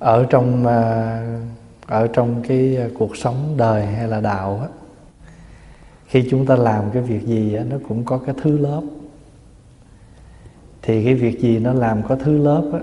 [0.00, 1.22] ở trong à,
[1.86, 4.68] ở trong cái à, cuộc sống đời hay là đạo á
[6.10, 8.82] khi chúng ta làm cái việc gì á, nó cũng có cái thứ lớp.
[10.82, 12.80] Thì cái việc gì nó làm có thứ lớp á,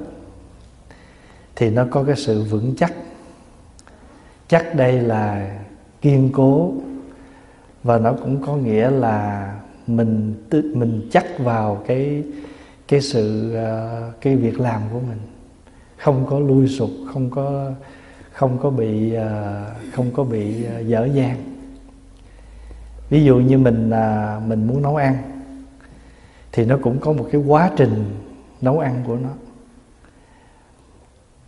[1.56, 2.94] thì nó có cái sự vững chắc.
[4.48, 5.56] Chắc đây là
[6.02, 6.74] kiên cố
[7.84, 9.54] và nó cũng có nghĩa là
[9.88, 12.24] mình mình chắc vào cái
[12.88, 15.37] cái sự à, cái việc làm của mình
[15.98, 17.72] không có lui sụp, không có
[18.38, 21.38] không có bị à, không có bị à, dở dang.
[23.10, 25.18] Ví dụ như mình à, mình muốn nấu ăn,
[26.52, 28.06] thì nó cũng có một cái quá trình
[28.62, 29.30] nấu ăn của nó.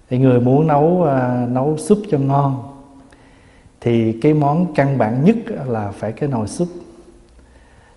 [0.09, 1.07] Thì người muốn nấu
[1.47, 2.63] nấu súp cho ngon,
[3.81, 5.35] thì cái món căn bản nhất
[5.67, 6.67] là phải cái nồi súp.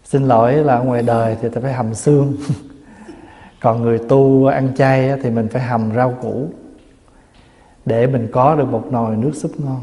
[0.04, 2.36] Xin lỗi là ngoài đời thì ta phải hầm xương.
[3.62, 6.48] còn người tu ăn chay thì mình phải hầm rau củ
[7.86, 9.80] để mình có được một nồi nước súp ngon.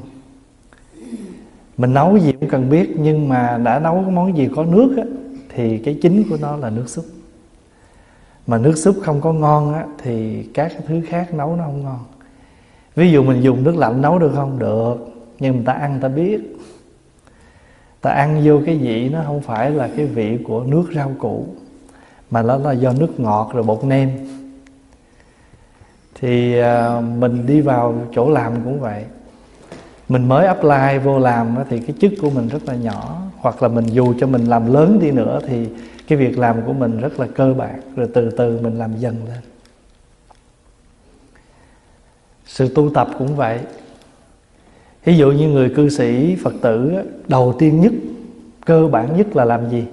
[1.77, 4.93] Mình nấu gì cũng cần biết nhưng mà đã nấu cái món gì có nước
[4.97, 5.03] á,
[5.49, 7.05] thì cái chính của nó là nước súp.
[8.47, 11.99] Mà nước súp không có ngon á, thì các thứ khác nấu nó không ngon.
[12.95, 14.59] Ví dụ mình dùng nước lạnh nấu được không?
[14.59, 14.95] Được
[15.39, 16.39] nhưng mà ta ăn ta biết.
[18.01, 21.47] Ta ăn vô cái vị nó không phải là cái vị của nước rau củ
[22.31, 24.09] mà nó là do nước ngọt rồi bột nêm
[26.21, 29.05] thì à, mình đi vào chỗ làm cũng vậy.
[30.09, 33.21] Mình mới apply vô làm thì cái chức của mình rất là nhỏ.
[33.37, 35.67] Hoặc là mình dù cho mình làm lớn đi nữa thì
[36.07, 37.81] cái việc làm của mình rất là cơ bản.
[37.95, 39.41] Rồi từ từ mình làm dần lên.
[42.45, 43.59] Sự tu tập cũng vậy.
[45.05, 47.91] Ví dụ như người cư sĩ phật tử đầu tiên nhất,
[48.65, 49.83] cơ bản nhất là làm gì?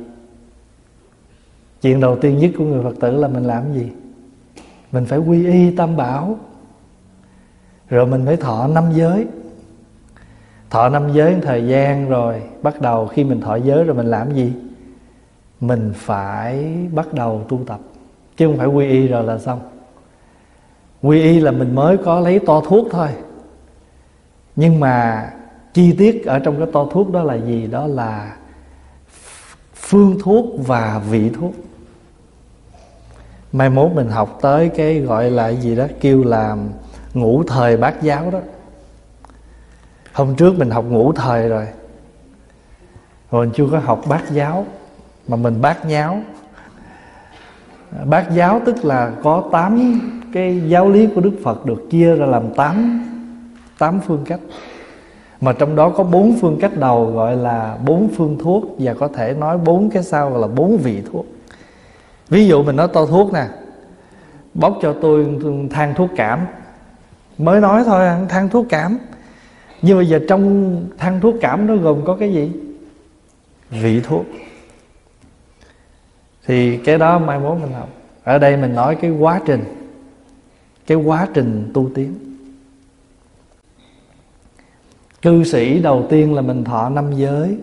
[1.87, 3.89] Chuyện đầu tiên nhất của người phật tử là mình làm gì?
[4.93, 6.39] Mình phải quy y tam bảo.
[7.89, 9.27] Rồi mình phải thọ năm giới.
[10.71, 14.35] Thọ năm giới thời gian rồi, bắt đầu khi mình thọ giới rồi mình làm
[14.35, 14.53] gì?
[15.61, 17.81] Mình phải bắt đầu tu tập,
[18.37, 19.61] chứ không phải quy y rồi là xong.
[21.03, 23.09] Quy y là mình mới có lấy to thuốc thôi.
[24.57, 25.29] Nhưng mà
[25.75, 27.67] chi tiết ở trong cái to thuốc đó là gì?
[27.67, 28.37] Đó là
[29.75, 31.53] phương thuốc và vị thuốc
[33.57, 36.57] mai mốt mình học tới cái gọi là gì đó, kêu là
[37.15, 38.39] ngũ thời bát giáo đó.
[40.13, 41.67] Hôm trước mình học ngũ thời rồi.
[43.31, 44.67] Rồi mình chưa có học bát giáo,
[45.29, 46.21] mà mình bát nháo.
[48.05, 50.01] Bát giáo tức là có tám
[50.33, 53.05] cái giáo lý của đức phật được chia ra làm tám
[53.79, 54.41] tám phương cách.
[55.41, 59.09] Mà trong đó có bốn phương cách đầu gọi là bốn phương thuốc và có
[59.09, 61.27] thể nói bốn cái sau gọi là bốn vị thuốc
[62.29, 63.47] ví dụ mình nói to thuốc nè,
[64.55, 65.39] bóc cho tôi
[65.71, 66.47] than thuốc cảm.
[67.39, 68.99] Mới nói thôi, than thuốc cảm.
[69.83, 72.53] Nhưng bây giờ trong than thuốc cảm nó gồm có cái gì?
[73.71, 74.25] Vị thuốc.
[76.47, 77.89] Thì cái đó mai mốt mình học.
[78.25, 79.65] Ở đây mình nói cái quá trình,
[80.87, 82.15] cái quá trình tu tiến.
[85.23, 87.57] Cư sĩ đầu tiên là mình thọ năm giới,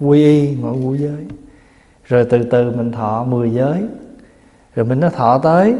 [0.00, 1.26] quy y ngũ ngũ giới
[2.08, 3.82] rồi từ từ mình thọ mười giới.
[4.74, 5.74] Rồi mình nó thọ tới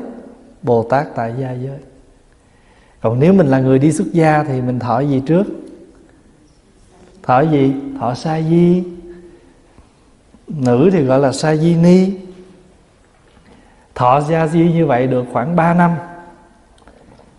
[0.63, 1.79] bồ tát tại gia giới.
[3.01, 5.47] Còn nếu mình là người đi xuất gia thì mình thọ gì trước?
[7.23, 7.73] Thọ gì?
[8.01, 8.85] Thọ sa di
[10.49, 12.13] nữ thì gọi là sa di ni
[13.95, 15.91] thọ gia di như vậy được khoảng 3 năm.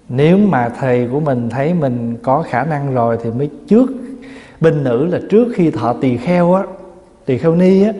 [0.09, 3.89] Nếu mà thầy của mình thấy mình có khả năng rồi thì mới trước.
[4.61, 6.63] Bên nữ là trước khi thọ tỳ kheo á,
[7.25, 7.91] tỳ kheo ni á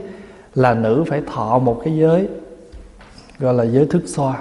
[0.58, 2.28] là nữ phải thọ một cái giới,
[3.40, 4.38] gọi là giới thức xoa.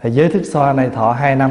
[0.00, 1.50] Thì giới thức xoa này thọ 2 năm,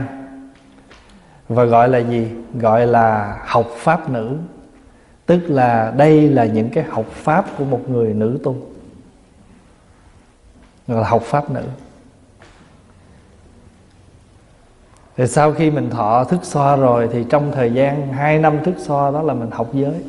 [1.50, 2.32] và gọi là gì?
[2.54, 4.38] Gọi là học pháp nữ.
[5.26, 8.56] Tức là đây là những cái học pháp của một người nữ tu
[10.88, 11.64] gọi là học pháp nữ.
[15.18, 18.76] Thì sau khi mình thọ thức xoa rồi thì trong thời gian 2 năm thức
[18.78, 20.02] xoa đó là mình học giới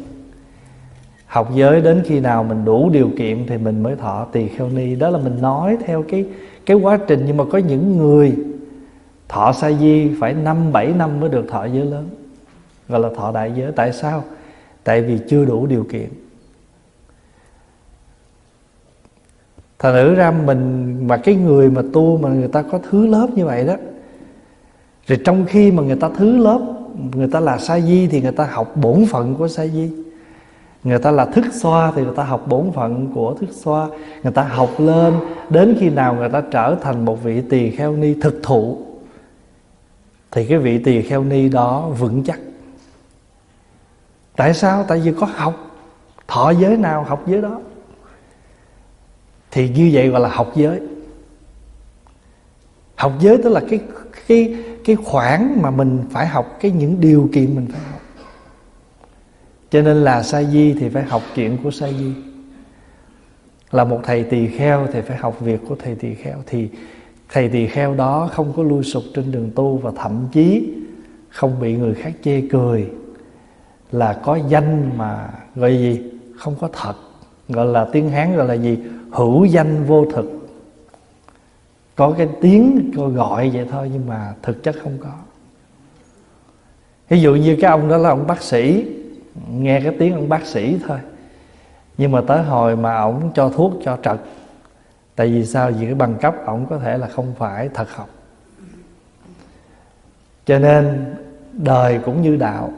[1.33, 4.69] học giới đến khi nào mình đủ điều kiện thì mình mới thọ tỳ kheo
[4.69, 4.95] ni.
[4.95, 6.27] Đó là mình nói theo cái
[6.67, 7.23] cái quá trình.
[7.27, 8.37] Nhưng mà có những người
[9.29, 12.09] thọ sa di phải năm, bảy năm mới được thọ giới lớn.
[12.89, 13.73] Gọi là thọ đại giới.
[13.73, 14.25] Tại sao?
[14.85, 16.09] Tại vì chưa đủ điều kiện.
[19.79, 23.27] Thành nữ ra mình, mà cái người mà tu mà người ta có thứ lớp
[23.35, 23.75] như vậy đó,
[25.07, 26.61] rồi trong khi mà người ta thứ lớp,
[27.15, 29.91] người ta là sa di thì người ta học bổn phận của sa di
[30.85, 33.89] người ta là thức xoa thì người ta học bổn phận của thức xoa.
[34.23, 35.15] Người ta học lên,
[35.51, 38.79] đến khi nào người ta trở thành một vị tỳ kheo ni thực thụ,
[40.31, 42.41] thì cái vị tỳ kheo ni đó vững chắc.
[44.37, 44.85] Tại sao?
[44.89, 45.55] Tại vì có học.
[46.29, 47.61] Thọ giới nào học giới đó.
[49.51, 50.81] Thì như vậy gọi là học giới.
[52.97, 53.81] Học giới tức là cái
[54.27, 57.92] cái cái khoảng mà mình phải học, cái những điều kiện mình phải học
[59.73, 62.13] cho nên là sa di thì phải học chuyện của sa di
[63.71, 66.37] là một thầy tỳ kheo thì phải học việc của thầy tỳ kheo.
[66.47, 66.69] Thì
[67.29, 70.73] thầy tỳ kheo đó không có lui sụp trên đường tu và thậm chí
[71.29, 72.91] không bị người khác chê cười
[73.93, 76.03] là có danh mà gọi gì?
[76.37, 76.95] Không có thật.
[77.49, 78.79] Gọi là tiếng hán gọi là gì?
[79.11, 80.49] Hữu danh vô thực.
[81.97, 85.13] Có cái tiếng, có gọi vậy thôi nhưng mà thực chất không có.
[87.09, 88.85] Ví dụ như cái ông đó là ông bác sĩ
[89.51, 90.99] nghe cái tiếng ông bác sĩ thôi.
[91.99, 94.17] Nhưng mà tới hồi mà ổng cho thuốc cho trật
[95.17, 95.71] tại vì sao?
[95.71, 98.09] Vì cái bằng cấp ổng có thể là không phải thật học.
[100.47, 101.15] Cho nên
[101.53, 102.73] đời cũng như đạo,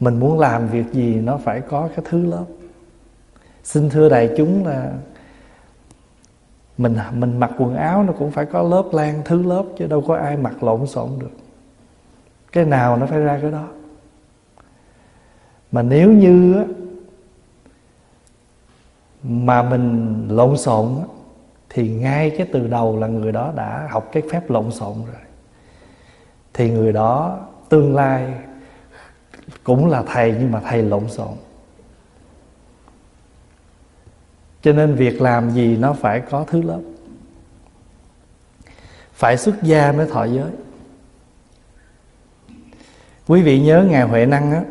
[0.00, 2.44] mình muốn làm việc gì nó phải có cái thứ lớp.
[3.64, 4.92] Xin thưa đại chúng là
[6.78, 10.04] mình mình mặc quần áo nó cũng phải có lớp lan thứ lớp, chứ đâu
[10.08, 11.30] có ai mặc lộn xộn được.
[12.52, 13.64] Cái nào nó phải ra cái đó
[15.72, 16.64] mà nếu như
[19.22, 20.98] mà mình lộn xộn
[21.68, 25.22] thì ngay cái từ đầu là người đó đã học cái phép lộn xộn rồi.
[26.52, 28.34] Thì người đó tương lai
[29.64, 31.36] cũng là thầy nhưng mà thầy lộn xộn.
[34.62, 36.80] Cho nên việc làm gì nó phải có thứ lớp.
[39.12, 40.50] Phải xuất gia mới thọ giới.
[43.26, 44.62] Quý vị nhớ ngài huệ năng á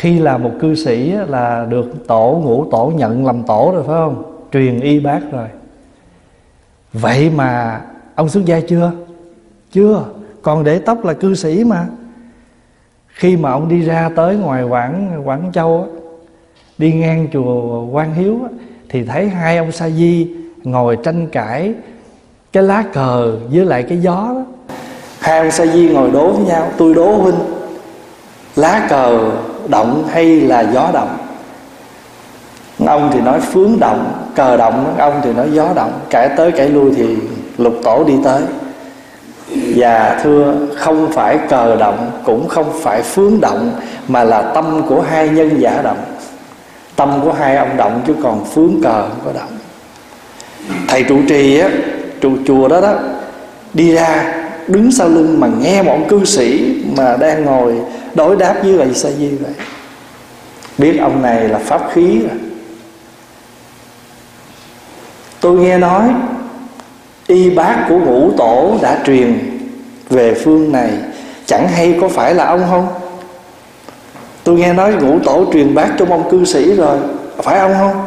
[0.00, 3.94] khi là một cư sĩ là được tổ ngũ tổ nhận làm tổ rồi phải
[3.96, 4.22] không?
[4.52, 5.48] Truyền y bác rồi.
[6.92, 7.80] Vậy mà
[8.14, 8.92] ông xuất gia chưa?
[9.72, 10.04] Chưa.
[10.42, 11.86] Còn để tóc là cư sĩ mà.
[13.08, 15.86] Khi mà ông đi ra tới ngoài quảng quảng châu á,
[16.78, 18.48] đi ngang chùa quan hiếu á,
[18.88, 21.74] thì thấy hai ông sa di ngồi tranh cãi
[22.52, 24.44] cái lá cờ với lại cái gió đó.
[25.18, 27.38] Hai ông sa di ngồi đố với nhau tôi đố huynh
[28.56, 29.30] lá cờ
[29.70, 31.16] động hay là gió động?
[32.86, 35.92] Ông thì nói phướng động, cờ động, ông thì nói gió động.
[36.10, 37.16] Cãi tới cãi lui thì
[37.58, 38.42] lục tổ đi tới.
[39.76, 43.70] Và thưa, không phải cờ động, cũng không phải phướng động,
[44.08, 45.98] mà là tâm của hai nhân giả động.
[46.96, 49.50] Tâm của hai ông động chứ còn phướng cờ không có động.
[50.88, 51.68] Thầy trụ trì á,
[52.20, 52.94] trụ chùa đó đó,
[53.74, 54.34] đi ra,
[54.66, 57.74] đứng sau lưng mà nghe một cư sĩ mà đang ngồi
[58.14, 59.52] đối đáp với vậy sa di vậy.
[60.78, 62.38] Biết ông này là pháp khí rồi.
[65.40, 66.02] Tôi nghe nói,
[67.26, 69.38] y bác của ngũ tổ đã truyền
[70.10, 70.90] về phương này.
[71.46, 72.88] Chẳng hay có phải là ông không?
[74.44, 76.98] Tôi nghe nói ngũ tổ truyền bác cho ông cư sĩ rồi.
[77.42, 78.04] Phải ông không?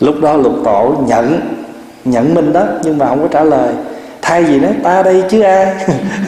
[0.00, 1.40] Lúc đó lục tổ nhận
[2.04, 3.74] nhận minh đó, nhưng mà không có trả lời.
[4.22, 5.74] Thay vì nói, ta đây chứ ai?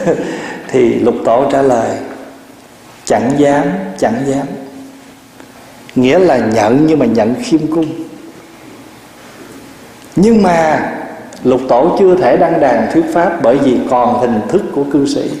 [0.67, 1.89] Thì lục tổ trả lời
[3.05, 3.63] chẳng dám
[3.97, 4.47] chẳng dám.
[5.95, 7.85] Nghĩa là nhận nhưng mà nhận khiêm cung.
[10.15, 10.91] Nhưng mà
[11.43, 15.05] lục tổ chưa thể đăng đàn thuyết pháp bởi vì còn hình thức của cư
[15.05, 15.31] sĩ.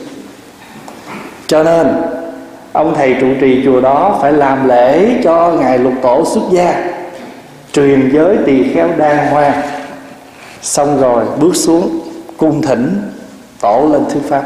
[1.47, 1.87] Cho nên,
[2.71, 6.93] ông thầy trụ trì chùa đó phải làm lễ cho ngài lục tổ xuất gia,
[7.73, 9.61] truyền giới tỳ kheo đàng hoàng
[10.61, 11.99] xong rồi bước xuống,
[12.37, 13.01] cung thỉnh
[13.61, 14.43] tổ lên thuyết pháp.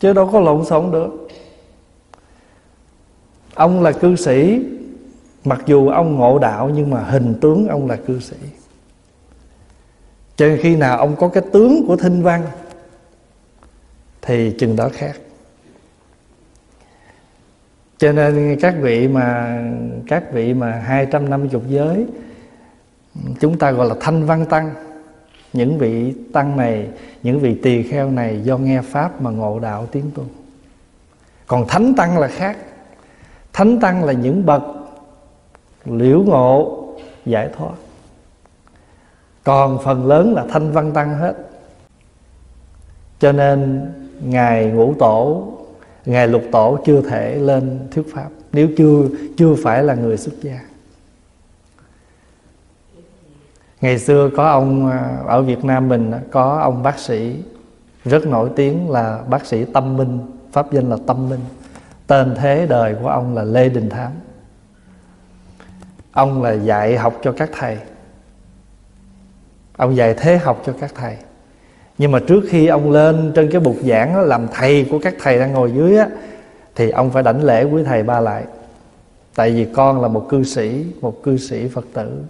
[0.00, 1.21] Chứ đâu có lộn xộn được
[3.54, 4.66] ông là cư sĩ.
[5.44, 8.36] Mặc dù ông ngộ đạo, nhưng mà hình tướng ông là cư sĩ.
[10.36, 12.42] Cho nên khi nào ông có cái tướng của thinh văn,
[14.22, 15.16] thì chừng đó khác.
[17.98, 19.60] Cho nên các vị mà,
[20.06, 22.06] các vị mà 250 giới,
[23.40, 24.74] chúng ta gọi là thanh văn tăng.
[25.52, 26.88] Những vị tăng này,
[27.22, 30.24] những vị tỳ kheo này do nghe pháp mà ngộ đạo tiến tu.
[31.46, 32.56] Còn thánh tăng là khác
[33.52, 34.62] thánh tăng là những bậc
[35.84, 36.84] liễu ngộ
[37.26, 37.74] giải thoát.
[39.44, 41.34] Còn phần lớn là thanh văn tăng hết.
[43.18, 43.90] Cho nên
[44.24, 45.52] ngài ngũ tổ,
[46.06, 49.02] ngài lục tổ chưa thể lên thuyết pháp, nếu chưa
[49.36, 50.60] chưa phải là người xuất gia.
[53.80, 57.36] Ngày xưa có ông à, ở Việt Nam mình có ông bác sĩ
[58.04, 60.18] rất nổi tiếng là bác sĩ Tâm Minh,
[60.52, 61.40] pháp danh là Tâm Minh
[62.12, 64.12] tên thế đời của ông là Lê Đình Thám.
[66.12, 67.78] Ông là dạy học cho các thầy.
[69.76, 71.16] Ông dạy thế học cho các thầy.
[71.98, 75.14] Nhưng mà trước khi ông lên trên cái bục giảng đó, làm thầy của các
[75.22, 76.08] thầy đang ngồi dưới á
[76.74, 78.44] thì ông phải đảnh lễ quý thầy ba lại.
[79.34, 82.22] Tại vì con là một cư sĩ một cư sĩ phật tử.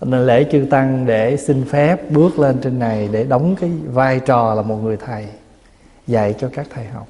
[0.00, 4.20] Nên lễ chư tăng để xin phép bước lên trên này để đóng cái vai
[4.20, 5.26] trò là một người thầy
[6.06, 7.06] dạy cho các thầy học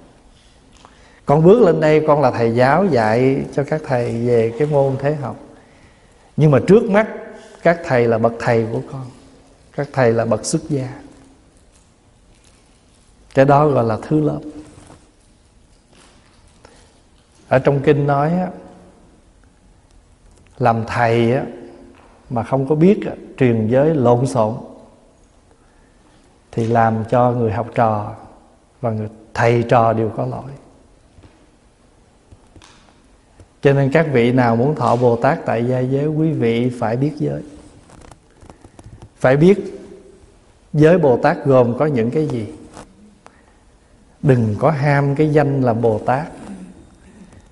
[1.29, 4.97] con bước lên đây con là thầy giáo dạy cho các thầy về cái môn
[4.99, 5.37] thế học.
[6.37, 7.09] Nhưng mà trước mắt
[7.63, 9.07] các thầy là bậc thầy của con.
[9.73, 10.89] Các thầy là bậc xuất gia.
[13.35, 14.41] Cái đó gọi là thứ lớp.
[17.49, 18.49] Ở trong kinh nói á,
[20.59, 21.45] làm thầy á,
[22.31, 24.55] mà không có biết á, truyền giới lộn xộn
[26.53, 28.15] thì làm cho người học trò
[28.81, 30.51] và người thầy trò đều có lỗi
[33.63, 36.97] cho nên các vị nào muốn thọ bồ tát tại gia giới, quý vị phải
[36.97, 37.43] biết giới.
[39.17, 39.81] Phải biết
[40.73, 42.47] giới bồ tát gồm có những cái gì?
[44.23, 46.27] Đừng có ham cái danh là bồ tát.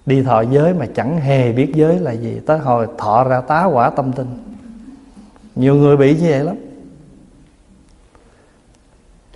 [0.06, 2.40] Đi thọ giới mà chẳng hề biết giới là gì.
[2.46, 4.38] Tới hồi thọ ra tá quả tâm tinh.
[5.54, 6.56] Nhiều người bị như vậy lắm.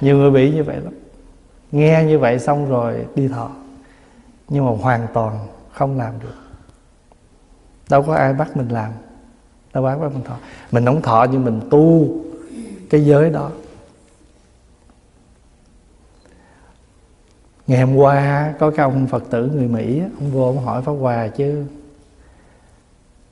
[0.00, 0.93] Nhiều người bị như vậy lắm.
[1.73, 3.50] Nghe như vậy xong rồi đi thọ.
[4.49, 5.39] Nhưng mà hoàn toàn
[5.73, 6.40] không làm được
[7.91, 8.93] đâu có ai bắt mình làm.
[9.75, 10.37] Đâu có ai bắt mình thọ.
[10.71, 12.09] Mình không thọ nhưng mình tu
[12.91, 13.51] cái giới đó.
[17.67, 20.93] Ngày hôm qua có cái ông phật tử người mỹ, ông vô ông hỏi pháp
[20.93, 21.65] hòa chứ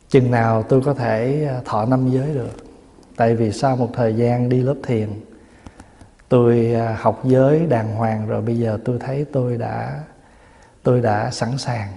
[0.08, 2.50] chừng nào tôi có thể à, thọ năm giới được.
[3.16, 5.08] Tại vì sau một thời gian đi lớp thiền,
[6.28, 10.00] tôi à, học giới đàng hoàng rồi bây giờ tôi thấy tôi đã
[10.82, 11.88] tôi đã sẵn sàng.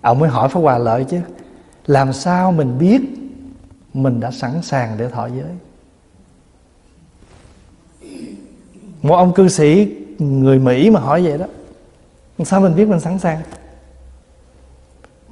[0.00, 1.20] Ông mới hỏi pháp hòa lợi chứ
[1.88, 3.00] làm sao mình biết
[3.94, 5.50] mình đã sẵn sàng để thọ giới?
[9.02, 11.46] Một ông cư sĩ, người mỹ mà hỏi vậy đó,
[12.44, 13.40] sao mình biết mình sẵn sàng?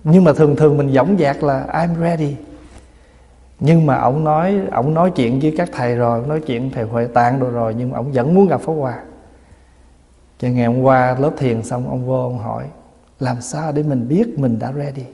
[0.05, 2.37] Nhưng mà thường thường mình dõng dạc là, I'm ready.
[3.61, 7.07] Nhưng mà ông nói ông nói chuyện với các thầy rồi, nói chuyện thầy huệ
[7.07, 9.03] tạng rồi rồi, nhưng mà ông vẫn muốn gặp pháp hòa
[10.39, 12.65] cho ngày hôm qua lớp thiền xong, ông vô, ông hỏi,
[13.21, 15.05] làm sao để mình biết mình đã ready?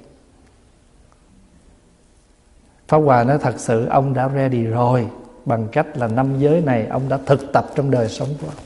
[2.93, 5.07] Pháp hòa nói thật sự, ông đã ready rồi.
[5.45, 8.65] Bằng cách là năm giới này, ông đã thực tập trong đời sống của ông.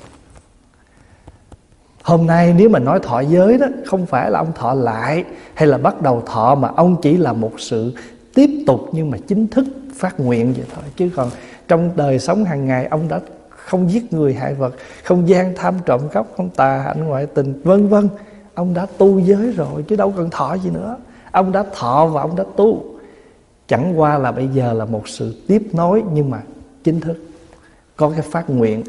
[2.03, 5.69] Hôm nay nếu mà nói thọ giới đó, Không phải là ông thọ lại Hay
[5.69, 7.95] là bắt đầu thọ, mà ông chỉ là một sự
[8.35, 10.85] Tiếp tục nhưng mà chính thức phát nguyện vậy thôi.
[10.97, 11.31] Chứ còn
[11.69, 15.75] trong đời sống hàng ngày, Ông đã không giết người hại vật, Không gian tham
[15.87, 18.09] trộm cắp Không tà hạnh ngoại tình, vân vân.
[18.55, 20.97] Ông đã tu giới rồi, chứ đâu cần thọ gì nữa.
[21.33, 22.96] Ông đã thọ và ông đã tu.
[23.67, 26.43] Chẳng qua là bây giờ là một sự tiếp nối Nhưng mà
[26.85, 27.17] chính thức.
[27.97, 28.83] Có cái phát nguyện.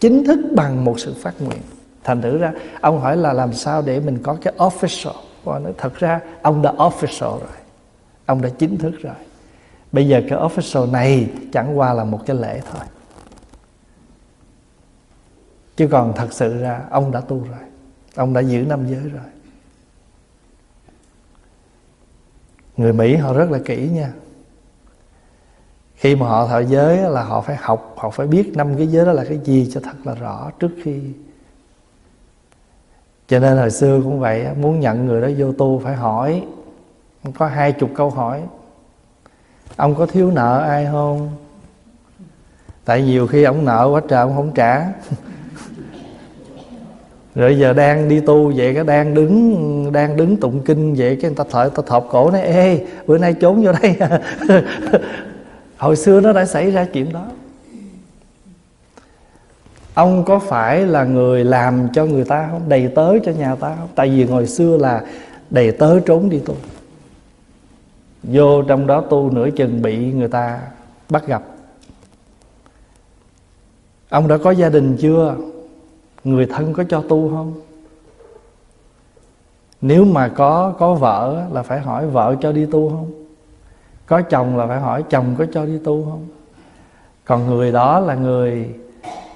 [0.00, 1.60] Chính thức bằng một sự phát nguyện.
[2.04, 5.14] Thành thử ra, ông hỏi là làm sao để mình có cái official?
[5.44, 7.56] Và nói, thật ra ông đã official rồi.
[8.26, 9.14] Ông đã chính thức rồi.
[9.92, 12.86] Bây giờ cái official này chẳng qua là một cái lễ thôi.
[15.76, 17.68] Chứ còn thật sự ra, ông đã tu rồi.
[18.14, 19.22] Ông đã giữ năm giới rồi.
[22.76, 24.12] Người mỹ họ rất là kỹ nha.
[25.96, 29.06] Khi mà họ thọ giới là họ phải học, họ phải biết năm cái giới
[29.06, 31.00] đó là cái gì cho thật là rõ trước khi.
[33.28, 36.44] Cho nên hồi xưa cũng vậy muốn nhận người đó vô tu phải hỏi,
[37.34, 38.42] có hai chục câu hỏi.
[39.76, 41.30] Ông có thiếu nợ ai không?
[42.84, 44.88] Tại nhiều khi ông nợ quá trời ông không trả.
[47.34, 51.30] rồi giờ đang đi tu vậy cái đang đứng đang đứng tụng kinh vậy cái
[51.30, 53.96] người ta thợ ta thọp cổ nói, ê, bữa nay trốn vô đây.
[55.78, 57.26] Hồi xưa nó đã xảy ra chuyện đó.
[59.94, 62.68] Ông có phải là người làm cho người ta không?
[62.68, 63.88] Đầy tớ cho nhà ta không?
[63.94, 65.04] Tại vì hồi xưa là
[65.50, 66.56] đầy tớ trốn đi tu.
[68.22, 70.60] Vô trong đó tu nửa chừng bị người ta
[71.08, 71.42] bắt gặp.
[74.08, 75.36] Ông đã có gia đình chưa?
[76.24, 77.54] Người thân có cho tu không?
[79.80, 83.10] Nếu mà có có vợ là phải hỏi vợ cho đi tu không?
[84.06, 86.26] Có chồng là phải hỏi chồng có cho đi tu không?
[87.24, 88.74] Còn người đó là người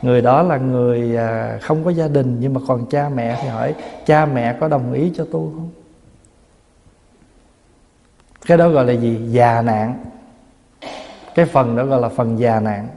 [0.03, 3.49] người đó là người à, không có gia đình, nhưng mà còn cha mẹ thì
[3.49, 3.75] hỏi,
[4.07, 5.71] cha mẹ có đồng ý cho tu không?
[8.47, 9.21] Cái đó gọi là gì?
[9.31, 10.05] Già nạn.
[11.35, 12.89] Cái phần đó gọi là phần già nạn.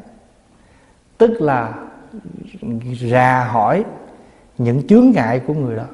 [1.17, 1.73] Tức là
[2.99, 3.85] ra hỏi
[4.57, 5.85] những chướng ngại của người đó.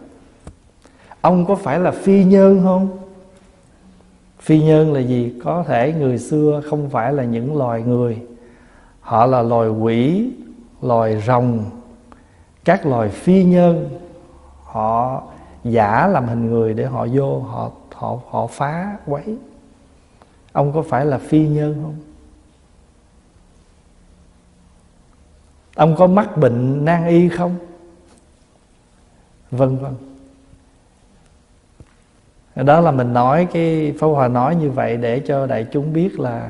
[1.22, 2.98] Ông có phải là phi nhân không?
[4.40, 5.34] Phi nhân là gì?
[5.44, 8.22] Có thể người xưa không phải là những loài người.
[9.00, 10.32] Họ là loài quỷ,
[10.82, 11.66] loài rồng.
[12.66, 14.00] Các loài phi nhân
[14.64, 15.24] họ
[15.64, 19.38] giả làm hình người để họ vô, họ họ họ phá quấy.
[20.52, 21.96] Ông có phải là phi nhân không?
[25.78, 27.56] Ông có mắc bệnh nan y không?
[29.52, 29.94] Vân vân
[32.56, 36.20] đó là mình nói cái, Pháp Hòa nói như vậy để cho đại chúng biết
[36.20, 36.50] là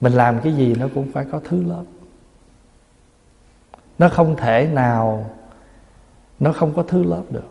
[0.00, 1.84] mình làm cái gì nó cũng phải có thứ lớp.
[3.98, 5.30] Nó không thể nào,
[6.40, 7.48] nó không có thứ lớp được.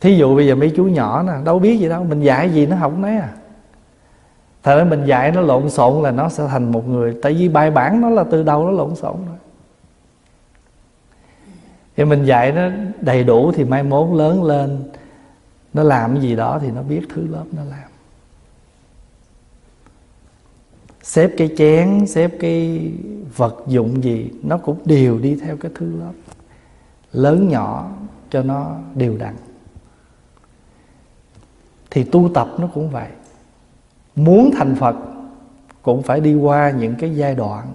[0.00, 2.66] Thí dụ bây giờ mấy chú nhỏ nè, đâu biết gì đâu, mình dạy gì
[2.66, 3.32] nó không nói à
[4.66, 7.16] thật ra mình dạy nó lộn xộn là nó sẽ thành một người.
[7.22, 9.36] Tại vì bài bản nó là từ đầu nó lộn xộn rồi.
[11.96, 12.62] Thì mình dạy nó
[13.00, 14.84] đầy đủ thì mai mốt lớn lên,
[15.72, 17.88] nó làm cái gì đó thì nó biết thứ lớp nó làm.
[21.02, 22.92] Xếp cái chén, xếp cái
[23.36, 26.12] vật dụng gì, nó cũng đều đi theo cái thứ lớp.
[27.12, 27.90] Lớn nhỏ
[28.30, 29.36] cho nó đều đặn.
[31.90, 33.08] Thì tu tập nó cũng vậy
[34.16, 34.96] muốn thành phật
[35.82, 37.66] cũng phải đi qua những cái giai đoạn.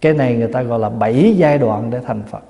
[0.00, 2.42] Cái này người ta gọi là bảy giai đoạn để thành phật.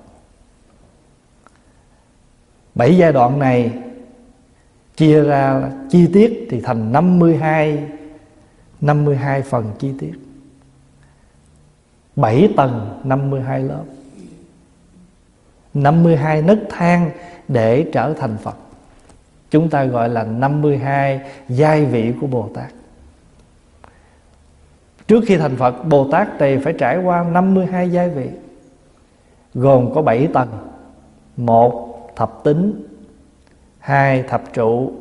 [2.74, 3.72] Bảy giai đoạn này
[4.96, 7.88] chia ra chi tiết thì thành 52
[8.80, 10.12] 52 phần chi tiết.
[12.16, 13.84] 7 tầng 52 lớp.
[15.74, 17.10] 52 nấc thang
[17.48, 18.56] để trở thành Phật.
[19.50, 22.72] Chúng ta gọi là 52 giai vị của Bồ Tát.
[25.12, 28.28] Trước khi thành Phật Bồ Tát thì phải trải qua 52 giai vị,
[29.54, 30.48] Gồm có 7 tầng.
[31.36, 32.86] Một, thập tính.
[33.78, 34.92] Hai, thập trụ.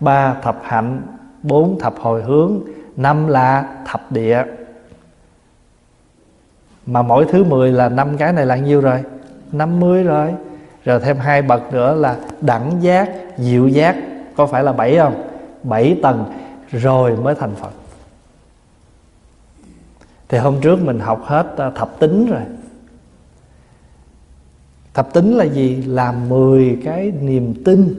[0.00, 1.02] Ba, thập hạnh.
[1.42, 2.60] Bốn, thập hồi hướng.
[2.96, 4.42] Năm là thập địa.
[6.86, 9.02] Mà mỗi thứ 10 là năm cái này là nhiêu rồi?
[9.52, 10.34] 50 rồi.
[10.84, 13.96] Rồi thêm hai bậc nữa là đẳng giác, diệu giác.
[14.36, 15.22] Có phải là bảy không?
[15.62, 16.24] Bảy tầng.
[16.70, 17.83] Rồi mới thành phật
[20.34, 22.40] thì hôm trước mình học hết à, thập tính rồi.
[24.94, 25.82] Thập tính là gì?
[25.86, 27.94] Là 10 cái niềm tin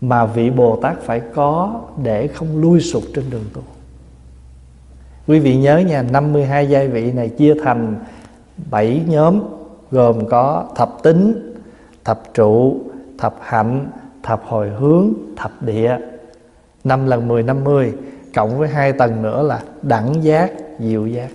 [0.00, 3.62] mà vị bồ tát phải có để không lui sụp trên đường tu.
[5.26, 7.96] Quý vị nhớ nha 52 giai vị này chia thành
[8.70, 9.40] 7 nhóm,
[9.90, 11.54] gồm có thập tính,
[12.04, 12.80] thập trụ,
[13.18, 13.86] thập hạnh,
[14.22, 15.98] thập hồi hướng, thập địa.
[16.84, 17.92] Năm lần 10 50
[18.34, 21.30] cộng với hai tầng nữa là đẳng giác diệu giác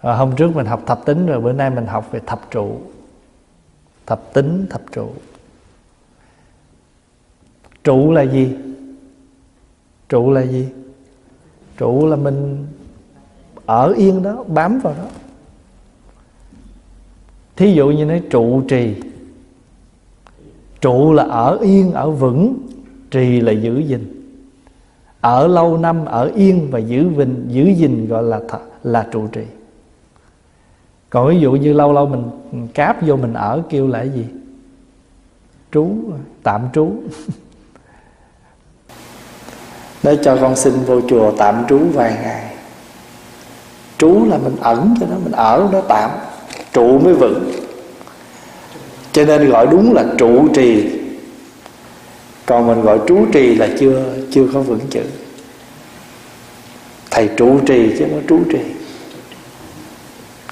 [0.00, 2.80] à, hôm trước mình học thập tính rồi bữa nay mình học về thập trụ.
[4.06, 5.10] Thập tính thập trụ.
[7.84, 8.56] Trụ là gì?
[10.08, 10.68] Trụ là gì?
[11.76, 12.66] Trụ là mình
[13.66, 15.06] ở yên đó bám vào đó.
[17.56, 18.94] Thí dụ như nói trụ trì.
[20.80, 22.58] Trụ là ở yên ở vững.
[23.10, 24.17] Trì là giữ gìn
[25.20, 28.40] ở lâu năm, ở yên và giữ vinh, giữ gìn gọi là
[28.82, 29.44] là trụ trì.
[31.10, 32.30] Còn ví dụ như lâu lâu mình
[32.74, 34.26] cáp vô mình ở kêu là cái gì?
[35.72, 35.90] Trú,
[36.42, 36.92] tạm trú.
[40.02, 42.54] Để cho con xin vô chùa tạm trú vài ngày.
[43.98, 46.10] Trú là mình ẩn cho nó, mình ở nó tạm,
[46.72, 47.50] trụ mới vững.
[49.12, 51.00] Cho nên gọi đúng là trụ trì.
[52.46, 55.02] Còn mình gọi trú trì là chưa chưa có vững chữ.
[57.10, 58.58] Thầy trụ trì chứ nó trú trì.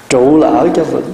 [0.09, 1.11] Trụ là ở cho vững.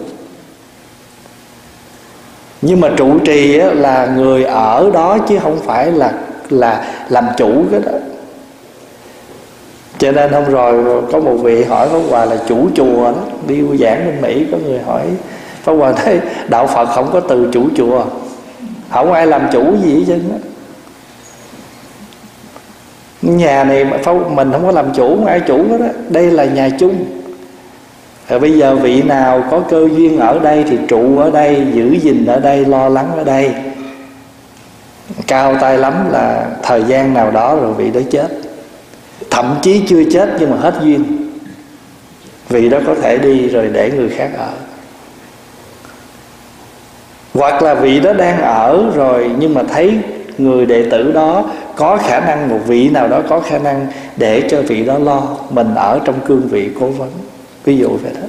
[2.62, 6.13] Nhưng mà trụ trì á, là người ở đó chứ không phải là
[6.49, 7.91] là làm chủ cái đó.
[9.97, 13.21] Cho nên hôm rồi có một vị hỏi Pháp Hòa là chủ chùa đó.
[13.47, 15.08] Đi giảng bên Mỹ có người hỏi
[15.62, 18.06] Pháp Hòa thấy đạo Phật không có từ chủ chùa.
[18.89, 20.52] Không ai làm chủ gì hết trơn
[23.23, 26.69] nhà này mình không có làm chủ, không ai chủ hết đó đây là nhà
[26.79, 27.05] chung.
[28.29, 31.97] Rồi bây giờ vị nào có cơ duyên ở đây thì trụ ở đây, giữ
[32.01, 33.51] gìn ở đây, lo lắng ở đây.
[35.27, 38.27] Cao tay lắm là thời gian nào đó rồi vị đó chết.
[39.29, 41.29] Thậm chí chưa chết nhưng mà hết duyên.
[42.49, 44.49] Vị đó có thể đi rồi để người khác ở.
[47.33, 49.97] Hoặc là vị đó đang ở rồi nhưng mà thấy
[50.38, 54.47] người đệ tử đó có khả năng một vị nào đó có khả năng để
[54.49, 57.12] cho vị đó lo, mình ở trong cương vị cố vấn.
[57.63, 58.27] Ví dụ vậy đó.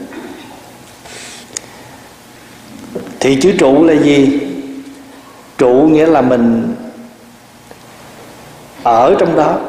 [3.21, 4.41] Thì chữ trụ là gì?
[5.59, 6.75] Trụ nghĩa là mình
[8.83, 9.61] ở trong đó.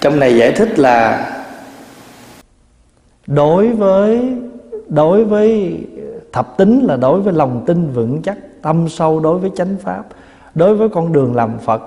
[0.00, 1.28] Trong này giải thích là
[3.26, 4.34] đối với
[4.88, 5.78] đối với
[6.32, 10.02] thập tính là đối với lòng tin vững chắc, tâm sâu đối với chánh pháp
[10.54, 11.82] đối với con đường làm phật,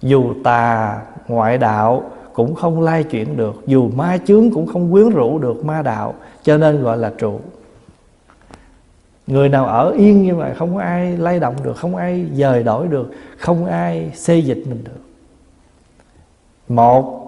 [0.00, 5.10] dù tà ngoại đạo cũng không lai chuyển được, dù ma chướng cũng không quyến
[5.10, 7.40] rũ được ma đạo, cho nên gọi là trụ.
[9.26, 12.88] Người nào ở yên như vậy không ai lay động được, không ai dời đổi
[12.88, 15.00] được, không ai xê dịch mình được.
[16.68, 17.24] Một,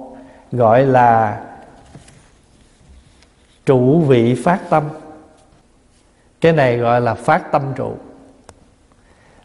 [0.53, 1.41] gọi là
[3.67, 4.85] trụ vị phát tâm.
[6.41, 7.93] Cái này gọi là phát tâm trụ.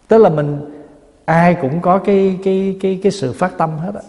[0.07, 0.74] Tức là mình
[1.25, 4.01] ai cũng có cái cái cái cái sự phát tâm hết á.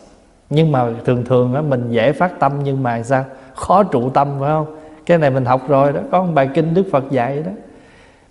[0.51, 3.25] Nhưng mà thường thường á mình dễ phát tâm nhưng mà sao?
[3.55, 4.77] Khó trụ tâm phải không?
[5.07, 7.51] Cái này mình học rồi đó có một bài kinh đức phật dạy đó.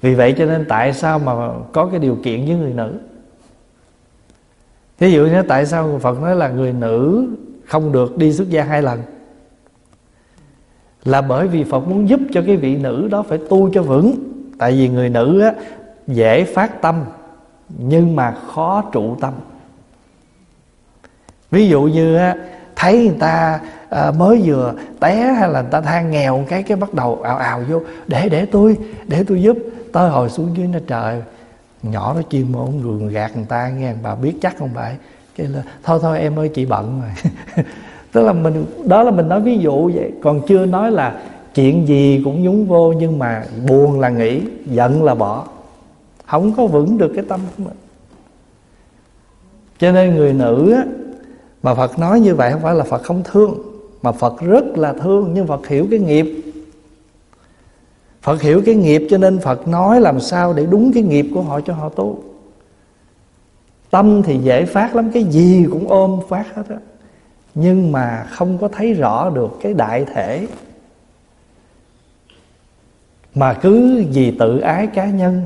[0.02, 1.34] Vì vậy cho nên tại sao mà
[1.72, 2.94] có cái điều kiện với người nữ?
[5.00, 7.28] Thí dụ như tại sao phật nói là người nữ
[7.66, 9.00] không được đi xuất gia hai lần?
[11.06, 14.16] Là bởi vì phật muốn giúp cho cái vị nữ đó phải tu cho vững.
[14.58, 15.54] Tại vì người nữ á,
[16.08, 17.04] dễ phát tâm
[17.70, 19.34] nhưng mà khó trụ tâm.
[21.52, 22.36] Ví dụ như á,
[22.76, 26.78] thấy người ta à, mới vừa té hay là người ta than nghèo cái cái
[26.78, 29.58] bắt đầu ào ào vô để để tôi để tôi giúp
[29.94, 31.22] tới hồi xuống dưới nó trời
[31.84, 34.96] nhỏ nó chuyên môn gường gạt người ta nghe bà biết chắc không phải.
[35.38, 37.34] Cái là thôi thôi em ơi chị bận rồi.
[38.12, 40.12] Tức là mình đó là mình nói ví dụ vậy.
[40.24, 41.20] Còn chưa nói là
[41.56, 45.46] chuyện gì cũng nhúng vô nhưng mà buồn là nghĩ giận là bỏ
[46.26, 47.78] không có vững được cái tâm của mình.
[49.78, 50.84] Cho nên người nữ á,
[51.64, 54.94] mà Phật nói như vậy không phải là Phật không thương mà Phật rất là
[54.94, 56.44] thương nhưng Phật hiểu cái nghiệp.
[58.22, 61.42] Phật hiểu cái nghiệp cho nên Phật nói làm sao để đúng cái nghiệp của
[61.42, 62.24] họ cho họ tu
[63.92, 66.78] Tâm thì dễ phát lắm Cái gì cũng ôm phát hết á.
[67.56, 70.48] Nhưng mà không có thấy rõ được cái đại thể.
[73.36, 75.42] Mà cứ vì tự ái cá nhân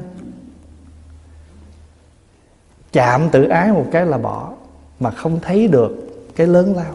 [2.91, 4.51] Chạm tự ái một cái là bỏ,
[4.99, 5.91] Mà không thấy được
[6.35, 6.93] cái lớn lao.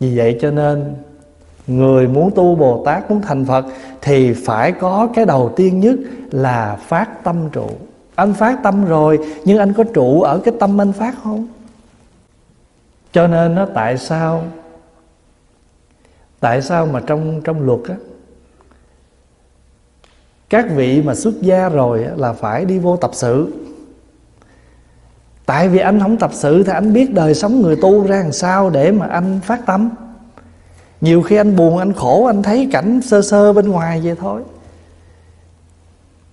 [0.00, 0.94] Vì vậy cho nên,
[1.66, 3.64] Người muốn tu Bồ Tát, Muốn thành Phật
[4.00, 5.96] Thì phải có cái đầu tiên nhất
[6.30, 7.68] Là phát tâm trụ.
[8.14, 11.46] Anh phát tâm rồi, Nhưng anh có trụ ở cái tâm anh phát không?
[13.12, 14.44] Cho nên nó tại sao
[16.40, 17.94] Tại sao mà trong trong luật á
[20.54, 23.52] các vị mà xuất gia rồi là phải đi vô tập sự.
[25.46, 28.32] Tại vì anh không tập sự Thì anh biết đời sống người tu ra làm
[28.32, 29.90] sao Để mà anh phát tâm.
[31.00, 34.42] Nhiều khi anh buồn, anh khổ, anh thấy cảnh sơ sơ bên ngoài vậy thôi.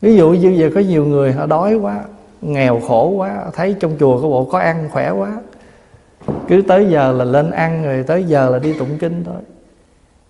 [0.01, 1.99] Ví dụ như giờ có nhiều người họ đói quá,
[2.41, 5.37] nghèo khổ quá, thấy trong chùa có bộ có ăn khỏe quá.
[6.47, 9.41] Cứ tới giờ là lên ăn rồi tới giờ là đi tụng kinh thôi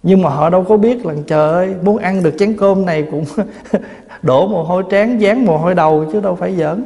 [0.03, 3.07] nhưng mà họ đâu có biết là, trời ơi, muốn ăn được chén cơm này
[3.11, 3.25] cũng
[4.21, 6.83] đổ mồ hôi trán dán mồ hôi đầu chứ đâu phải giỡn.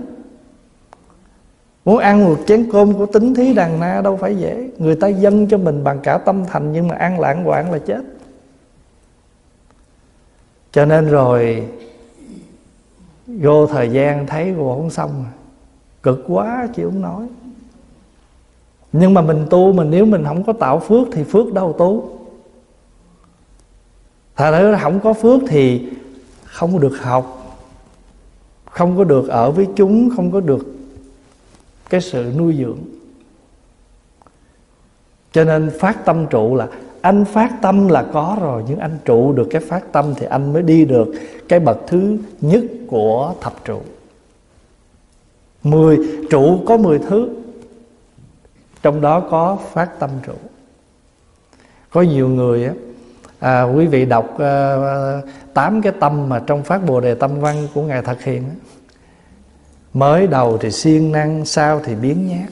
[1.85, 4.69] Muốn ăn một chén cơm của tính thí đàn na đâu phải dễ.
[4.77, 7.79] Người ta dâng cho mình bằng cả tâm thành Nhưng mà ăn lãng quạng là
[7.79, 8.01] chết.
[10.71, 11.67] Cho nên rồi,
[13.27, 15.25] Vô thời gian thấy cô không xong.
[16.03, 17.27] Cực quá chịu không nói.
[18.93, 22.09] Nhưng mà mình tu mình Nếu mình không có tạo phước Thì phước đâu tu.
[24.35, 25.87] Thật ra không có phước thì
[26.43, 27.57] Không có được học,
[28.65, 30.75] Không có được ở với chúng, Không có được
[31.89, 32.77] cái sự nuôi dưỡng.
[35.31, 36.67] Cho nên phát tâm trụ là,
[37.01, 40.53] anh phát tâm là có rồi, nhưng anh trụ được cái phát tâm thì anh
[40.53, 41.07] mới đi được
[41.49, 43.81] cái bậc thứ nhất của thập trụ.
[45.63, 47.29] Mười, trụ có mười thứ,
[48.81, 50.33] trong đó có phát tâm trụ.
[51.89, 52.73] Có nhiều người á
[53.45, 54.75] à, quý vị đọc à,
[55.53, 58.43] tám cái tâm mà trong phát bồ đề tâm văn của ngài thực hiện
[59.93, 62.49] mới đầu thì siêng năng sau thì biến nhát.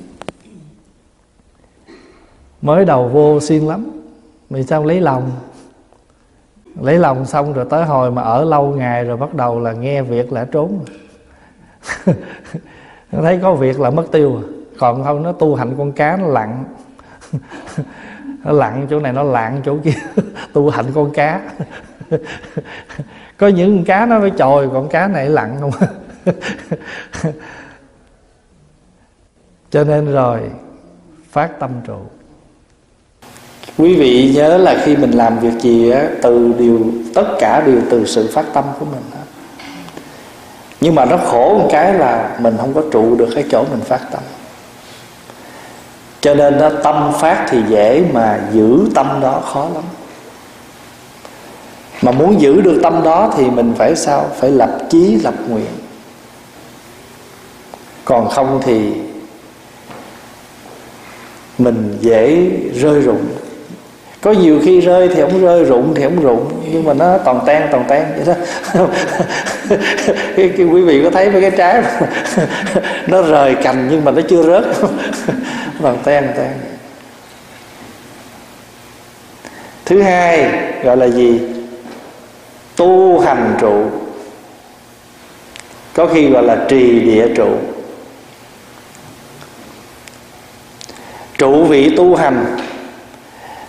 [2.62, 3.92] Mới đầu vô siêng lắm
[4.50, 5.32] vì sao lấy lòng?
[6.82, 10.02] Lấy lòng xong rồi tới hồi mà ở lâu ngày rồi bắt đầu là nghe
[10.02, 10.80] việc là trốn.
[13.12, 14.42] Thấy có việc là mất tiêu à.
[14.80, 16.64] còn không nó tu hành con cá nó lặn.
[18.44, 19.92] nó lặn chỗ này, nó lặn chỗ kia.
[20.54, 21.42] Tu hành con cá.
[23.38, 25.72] Có những con cá nó phải trồi còn cá này lặn không?
[29.72, 30.40] Cho nên rồi,
[31.32, 31.98] phát tâm trụ.
[33.78, 37.82] Quý vị nhớ là khi mình làm việc gì á, từ điều, tất cả đều
[37.90, 39.20] từ sự phát tâm của mình đó.
[40.82, 43.80] nhưng mà nó khổ một cái là mình không có trụ được cái chỗ mình
[43.80, 44.22] phát tâm
[46.24, 49.84] cho nên đó, tâm phát thì dễ mà giữ tâm đó khó lắm.
[52.02, 54.30] Mà muốn giữ được tâm đó thì mình phải sao?
[54.40, 55.72] Phải lập chí, lập nguyện.
[58.06, 58.94] Còn không thì
[61.58, 63.26] mình dễ rơi rụng
[64.24, 67.40] có nhiều khi rơi thì không rơi rụng thì không rụng nhưng mà nó toàn
[67.46, 68.86] tan toàn tan vậy đó.
[70.36, 72.08] Cái, cái quý vị có thấy mấy cái trái mà
[73.08, 74.64] nó rời cành nhưng mà nó chưa rớt.
[75.82, 76.60] Toàn tan tan.
[79.86, 80.52] Thứ hai
[80.84, 81.42] gọi là gì?
[82.76, 83.86] Tu hành trụ.
[85.94, 87.50] Có khi gọi là trì địa trụ.
[91.38, 92.58] Trụ vị tu hành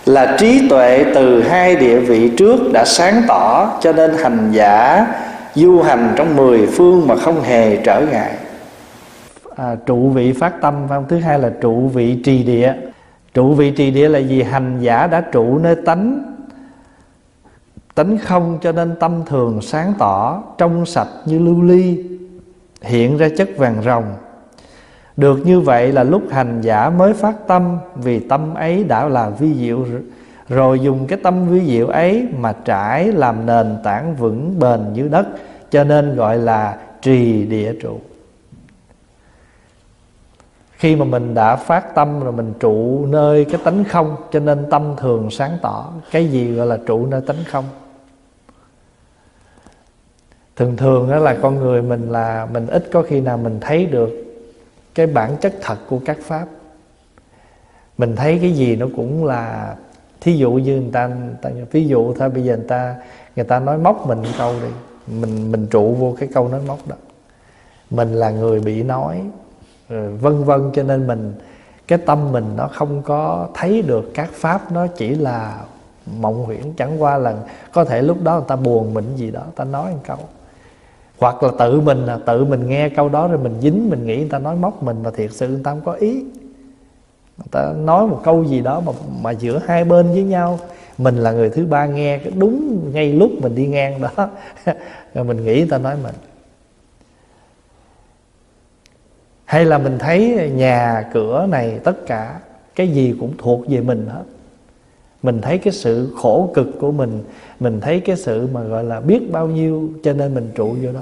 [0.05, 5.07] là trí tuệ từ hai địa vị trước đã sáng tỏ cho nên hành giả
[5.55, 8.35] du hành trong mười phương mà không hề trở ngại.
[9.55, 11.05] À, trụ vị phát tâm phải không?
[11.07, 12.73] Thứ hai là trụ vị trì địa.
[13.33, 14.43] Trụ vị trì địa là gì?
[14.43, 16.33] Hành giả đã trụ nơi tánh.
[17.95, 22.05] Tánh không cho nên tâm thường sáng tỏ trong sạch như lưu ly
[22.81, 24.03] hiện ra chất vàng rồng
[25.17, 29.29] được như vậy là lúc hành giả mới phát tâm, Vì tâm ấy đã là
[29.29, 29.85] vi diệu.
[30.49, 35.07] Rồi dùng cái tâm vi diệu ấy Mà trải làm nền tảng vững bền như
[35.07, 35.27] đất,
[35.69, 37.99] Cho nên gọi là trì địa trụ.
[40.71, 44.65] Khi mà mình đã phát tâm rồi mình trụ nơi cái tánh không, Cho nên
[44.69, 45.91] tâm thường sáng tỏ.
[46.11, 47.65] Cái gì gọi là trụ nơi tánh không?
[50.55, 53.85] Thường thường đó là con người mình là Mình ít có khi nào mình thấy
[53.85, 54.24] được
[54.95, 56.45] cái bản chất thật của các pháp.
[57.97, 59.75] Mình thấy cái gì nó cũng là
[60.21, 62.95] thí dụ như người ta, người ta ví dụ thôi bây giờ người ta
[63.35, 64.69] người ta nói móc mình câu đi
[65.07, 66.95] mình mình trụ vô cái câu nói móc đó.
[67.89, 69.21] Mình là người bị nói
[69.89, 71.33] ờ, vân vân cho nên mình
[71.87, 75.61] cái tâm mình nó không có thấy được các pháp nó chỉ là
[76.19, 76.73] mộng huyễn.
[76.77, 77.35] Chẳng qua là
[77.71, 80.17] có thể lúc đó người ta buồn mình gì đó ta nói một câu
[81.19, 84.17] hoặc là tự mình là tự mình nghe câu đó rồi mình dính, mình nghĩ
[84.17, 86.13] người ta nói móc mình mà thiệt sự người ta không có ý.
[87.37, 90.59] Người ta nói một câu gì đó mà mà giữa hai bên với nhau.
[90.97, 94.29] Mình là người thứ ba nghe, cái đúng ngay lúc mình đi ngang đó.
[95.13, 96.15] Rồi mình nghĩ người ta nói mình.
[99.45, 102.39] Hay là mình thấy nhà cửa này tất cả
[102.75, 104.23] cái gì cũng thuộc về mình hết
[105.25, 107.23] mình thấy cái sự khổ cực của mình
[107.59, 110.91] mình thấy cái sự mà gọi là biết bao nhiêu cho nên mình trụ vô
[110.91, 111.01] đó.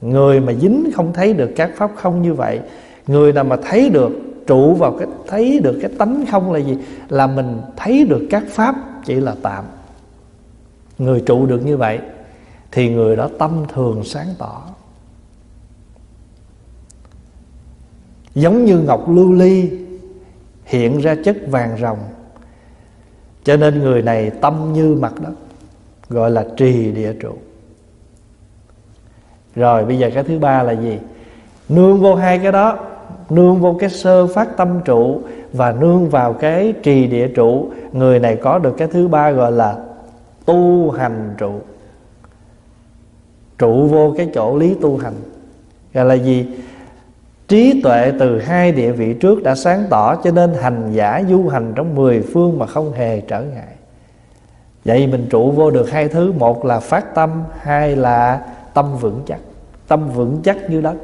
[0.00, 2.60] Người mà dính không thấy được các pháp không như vậy,
[3.06, 4.10] người nào mà thấy được,
[4.46, 6.78] trụ vào cái, thấy được cái tánh không là gì?
[7.08, 9.64] Là mình thấy được các pháp chỉ là tạm.
[10.98, 11.98] Người trụ được như vậy
[12.72, 14.62] thì người đó tâm thường sáng tỏ.
[18.34, 19.70] Giống như ngọc lưu ly
[20.64, 21.98] hiện ra chất vàng rồng
[23.46, 25.32] cho nên người này tâm như mặt đất,
[26.08, 27.32] gọi là trì địa trụ.
[29.54, 30.98] Rồi bây giờ cái thứ ba là gì?
[31.68, 32.78] Nương vô hai cái đó,
[33.30, 35.20] nương vô cái sơ phát tâm trụ
[35.52, 39.52] và nương vào cái trì địa trụ, người này có được cái thứ ba gọi
[39.52, 39.76] là
[40.44, 41.60] tu hành trụ.
[43.58, 45.14] Trụ vô cái chỗ lý tu hành.
[45.94, 46.46] Gọi là gì?
[47.48, 51.48] Trí tuệ từ hai địa vị trước đã sáng tỏ Cho nên hành giả du
[51.48, 53.74] hành trong mười phương mà không hề trở ngại.
[54.84, 58.40] Vậy mình trụ vô được hai thứ, Một là phát tâm, Hai là
[58.74, 59.38] tâm vững chắc.
[59.88, 60.94] Tâm vững chắc như đất.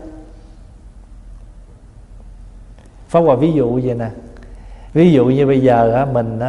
[3.08, 4.08] Pháp Hòa ví dụ vậy nè.
[4.92, 6.40] Ví dụ như bây giờ mình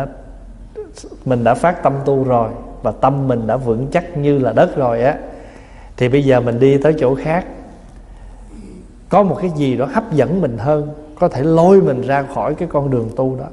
[1.25, 2.49] mình đã phát tâm tu rồi
[2.81, 5.17] Và tâm mình đã vững chắc như là đất rồi á,
[5.97, 7.45] Thì bây giờ mình đi tới chỗ khác
[9.13, 12.55] có một cái gì đó hấp dẫn mình hơn có thể lôi mình ra khỏi
[12.55, 13.45] cái con đường tu đó.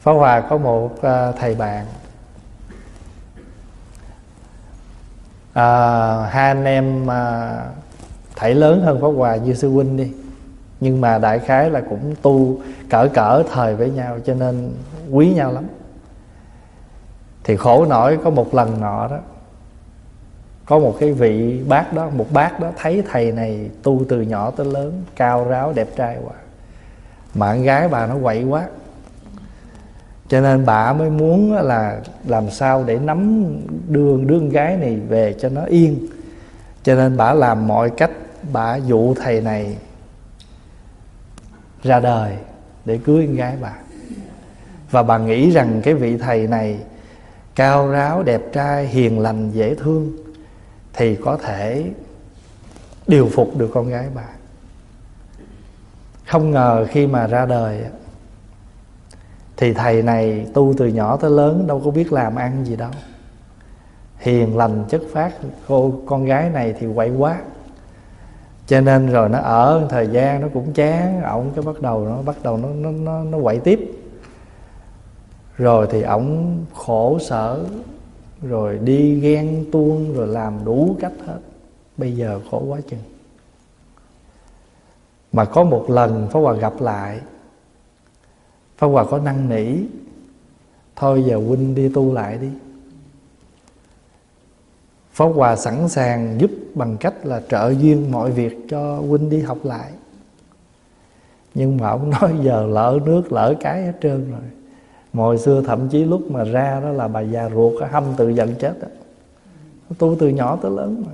[0.00, 1.86] Phá Hòa có một à, thầy bạn.
[5.52, 7.56] À, hai anh em à,
[8.36, 10.12] thảy lớn hơn Pháp Hòa như sư huynh đi.
[10.80, 12.58] Nhưng mà đại khái là cũng tu
[12.90, 14.72] cỡ cỡ thời với nhau cho nên
[15.10, 15.64] quý nhau lắm.
[17.44, 19.18] Thì khổ nổi có một lần nọ đó
[20.66, 24.50] có một cái vị bác đó, một bác đó thấy thầy này tu từ nhỏ
[24.50, 26.34] tới lớn, cao ráo, đẹp trai quá.
[27.34, 28.66] Mà con gái bà nó quậy quá.
[30.28, 33.46] Cho nên bà mới muốn là làm sao để nắm
[33.88, 36.06] đưa đứa con gái này về cho nó yên.
[36.82, 38.10] Cho nên bà làm mọi cách,
[38.52, 39.76] bà dụ thầy này
[41.82, 42.32] ra đời
[42.84, 43.72] để cưới con gái bà.
[44.90, 46.78] Và bà nghĩ rằng cái vị thầy này
[47.54, 50.23] cao ráo, đẹp trai, hiền lành, dễ thương
[50.96, 51.90] thì có thể
[53.06, 54.28] điều phục được con gái bà.
[56.26, 57.84] Không ngờ khi mà ra đời
[59.56, 62.90] thì thầy này tu từ nhỏ tới lớn đâu có biết làm ăn gì đâu.
[64.18, 65.32] Hiền lành chất phát
[65.68, 67.40] cô con gái này thì quậy quá.
[68.66, 72.22] Cho nên rồi nó ở thời gian nó cũng chán ổng cái bắt đầu nó
[72.22, 73.80] bắt đầu nó nó nó, nó quậy tiếp.
[75.56, 77.64] Rồi thì ổng khổ sở
[78.48, 81.40] rồi đi ghen tuông rồi làm đủ cách hết.
[81.96, 83.02] Bây giờ khổ quá chừng.
[85.32, 87.20] Mà có một lần Pháp Hòa gặp lại,
[88.76, 89.76] Pháp Hòa có năn nỉ,
[90.96, 92.48] Thôi giờ huynh đi tu lại đi.
[95.12, 99.40] Pháp Hòa sẵn sàng giúp bằng cách là trợ duyên mọi việc cho huynh đi
[99.40, 99.90] học lại.
[101.54, 104.63] Nhưng mà ông nói giờ lỡ nước lỡ cái hết trơn rồi.
[105.14, 108.54] Hồi xưa thậm chí lúc mà ra đó là bà già ruột hâm tự giận
[108.58, 108.88] chết đó.
[109.98, 111.12] Tu từ nhỏ tới lớn mà.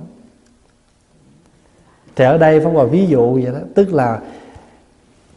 [2.15, 4.21] Thì ở đây Pháp Hòa ví dụ vậy đó, Tức là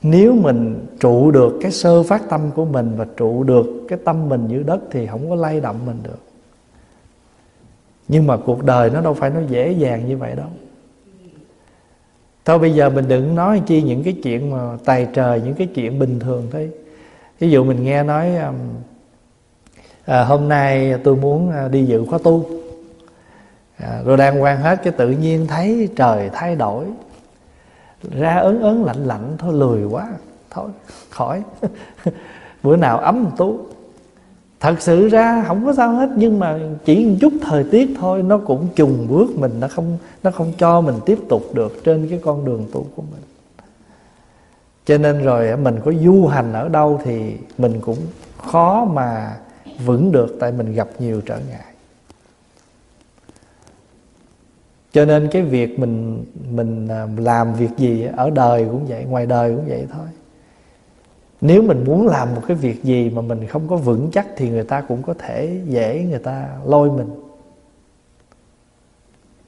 [0.03, 4.29] nếu mình trụ được cái sơ phát tâm của mình Và trụ được cái tâm
[4.29, 6.19] mình như đất Thì không có lay động mình được.
[8.09, 10.49] Nhưng mà cuộc đời nó đâu phải nó dễ dàng như vậy đâu.
[12.45, 15.67] Thôi bây giờ mình đừng nói chi những cái chuyện mà tài trời, những cái
[15.75, 16.71] chuyện bình thường thôi
[17.39, 18.55] ví dụ mình nghe nói um,
[20.05, 22.47] à, hôm nay tôi muốn à, đi dự khóa tu.
[23.77, 26.85] À, rồi đang quan hết cái tự nhiên thấy trời thay đổi.
[28.11, 30.09] Ra ớn ớn lạnh lạnh thôi lười quá
[30.51, 30.71] thôi
[31.11, 31.43] khỏi.
[32.63, 33.59] Bữa nào ấm tú.
[34.61, 38.23] Thật sự ra không có sao hết nhưng mà chỉ một chút thời tiết thôi
[38.23, 42.07] nó cũng trùng bước mình nó không nó không cho mình tiếp tục được trên
[42.11, 43.24] cái con đường tu của mình
[44.85, 47.99] cho nên rồi mình có du hành ở đâu thì mình cũng
[48.39, 49.37] khó mà
[49.85, 51.75] vững được tại mình gặp nhiều trở ngại.
[54.93, 59.27] Cho nên cái việc mình mình à, làm việc gì ở đời cũng vậy, ngoài
[59.27, 60.07] đời cũng vậy thôi.
[61.41, 64.51] Nếu mình muốn làm một cái việc gì mà mình không có vững chắc thì
[64.51, 67.11] người ta cũng có thể dễ người ta lôi mình.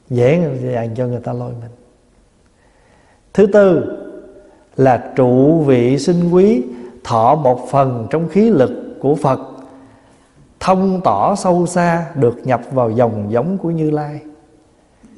[0.09, 1.71] Dễ dàng cho người ta lôi mình.
[3.35, 3.97] Thứ tư
[4.77, 6.63] là trụ vị sinh quý,
[7.05, 9.41] thọ một phần trong khí lực của phật.
[10.61, 14.21] Thông tỏ sâu xa được nhập vào dòng giống của như lai.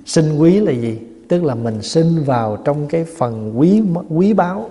[0.07, 1.01] Sinh quý là gì?
[1.29, 4.71] Tức là mình sinh vào trong cái phần quý quý báu,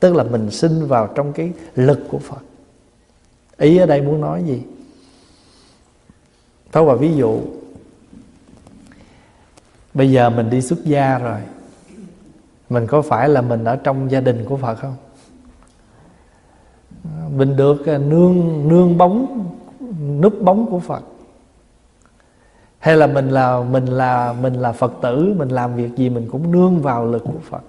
[0.00, 2.42] tức là mình sinh vào trong cái lực của phật.
[3.56, 4.62] Ý ở đây muốn nói gì?
[6.72, 7.40] Thôi và ví dụ,
[9.98, 11.40] Bây giờ mình đi xuất gia rồi.
[12.70, 14.96] Mình có phải là mình ở trong gia đình của Phật không?
[17.36, 19.44] Mình được à, nương nương bóng
[20.20, 21.02] Núp bóng của Phật.
[22.78, 26.28] Hay là mình là mình là mình là Phật tử Mình làm việc gì mình
[26.30, 27.62] cũng nương vào lực của Phật.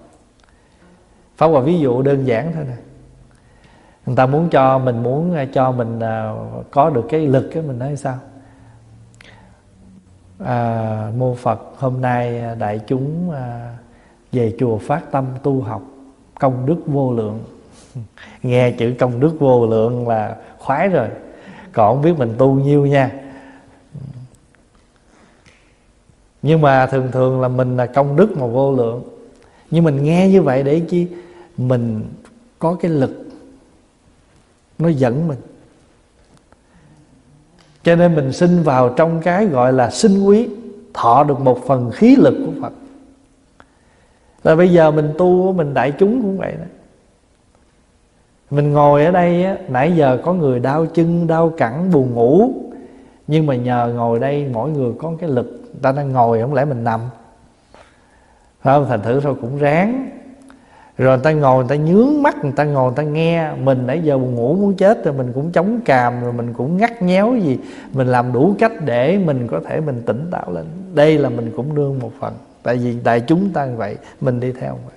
[1.38, 2.76] Pháp Hòa ví dụ đơn giản thôi nè.
[4.06, 6.34] Người ta muốn cho mình muốn à, cho mình à,
[6.72, 8.18] có được cái lực cái mình nói sao?
[10.46, 13.78] À, Mô Phật hôm nay đại chúng à,
[14.32, 15.82] về chùa phát tâm tu học,
[16.40, 17.44] công đức vô lượng.
[18.44, 21.08] Nghe chữ công đức vô lượng là khoái rồi.
[21.72, 23.12] Còn không biết mình tu nhiêu nha.
[26.42, 29.04] Nhưng mà thường thường là mình là công đức mà vô lượng.
[29.72, 31.08] Nhưng mình nghe như vậy để chi?
[31.58, 32.04] Mình
[32.60, 33.28] có cái lực,
[34.80, 35.40] nó dẫn mình.
[37.84, 40.50] Cho nên mình sinh vào trong cái gọi là sinh quý,
[40.94, 42.74] thọ được một phần khí lực của phật
[44.44, 46.66] là bây giờ mình tu mình đại chúng cũng vậy đó.
[48.52, 52.52] Mình ngồi ở đây á, nãy giờ có người đau chân đau cẳng buồn ngủ.
[53.28, 55.46] Nhưng mà nhờ ngồi đây mỗi người có cái lực.
[55.46, 57.00] Người ta đang ngồi không lẽ mình nằm?
[58.62, 58.86] Phải không?
[58.90, 60.10] Thành thử thôi cũng ráng.
[60.98, 63.52] Rồi người ta ngồi người ta nhướng mắt người ta ngồi người ta nghe.
[63.54, 66.78] Mình nãy giờ buồn ngủ muốn chết rồi mình cũng chống càm rồi mình cũng
[66.78, 67.60] ngắt nhéo gì.
[67.94, 70.66] Mình làm đủ cách để mình có thể mình tỉnh táo lên.
[70.94, 72.34] Đây là mình cũng đương một phần
[72.64, 74.96] tại vì đại chúng ta như vậy, mình đi theo vậy.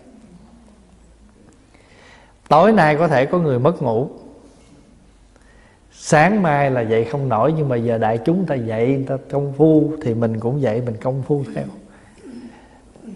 [2.49, 4.09] Tối nay có thể có người mất ngủ.
[5.93, 9.17] Sáng mai là dậy không nổi, nhưng mà giờ đại chúng ta dậy, người ta
[9.31, 11.65] công phu thì mình cũng dậy, mình công phu theo.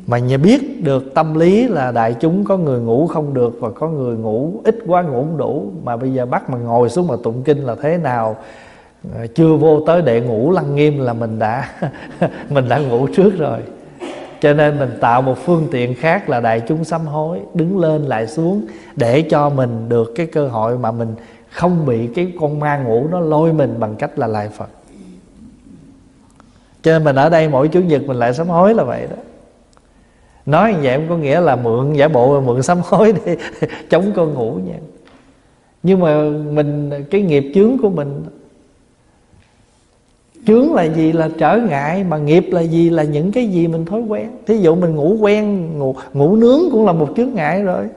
[0.07, 3.71] Mà nhà biết được tâm lý là đại chúng có người ngủ không được và
[3.71, 5.73] có người ngủ ít quá ngủ không đủ.
[5.85, 8.37] Mà bây giờ bắt mà ngồi xuống mà tụng kinh là thế nào?
[9.15, 11.69] Ờ, chưa vô tới đệ ngủ lăng nghiêm là mình đã
[12.51, 13.59] mình đã ngủ trước rồi
[14.41, 18.03] cho nên mình tạo một phương tiện khác là đại chúng sám hối, đứng lên
[18.03, 18.67] lại xuống
[18.97, 21.15] để cho mình được cái cơ hội mà mình
[21.51, 24.69] không bị cái con ma ngủ nó lôi mình bằng cách là lại phật.
[26.83, 29.17] Cho nên mình ở đây mỗi chủ nhật mình lại sám hối là vậy đó.
[30.47, 33.37] Nói như vậy không có nghĩa là mượn giả bộ mượn sám hối để
[33.91, 34.79] chống con ngủ nha.
[35.83, 38.25] Nhưng mà mình, cái nghiệp chướng của mình
[40.47, 43.85] chướng là gì là trở ngại mà nghiệp là gì là những cái gì mình
[43.85, 44.31] thói quen.
[44.47, 47.89] Thí dụ mình ngủ quen ngủ, ngủ nướng cũng là một chướng ngại rồi.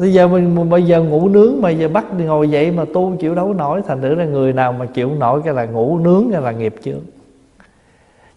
[0.00, 3.34] Bây giờ mình bây giờ ngủ nướng mà giờ bắt ngồi dậy mà tu chịu
[3.34, 6.42] đấu nổi thành thử là người nào mà chịu nổi cái là ngủ nướng cái
[6.42, 7.00] là nghiệp chướng.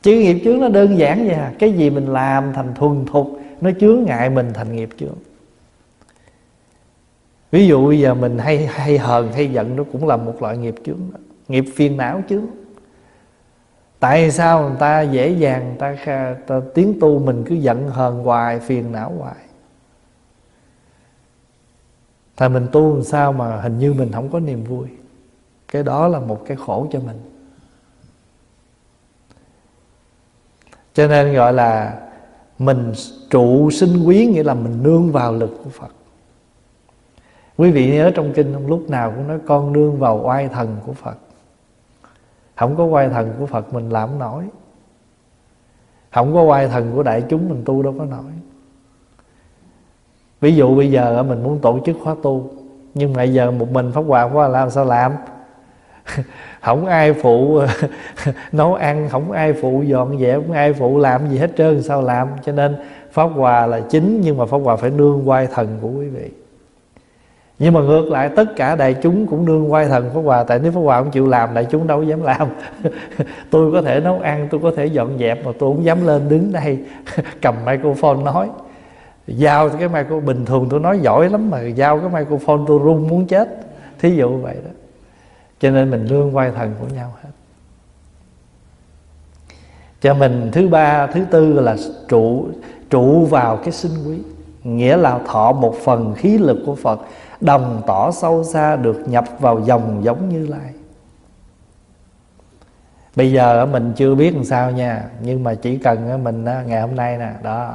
[0.01, 1.51] Chứ nghiệp chướng nó đơn giản vậy à.
[1.59, 5.15] Cái gì mình làm thành thuần thục nó chướng ngại mình thành nghiệp chướng.
[7.51, 10.57] Ví dụ bây giờ mình hay hay hờn hay giận nó cũng là một loại
[10.57, 11.19] nghiệp chướng đó
[11.49, 12.41] nghiệp phiền não chứ.
[13.99, 18.23] tại sao người ta dễ dàng người ta, ta tiến tu mình cứ giận hờn
[18.23, 19.35] hoài phiền não hoài?
[22.37, 24.87] Thì mình tu làm sao mà hình như mình không có niềm vui.
[25.67, 27.17] Cái đó là một cái khổ cho mình.
[30.93, 31.99] Cho nên gọi là
[32.59, 32.93] Mình
[33.29, 35.91] trụ sinh quý Nghĩa là mình nương vào lực của Phật.
[37.57, 40.93] Quý vị nhớ trong kinh lúc nào cũng nói Con nương vào oai thần của
[40.93, 41.17] Phật.
[42.59, 44.43] Không có quay thần của Phật mình làm nổi.
[46.11, 48.31] Không có quay thần của đại chúng mình tu đâu có nổi.
[50.41, 52.49] Ví dụ bây giờ mình muốn tổ chức khóa tu,
[52.93, 55.13] nhưng mà giờ một mình pháp hòa quá làm sao làm?
[56.61, 57.61] Không ai phụ,
[58.51, 62.01] nấu ăn, không ai phụ dọn dẹp, không ai phụ làm gì hết trơn, sao
[62.01, 62.27] làm?
[62.43, 62.75] Cho nên
[63.11, 66.29] pháp hòa là chính, nhưng mà pháp hòa phải nương quay thần của quý vị
[67.59, 70.43] nhưng mà ngược lại, tất cả đại chúng cũng đương quay thần pháp hòa.
[70.43, 72.47] Tại nếu pháp hòa không chịu làm, đại chúng đâu dám làm.
[73.49, 76.29] Tôi có thể nấu ăn, tôi có thể dọn dẹp, mà tôi không dám lên
[76.29, 76.79] đứng đây
[77.41, 78.49] cầm microphone nói.
[79.27, 83.07] Giao cái microphone bình thường tôi nói giỏi lắm mà, giao cái microphone tôi run
[83.07, 83.49] muốn chết.
[83.99, 84.71] Thí dụ vậy đó.
[85.59, 87.29] Cho nên mình lương quay thần của nhau hết.
[90.01, 91.75] Cho mình thứ ba, thứ tư là
[92.07, 92.47] trụ
[92.89, 94.17] trụ vào cái sinh quý
[94.63, 96.99] nghĩa là thọ một phần khí lực của phật,
[97.41, 100.73] đồng tỏ sâu xa được nhập vào dòng giống như lai.
[103.15, 106.95] Bây giờ mình chưa biết làm sao nha, nhưng mà chỉ cần mình ngày hôm
[106.95, 107.73] nay nè, đó,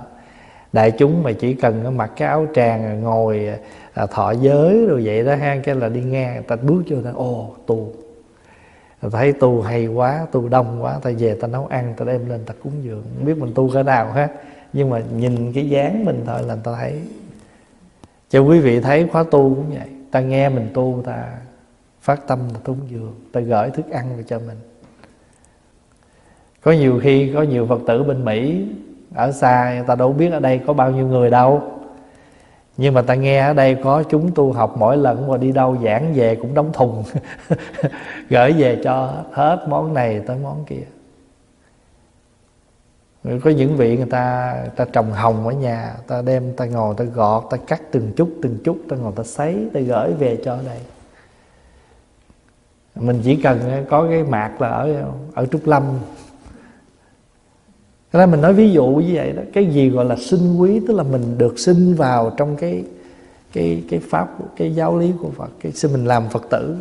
[0.72, 3.51] đại chúng mà chỉ cần mặc cái áo tràng ngồi
[3.95, 7.11] à, thọ giới rồi vậy đó ha, cái là đi ngang ta bước vô ta,
[7.14, 7.93] ồ, tu.
[9.12, 12.45] Thấy tu hay quá, tu đông quá, ta về ta nấu ăn, ta đem lên
[12.47, 13.03] ta cúng dường.
[13.16, 14.28] Không biết mình tu cỡ nào hết
[14.74, 17.00] nhưng mà nhìn cái dáng mình thôi là ta thấy
[18.30, 19.88] cho quý vị thấy khóa tu cũng vậy.
[20.10, 21.24] Ta nghe mình tu, ta
[22.00, 24.56] phát tâm, ta cúng dường, ta gửi thức ăn về cho mình.
[26.60, 28.66] Có nhiều khi có nhiều phật tử bên mỹ,
[29.14, 31.62] ở xa người ta đâu biết ở đây có bao nhiêu người đâu.
[32.76, 35.76] Nhưng mà ta nghe ở đây có chúng tu học mỗi lần mà đi đâu
[35.84, 37.02] giảng về cũng đóng thùng.
[38.30, 40.84] Gửi về cho hết món này tới món kia
[43.24, 47.04] có những vị người ta ta trồng hồng ở nhà, ta đem, ta ngồi, ta
[47.04, 50.58] gọt, ta cắt từng chút từng chút, ta ngồi ta sấy, ta gửi về cho
[50.66, 50.78] đây.
[52.94, 55.82] Mình chỉ cần ờ, có cái mạc là ở ờ, ở trúc lâm.
[58.12, 60.80] Thế đó mình nói ví dụ như vậy đó, Cái gì gọi là sinh quý,
[60.88, 62.84] Tức là mình được sinh vào trong cái
[63.52, 66.76] cái cái pháp, cái giáo lý của Phật, cái xin mình làm Phật tử.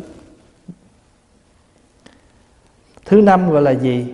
[3.04, 4.06] Thứ năm gọi là gì?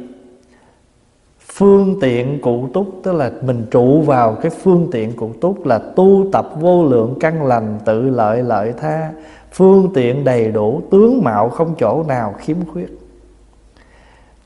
[1.52, 5.78] Phương tiện cụ túc, tức là mình trụ vào cái phương tiện cụ túc là
[5.78, 9.12] tu tập vô lượng căn lành tự lợi lợi tha.
[9.52, 12.98] Phương tiện đầy đủ, tướng mạo không chỗ nào khiếm khuyết.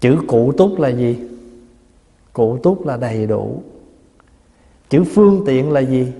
[0.00, 1.18] Chữ cụ túc là gì?
[2.32, 3.62] Cụ túc là đầy đủ.
[4.90, 6.12] Chữ phương tiện là gì?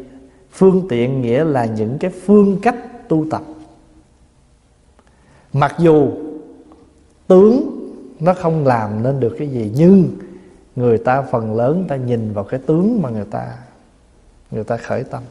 [0.52, 3.42] Phương tiện nghĩa là những cái phương cách tu tập.
[5.52, 6.08] Mặc dù
[7.26, 7.80] tướng
[8.20, 10.08] nó không làm nên được cái gì, nhưng
[10.76, 13.56] người ta phần lớn ta nhìn vào cái tướng mà người ta
[14.50, 15.22] người ta khởi tâm.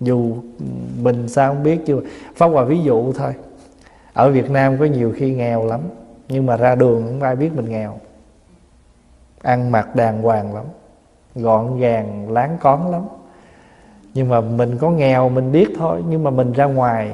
[0.00, 0.36] Dù
[1.02, 2.00] mình sao không biết chưa
[2.36, 3.32] pháp hòa ví dụ thôi.
[4.12, 5.80] Ở việt nam có nhiều khi nghèo lắm,
[6.28, 8.00] nhưng mà ra đường không ai biết mình nghèo.
[9.42, 10.64] Ăn mặc đàng hoàng lắm,
[11.34, 13.02] gọn gàng, láng cón lắm.
[14.14, 17.12] Nhưng mà mình có nghèo mình biết thôi, nhưng mà mình ra ngoài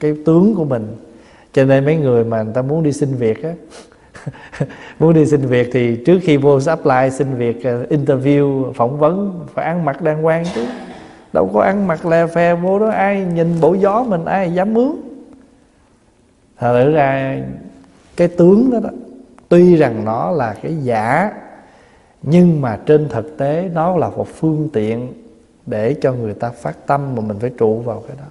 [0.00, 0.96] cái tướng của mình.
[1.52, 3.52] Cho nên mấy người mà người ta muốn đi xin việc á
[4.98, 9.46] muốn đi xin việc thì trước khi vô apply xin việc ờ, interview phỏng vấn
[9.54, 10.66] phải ăn mặc đàng hoàng chứ.
[11.32, 14.74] Đâu có ăn mặc lè phè vô đó ai nhìn bộ gió mình ai dám
[14.74, 14.92] mướn.
[16.58, 17.40] Thật ra
[18.16, 18.90] cái tướng đó, đó
[19.48, 21.30] tuy rằng nó là cái giả
[22.22, 25.12] nhưng mà trên thực tế nó là một phương tiện
[25.66, 28.24] để cho người ta phát tâm mà mình phải trụ vào cái đó.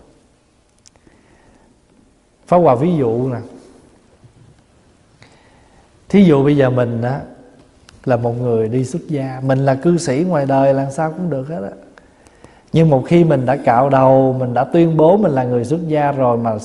[2.47, 3.39] Phá Hòa ví dụ nè
[6.09, 7.21] Thí dụ bây giờ mình á,
[8.05, 11.29] là một người đi xuất gia, mình là cư sĩ ngoài đời làm sao cũng
[11.29, 11.71] được hết á.
[12.73, 15.87] Nhưng một khi mình đã cạo đầu, mình đã tuyên bố mình là người xuất
[15.87, 16.57] gia rồi mà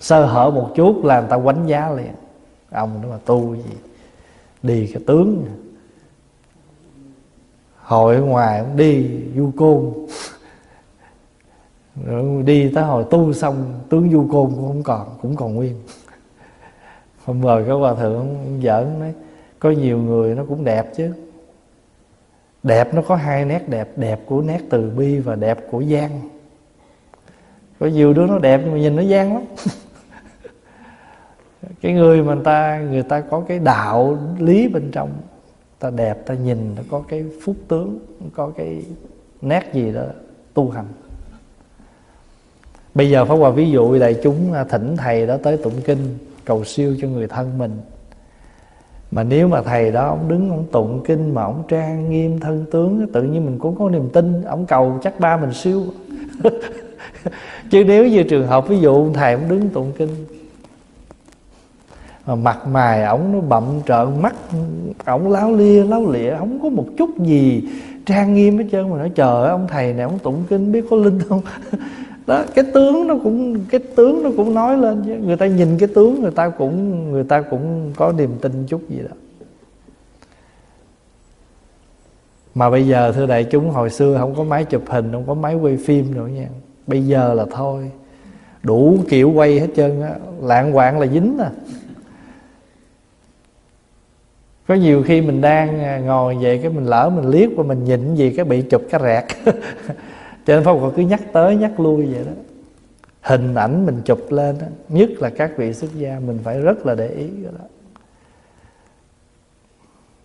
[0.00, 2.12] sơ hở một chút là người ta quánh giá liền.
[2.70, 3.72] Ông đó mà tu gì?
[4.62, 5.44] Đi cái tướng.
[7.76, 9.92] Hội ngoài cũng đi du côn.
[12.06, 15.74] Rồi đi tới hồi tu xong, tướng du côn cũng không còn, cũng còn nguyên
[17.24, 19.12] hôm mời cái hòa thượng giỡn, nói,
[19.58, 21.12] có nhiều người nó cũng đẹp chứ.
[22.62, 26.20] Đẹp nó có hai nét đẹp đẹp của nét từ bi và đẹp của gian.
[27.80, 29.42] Có nhiều đứa nó đẹp nhưng mà nhìn nó gian lắm.
[31.80, 35.10] Cái người mà người ta người ta có cái đạo lý bên trong,
[35.78, 37.98] ta đẹp, ta nhìn nó có cái phúc tướng,
[38.34, 38.84] có cái
[39.42, 40.02] nét gì đó
[40.54, 40.86] tu hành.
[42.94, 46.18] Bây giờ pháp hòa ví dụ đại chúng à, thỉnh thầy đó tới tụng kinh
[46.44, 47.80] cầu siêu cho người thân mình.
[49.10, 52.64] Mà nếu mà thầy đó, ông đứng, ông tụng kinh mà ông trang nghiêm thân
[52.70, 55.82] tướng, tự nhiên mình cũng có niềm tin, ông cầu chắc ba mình siêu.
[57.70, 60.08] Chứ nếu như trường hợp ví dụ thầy ông đứng tụng kinh,
[62.26, 64.34] mà mặt mày ổng nó bậm trợn mắt,
[65.04, 67.68] ổng láo lia, láo lịa, không có một chút gì
[68.06, 70.96] trang nghiêm hết trơn, mà nói, trời ông thầy này, ông tụng kinh, biết có
[70.96, 71.42] linh không?
[72.26, 75.14] đó, cái tướng nó cũng, cái tướng nó cũng nói lên chứ.
[75.14, 78.88] Người ta nhìn cái tướng, người ta cũng, người ta cũng có niềm tin chút
[78.88, 79.16] gì đó.
[82.54, 85.34] Mà bây giờ, thưa đại chúng, hồi xưa không có máy chụp hình, không có
[85.34, 86.48] máy quay phim nữa nha.
[86.86, 87.90] Bây giờ là thôi.
[88.62, 90.14] Đủ kiểu quay hết trơn á.
[90.42, 91.50] Lạng quạng là dính à.
[94.68, 97.84] Có nhiều khi mình đang à, ngồi vậy, cái mình lỡ mình liếc và mình
[97.84, 99.54] nhìn gì, cái bị chụp cái rẹt.
[100.44, 102.32] cho nên pháp Phật cứ nhắc tới nhắc lui vậy đó.
[103.20, 106.86] Hình ảnh mình chụp lên đó, nhất là các vị xuất gia mình phải rất
[106.86, 107.64] là để ý cái đó.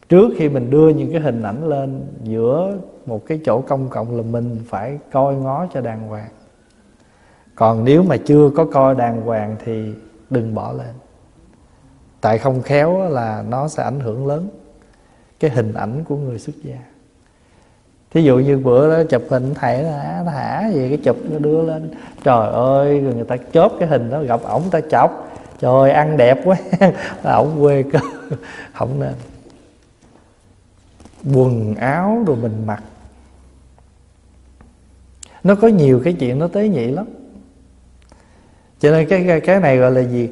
[0.10, 4.18] Trước khi mình đưa những cái hình ảnh lên giữa một cái chỗ công cộng
[4.18, 6.30] là mình phải coi ngó cho đàng hoàng.
[7.56, 9.94] Còn nếu mà chưa có coi đàng hoàng thì
[10.30, 10.94] đừng bỏ lên.
[12.22, 14.50] Tại không khéo là nó sẽ ảnh hưởng lớn
[15.40, 16.80] cái hình ảnh của người xuất gia
[18.12, 21.62] thí dụ như bữa đó chụp hình thầy nó thả, gì cái chụp nó đưa
[21.62, 21.92] lên.
[22.24, 25.32] Trời ơi rồi người ta chốt cái hình đó gặp ổng ta chọc.
[25.60, 26.58] Trời ăn đẹp quá.
[27.24, 28.00] Là ổng quê cơ.
[28.74, 29.14] Không nên.
[31.34, 32.84] Quần áo rồi mình mặc.
[35.44, 37.06] Nó có nhiều cái chuyện nó tế nhị lắm.
[38.80, 40.30] Cho nên cái cái này gọi là gì?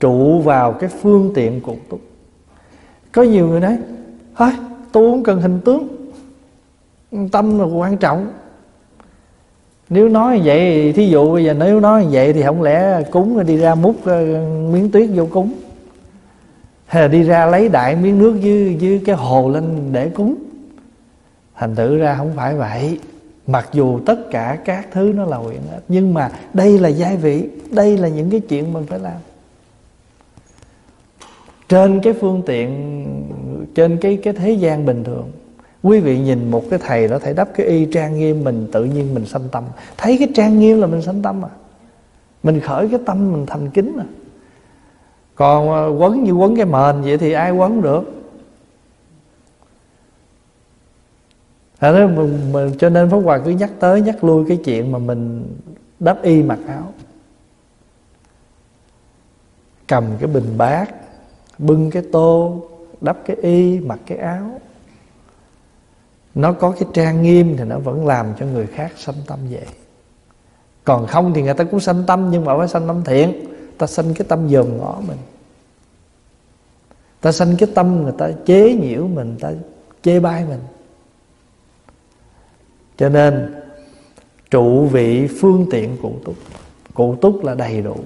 [0.00, 2.00] Trụ vào cái phương tiện cụ túc.
[3.12, 3.78] Có nhiều người nói
[4.36, 4.50] thôi
[4.92, 5.88] tôi không cần hình tướng
[7.32, 8.32] tâm là quan trọng.
[9.88, 13.02] Nếu nói như vậy, thí dụ bây giờ nếu nói như vậy thì không lẽ
[13.10, 14.24] cúng đi ra múc ờ,
[14.72, 15.52] miếng tuyết vô cúng?
[16.86, 20.34] Hay là đi ra lấy đại miếng nước dưới dưới cái hồ lên để cúng?
[21.54, 23.00] Thành thử ra không phải vậy.
[23.46, 27.16] Mặc dù tất cả các thứ nó là nguyện hết, nhưng mà đây là giai
[27.16, 29.16] vị, đây là những cái chuyện mình phải làm.
[31.68, 33.04] Trên cái phương tiện,
[33.74, 35.30] trên cái cái thế gian bình thường
[35.82, 38.84] quý vị nhìn một cái thầy nó thầy đắp cái y trang nghiêm mình tự
[38.84, 39.64] nhiên mình sanh tâm.
[39.96, 41.48] Thấy cái trang nghiêm là mình sanh tâm à.
[42.42, 44.06] Mình khởi cái tâm mình thành kính à.
[45.34, 48.02] Còn ờ, quấn như quấn cái mền vậy thì ai quấn được?
[51.78, 54.92] À, đó, mình, mình, cho nên Pháp Hòa cứ nhắc tới nhắc lui cái chuyện
[54.92, 55.46] mà mình
[56.00, 56.92] đắp y mặc áo.
[59.88, 60.90] Cầm cái bình bát
[61.58, 62.60] bưng cái tô
[63.00, 64.60] đắp cái y mặc cái áo
[66.36, 69.66] nó có cái trang nghiêm thì nó vẫn làm cho người khác sanh tâm vậy.
[70.84, 73.44] Còn không thì người ta cũng sanh tâm nhưng mà phải sanh tâm thiện.
[73.78, 75.16] Ta sanh cái tâm dòm ngõ mình.
[77.20, 79.50] Ta sanh cái tâm người ta chế nhiễu mình, ta
[80.02, 80.60] chê bai mình.
[82.96, 83.54] Cho nên,
[84.50, 86.34] trụ vị phương tiện cụ túc.
[86.94, 87.96] Cụ túc là đầy đủ.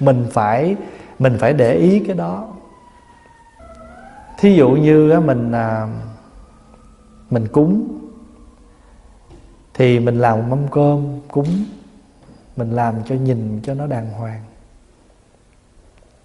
[0.00, 0.76] Mình phải
[1.18, 2.48] mình phải để ý cái đó.
[4.38, 5.88] Thí dụ như mình à,
[7.30, 7.98] mình cúng.
[9.74, 11.64] Thì mình làm mâm cơm, cúng.
[12.56, 14.42] Mình làm cho nhìn cho nó đàng hoàng.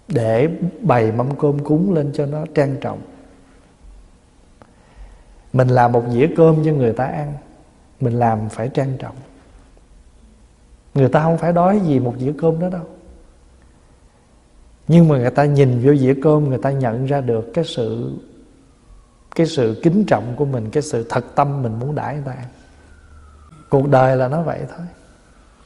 [0.08, 0.48] Để
[0.80, 3.00] bày mâm cơm cúng lên cho nó trang trọng.
[5.52, 7.32] Mình làm một dĩa cơm cho người ta ăn.
[8.00, 9.16] Mình làm phải trang trọng.
[10.94, 12.84] Người ta không phải đói gì một dĩa cơm đó đâu.
[14.88, 18.18] Nhưng mà người ta nhìn vô dĩa cơm, người ta nhận ra được cái sự
[19.34, 22.34] cái sự kính trọng của mình, cái sự thật tâm mình muốn đãi người ta
[23.70, 24.86] cuộc đời là nó vậy thôi.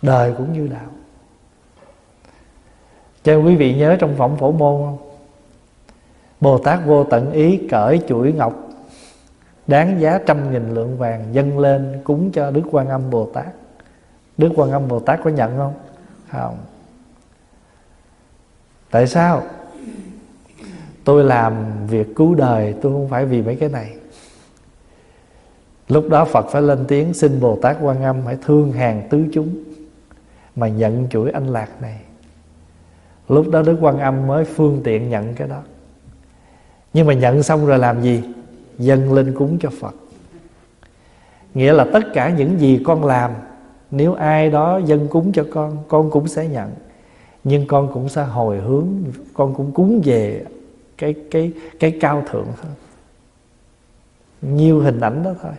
[0.02, 0.90] Đời cũng như đạo.
[3.22, 4.98] Cho quý vị nhớ trong phẩm phổ môn không?
[6.40, 8.54] Bồ tát vô tận ý cởi chuỗi ngọc,
[9.66, 13.46] đáng giá trăm nghìn lượng vàng dâng lên cúng cho đức quan âm bồ tát.
[14.36, 15.74] Đức quan âm bồ tát có nhận không?
[16.32, 16.56] Không.
[18.90, 19.42] Tại sao?
[21.07, 21.54] Tôi làm
[21.86, 23.94] việc cứu đời, tôi không phải vì mấy cái này.
[25.88, 29.24] Lúc đó phật phải lên tiếng, xin bồ tát quan âm hãy thương hàng tứ
[29.32, 29.48] chúng
[30.57, 32.00] mà nhận chuỗi anh lạc này.
[33.28, 35.62] Lúc đó đức quan âm mới phương tiện nhận cái đó.
[36.92, 38.22] Nhưng mà nhận xong rồi làm gì?
[38.78, 39.94] Dâng lên cúng cho phật.
[41.54, 43.30] Nghĩa là tất cả những gì con làm,
[43.90, 46.70] nếu ai đó dâng cúng cho con con cũng sẽ nhận.
[47.44, 48.86] Nhưng con cũng sẽ hồi hướng,
[49.34, 50.44] con cũng cúng về
[50.99, 52.72] cái cái cái cao thượng hơn
[54.42, 55.53] nhiều hình ảnh đó thôi.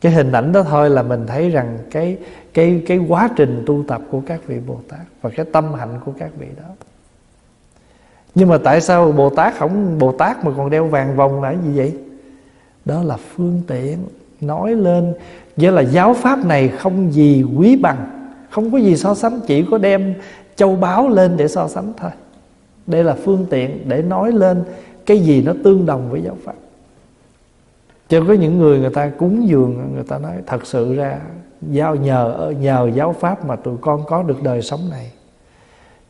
[0.00, 2.18] Cái hình ảnh đó thôi là mình thấy rằng cái
[2.54, 6.00] cái cái quá trình tu tập của các vị Bồ Tát và cái tâm hạnh
[6.04, 6.68] của các vị đó.
[8.34, 11.52] Nhưng mà tại sao Bồ Tát không, Bồ Tát mà còn đeo vàng vòng là
[11.52, 11.98] gì vậy?
[12.84, 13.98] Đó là phương tiện
[14.40, 15.14] nói lên.
[15.56, 19.66] Nghĩa là giáo pháp này không gì quý bằng, không có gì so sánh, chỉ
[19.70, 20.14] có đem
[20.56, 22.10] châu báu lên để so sánh thôi
[22.88, 24.64] đây là phương tiện để nói lên
[25.06, 26.54] cái gì nó tương đồng với giáo pháp.
[28.08, 31.18] Cho có những người người ta cúng dường người ta nói thật sự ra
[31.62, 35.10] giao nhờ nhờ giáo pháp mà tụi con có được đời sống này.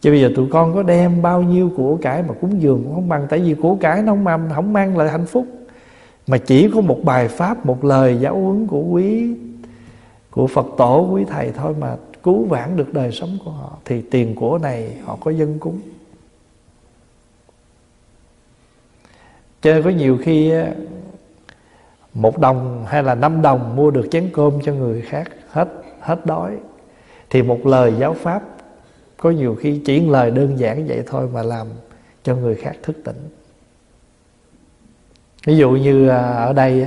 [0.01, 2.95] Chứ bây giờ tụi con có đem bao nhiêu của cải mà cúng dường cũng
[2.95, 5.47] không bằng tại vì của cải nó không mang, không mang lại hạnh phúc.
[6.27, 9.35] Mà chỉ có một bài pháp một lời giáo huấn của quý
[10.31, 14.03] của phật tổ quý thầy thôi mà cứu vãn được đời sống của họ thì
[14.11, 15.81] tiền của này họ có dân cúng.
[19.63, 20.53] Cho nên có nhiều khi
[22.15, 25.69] một đồng hay là năm đồng mua được chén cơm cho người khác, hết
[26.01, 26.57] hết đói.
[27.31, 28.43] Thì một lời giáo pháp,
[29.17, 31.67] có nhiều khi chỉ lời đơn giản vậy thôi mà làm
[32.23, 33.29] cho người khác thức tỉnh.
[35.45, 36.87] Ví dụ như à, ở đây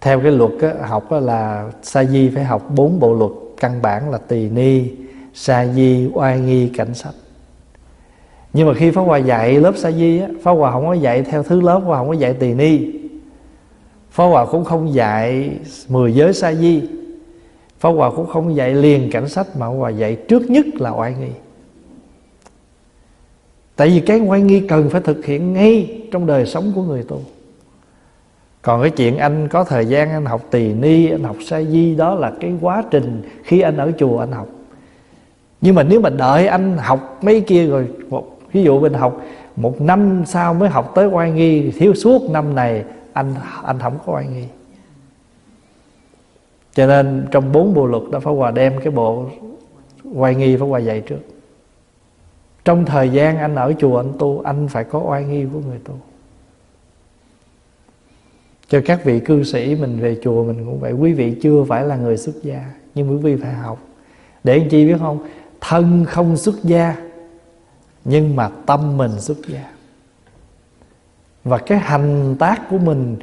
[0.00, 4.18] theo cái luật học là sa di phải học bốn bộ luật, căn bản là
[4.18, 4.90] tỳ ni,
[5.34, 7.14] sa di, oai nghi, cảnh sách
[8.54, 11.22] nhưng mà khi Pháp Hòa dạy lớp sa di á, Pháp Hòa không có dạy
[11.22, 12.80] theo thứ lớp, Pháp Hòa không có dạy tỳ ni.
[14.10, 15.50] Pháp Hòa cũng không dạy
[15.88, 16.82] mười giới sa di.
[17.78, 20.90] Pháp Hòa cũng không dạy liền cảnh sách, Mà Pháp Hòa dạy trước nhất là
[20.90, 21.30] oai nghi.
[23.76, 27.02] Tại vì cái oai nghi cần phải thực hiện ngay Trong đời sống của người
[27.02, 27.20] tu.
[28.62, 31.94] Còn cái chuyện anh có thời gian anh học tỳ ni, anh học sa di,
[31.94, 34.48] đó là cái quá trình khi anh ở chùa anh học.
[35.60, 39.22] Nhưng mà nếu mà đợi anh học mấy kia rồi, một ví dụ mình học,
[39.56, 43.98] một năm sau mới học tới oai nghi, thiếu suốt năm này, anh anh không
[44.06, 44.44] có oai nghi.
[46.74, 49.26] Cho nên trong bốn bộ luật đó, Pháp Hòa đem cái bộ
[50.14, 51.18] oai nghi Pháp Hòa dạy trước.
[52.64, 55.78] Trong thời gian anh ở chùa anh tu, Anh phải có oai nghi của người
[55.84, 55.94] tu.
[58.68, 60.92] Cho các vị cư sĩ mình về chùa mình cũng vậy.
[60.92, 63.78] Quý vị chưa phải là người xuất gia, Nhưng quý vị phải học.
[64.44, 65.18] Để anh chi biết không?
[65.60, 67.03] Thân không xuất gia
[68.04, 69.70] nhưng mà tâm mình xuất gia.
[71.44, 73.16] Và cái hành tác của mình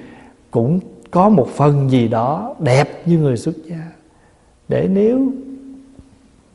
[0.52, 0.80] cũng
[1.12, 3.92] có một phần gì đó đẹp như người xuất gia.
[4.68, 5.32] Để nếu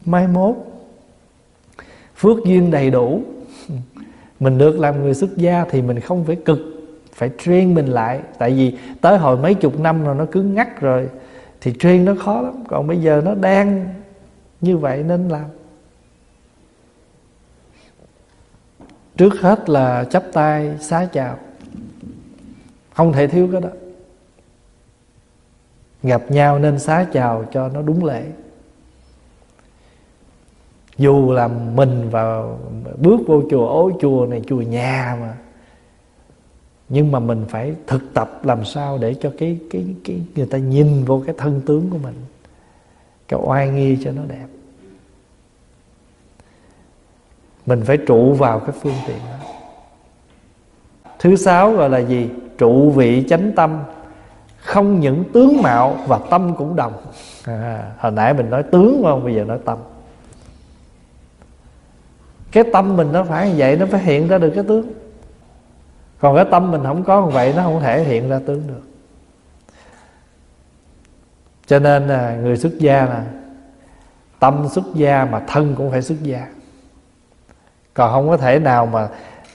[0.04, 0.54] mai mốt
[2.16, 3.22] phước duyên đầy đủ,
[4.40, 6.58] mình được làm người xuất gia thì mình không phải cực,
[7.12, 8.20] phải train mình lại.
[8.38, 11.08] Tại vì tới hồi mấy chục năm rồi nó cứ ngắt rồi,
[11.60, 12.64] thì train nó khó lắm.
[12.68, 13.94] Còn bây giờ nó đang
[14.60, 15.44] như vậy nên làm.
[19.16, 21.38] Trước hết là chắp tay, xá chào.
[22.94, 23.68] Không thể thiếu cái đó.
[26.02, 28.24] Gặp nhau nên xá chào cho nó đúng lễ.
[30.98, 32.58] Dù là mình vào
[32.98, 35.36] bước vô chùa, ối chùa này, chùa nhà mà,
[36.88, 40.58] nhưng mà mình phải thực tập làm sao để cho cái cái cái người ta
[40.58, 42.14] nhìn vô cái thân tướng của mình,
[43.28, 44.46] cái oai nghi cho nó đẹp.
[47.66, 49.48] Mình phải trụ vào cái phương tiện đó.
[51.18, 52.30] Thứ sáu gọi là gì?
[52.58, 53.82] Trụ vị chánh tâm.
[54.58, 56.92] Không những tướng mạo và tâm cũng đồng.
[57.44, 59.24] À, hồi nãy mình nói tướng không?
[59.24, 59.78] Bây giờ nói tâm.
[62.52, 64.92] Cái tâm mình nó phải như vậy nó phải hiện ra được cái tướng.
[66.18, 68.82] Còn cái tâm mình không có như vậy nó không thể hiện ra tướng được.
[71.66, 73.24] Cho nên là người xuất gia là
[74.38, 76.46] tâm xuất gia mà thân cũng phải xuất gia
[77.96, 79.08] còn không có thể nào mà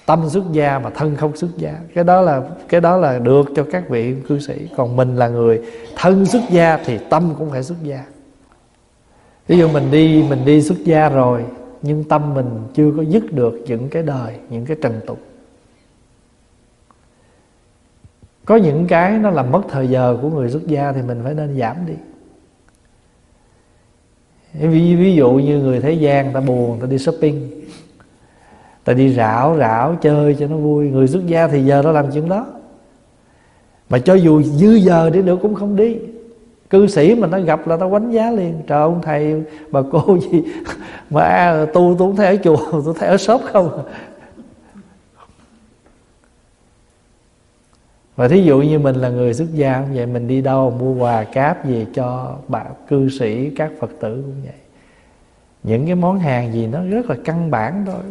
[0.05, 1.75] tâm xuất gia mà thân không xuất gia.
[1.93, 4.67] Cái đó là cái đó là được cho các vị cư sĩ.
[4.77, 5.61] Còn mình là người
[5.95, 8.05] thân xuất gia thì tâm cũng phải xuất gia.
[9.47, 11.45] Ví dụ mình đi mình đi xuất gia rồi
[11.81, 15.19] nhưng tâm mình chưa có dứt được những cái đời những cái trần tục.
[18.45, 21.33] Có những cái nó làm mất thời giờ của người xuất gia thì mình phải
[21.33, 21.93] nên giảm đi.
[24.53, 27.49] Ví, ví dụ như người thế gian ta buồn ta đi shopping
[28.83, 30.89] ta đi rảo rảo, chơi cho nó vui.
[30.89, 32.45] Người xuất gia thì giờ nó làm chuyện đó.
[33.89, 35.97] Mà cho dù dư giờ đi nữa cũng không đi.
[36.69, 38.61] Cư sĩ mà nó gặp là nó quánh giá liền.
[38.67, 40.43] Trời ông thầy, bà cô gì?
[41.09, 43.83] Mà tu tôi không thấy ở chùa, tôi thấy ở shop không
[48.21, 50.93] và thí dụ như mình là người xuất gia cũng vậy, mình đi đâu, mua
[50.93, 54.53] quà, cáp về cho bà cư sĩ, các phật tử cũng vậy.
[55.63, 58.03] Những cái món hàng gì nó rất là căn bản thôi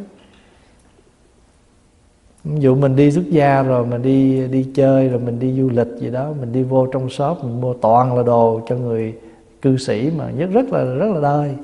[2.45, 5.69] ví dụ mình đi xuất gia rồi mình đi đi chơi rồi mình đi du
[5.69, 9.15] lịch gì đó, mình đi vô trong shop, mình mua toàn là đồ cho người
[9.63, 11.55] cư sĩ mà nhất rất là rất là đời.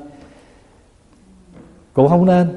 [1.93, 2.49] Cũng không nên.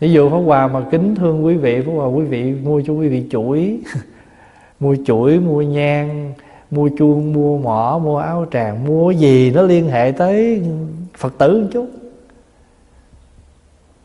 [0.00, 2.92] Ví dụ pháp hòa mà kính thương quý vị, pháp hòa quý vị mua cho
[2.92, 3.80] quý vị chuỗi.
[4.80, 6.32] Mua chuỗi, mua nhang,
[6.70, 10.62] mua chuông, mua mỏ, mua áo tràng, mua gì nó liên hệ tới
[11.16, 11.97] phật tử một chút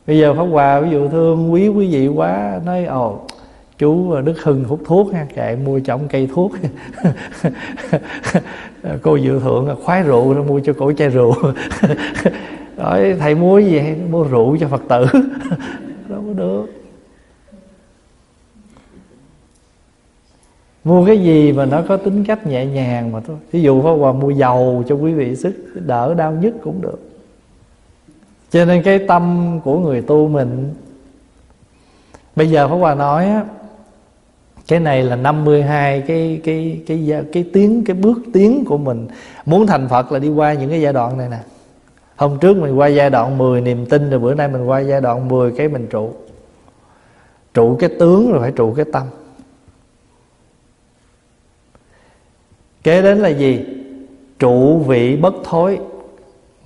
[0.08, 3.20] bây giờ pháp hòa, ví dụ thương quý quý vị quá, nói, ồ,
[3.78, 6.51] chú đức hưng hút thuốc ha, kệ, mua cho ông cây thuốc.
[9.01, 11.34] Cô dự thượng, khoái rượu nó mua cho cổ chai rượu.
[12.78, 13.82] Rồi thầy mua gì?
[14.12, 15.06] Mua rượu cho phật tử.
[16.10, 16.66] Đâu có được.
[20.84, 23.38] Mua cái gì mà nó có tính cách nhẹ nhàng mà thôi.
[23.51, 27.12] Ví dụ pháp hòa mua dầu cho quý vị sức đỡ đau nhất cũng được
[28.54, 30.74] cho nên cái tâm của người tu mình.
[32.36, 33.43] Bây giờ pháp hòa nói á
[34.68, 39.08] cái này là 52 cái cái cái cái, cái tiếng cái bước tiến của mình.
[39.45, 41.39] Muốn thành Phật là đi qua những cái giai đoạn này nè.
[42.16, 45.01] Hôm trước mình qua giai đoạn 10 niềm tin rồi bữa nay mình qua giai
[45.01, 46.14] đoạn 10 cái mình trụ.
[47.54, 49.04] Trụ cái tướng rồi phải trụ cái tâm.
[52.84, 53.66] Kế đến là gì?
[54.39, 55.80] Trụ vị bất thối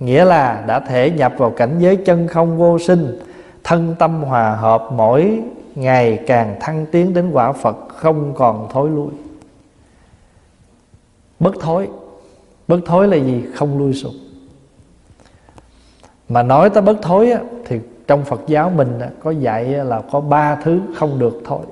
[0.00, 3.18] nghĩa là đã thể nhập vào cảnh giới chân không vô sinh
[3.64, 5.42] thân tâm hòa hợp mỗi
[5.74, 9.10] ngày càng thăng tiến đến quả phật không còn thối lui.
[11.40, 11.88] Bất thối.
[12.68, 13.44] Bất thối là gì?
[13.54, 14.12] Không lui sụp.
[16.28, 20.20] Mà nói tới bất thối á, thì trong phật giáo mình có dạy là có
[20.20, 21.62] ba thứ không được thối.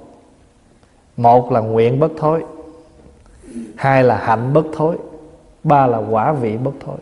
[1.17, 2.45] Một là nguyện bất thối
[3.77, 4.97] hai là hạnh bất thối
[5.65, 6.97] ba là quả vị bất thối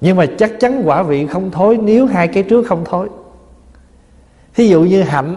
[0.00, 3.08] nhưng mà chắc chắn quả vị không thối nếu hai cái trước không thối.
[4.54, 5.36] Thí dụ như hạnh,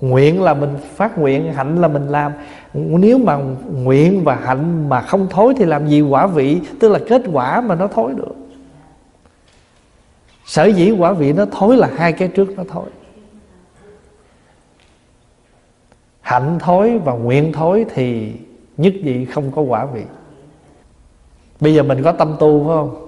[0.00, 2.32] nguyện là mình phát nguyện, hạnh là mình làm.
[2.74, 3.38] Nếu mà
[3.72, 6.60] nguyện và hạnh mà không thối thì làm gì quả vị?
[6.80, 8.34] Tức là kết quả mà nó thối được.
[10.44, 12.86] Sở dĩ quả vị nó thối là hai cái trước nó thối.
[16.20, 18.32] Hạnh thối và nguyện thối thì
[18.76, 20.02] nhất vị không có quả vị.
[21.60, 23.07] Bây giờ mình có tâm tu phải không?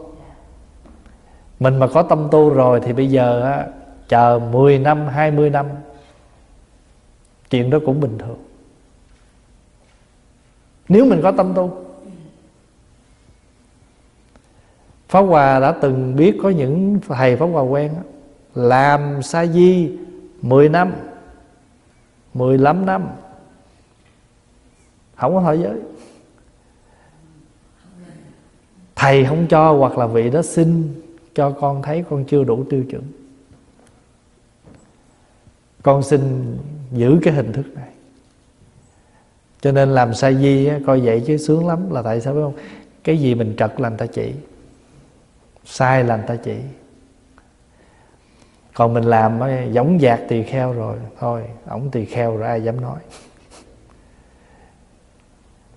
[1.61, 3.67] Mình mà có tâm tu rồi thì bây giờ á,
[4.09, 5.67] chờ 10 năm 20 năm
[7.51, 8.39] chuyện đó cũng bình thường.
[10.89, 11.85] Nếu mình có tâm tu
[15.09, 18.03] Pháp Hòa đã từng biết có những thầy Pháp Hòa quen đó,
[18.55, 19.99] Làm sa di
[20.43, 20.93] 10 năm
[22.35, 23.09] 15 năm
[25.17, 25.77] Không có thọ giới.
[28.97, 31.00] Thầy không cho hoặc là vị đó xin
[31.35, 33.03] cho con thấy con chưa đủ tiêu chuẩn.
[35.83, 36.57] Con xin
[36.93, 37.89] giữ cái hình thức này.
[39.61, 42.55] Cho nên làm sa di coi vậy chứ sướng lắm Là tại sao biết không?
[43.05, 44.33] Cái gì mình trật là người ta chỉ,
[45.65, 46.57] sai là người ta chỉ.
[48.75, 49.41] Còn mình làm
[49.73, 52.99] giống dạc tỳ kheo rồi, thôi, ổng tỳ kheo rồi ai dám nói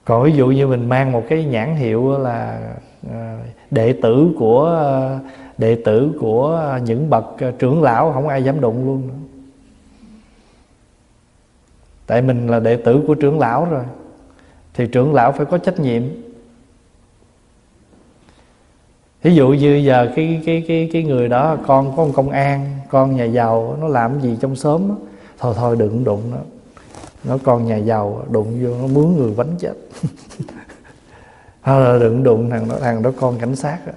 [0.05, 2.71] còn ví dụ như mình mang một cái nhãn hiệu là
[3.09, 3.37] ờ,
[3.71, 4.89] đệ tử của,
[5.57, 7.25] đệ tử của những bậc
[7.59, 9.13] trưởng lão, không ai dám đụng luôn nữa
[12.07, 13.83] tại mình là đệ tử của trưởng lão rồi,
[14.73, 16.03] thì trưởng lão phải có trách nhiệm
[19.21, 22.79] ví dụ như giờ cái cái cái cái người đó, con có một công an,
[22.89, 24.95] con nhà giàu, nó làm gì trong xóm đó.
[25.37, 26.37] thôi thôi đừng đụng nó
[27.23, 29.73] nó con nhà giàu đụng vô, nó mướn người bánh chết.
[31.63, 33.93] Thôi là đừng đụng thằng đó thằng đó con cảnh sát đó.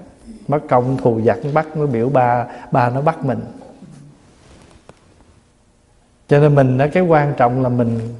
[0.49, 3.41] mất công thù giặc bắt, nó biểu ba ba nó bắt mình.
[6.29, 8.15] Cho nên mình cái quan trọng là mình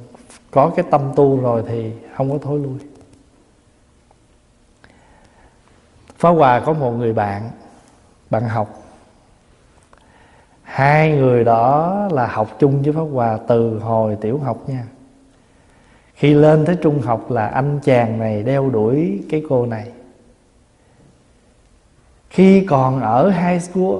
[0.51, 2.77] có cái tâm tu rồi thì không có thối lui.
[6.17, 7.49] Phá Hòa có một người bạn
[8.29, 8.83] bạn học.
[10.63, 14.83] Hai người đó là học chung với pháp hòa từ hồi tiểu học nha
[16.17, 19.91] khi lên tới trung học là anh chàng này đeo đuổi cái cô này.
[22.29, 23.95] Khi còn ở high school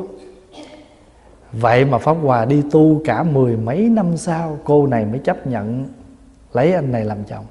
[1.52, 5.48] vậy mà pháp hòa đi tu cả mười mấy năm sau cô này mới chấp
[5.48, 5.86] nhận
[6.54, 7.46] lấy anh này làm chồng.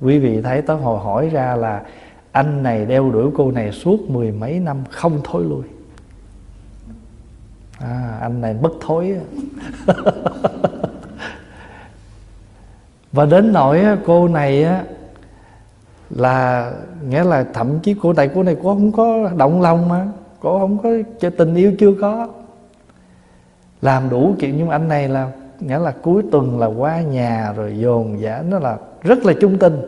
[0.00, 1.82] Quý vị thấy tới hồi hỏi ra là
[2.32, 5.64] anh này đeo đuổi cô này suốt mười mấy năm không thối lui.
[7.80, 9.16] À, anh này bất thối
[13.14, 14.84] và đến nỗi cô này á,
[16.10, 16.72] là,
[17.08, 20.06] nghĩa là thậm chí cô tại cô này cô không có động lòng mà,
[20.40, 20.90] cô không có
[21.20, 22.28] cho tình yêu chưa có.
[23.82, 27.78] Làm đủ kiểu nhưng anh này là, nghĩa là cuối tuần là qua nhà rồi
[27.78, 29.82] dồn dã, nó là rất là trung tình.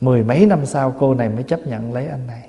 [0.00, 2.48] Mười mấy năm sau cô này mới chấp nhận lấy anh này.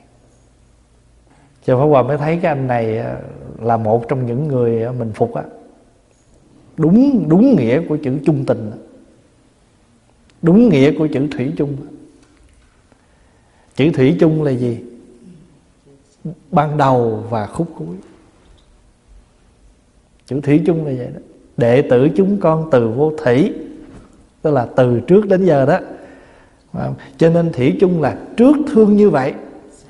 [1.65, 3.17] Cho Pháp Hòa mới thấy cái anh này ờ,
[3.61, 5.43] là một trong những người ờ, mình phục á.
[6.77, 8.71] Đúng đúng nghĩa của chữ trung tình
[10.41, 11.77] đúng nghĩa của chữ thủy chung.
[13.75, 14.79] Chữ thủy chung là gì?
[16.51, 17.95] Ban đầu và khúc cuối.
[20.25, 21.19] Chữ thủy chung là vậy đó.
[21.57, 23.53] Đệ tử chúng con từ vô thủy,
[24.41, 25.79] tức là từ trước đến giờ đó.
[27.17, 29.33] Cho nên thủy chung là trước thương như vậy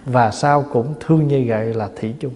[0.05, 2.33] và sau cũng thương như vậy là thủy chung.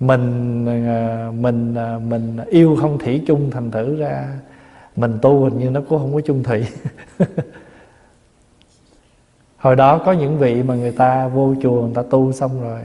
[0.00, 4.38] Mình à, mình à, mình yêu không thủy chung thành thử ra
[4.96, 6.66] mình tu hình như nó cũng không có chung thủy.
[9.56, 12.80] Hồi đó có những vị mà người ta vô chùa, người ta tu xong rồi,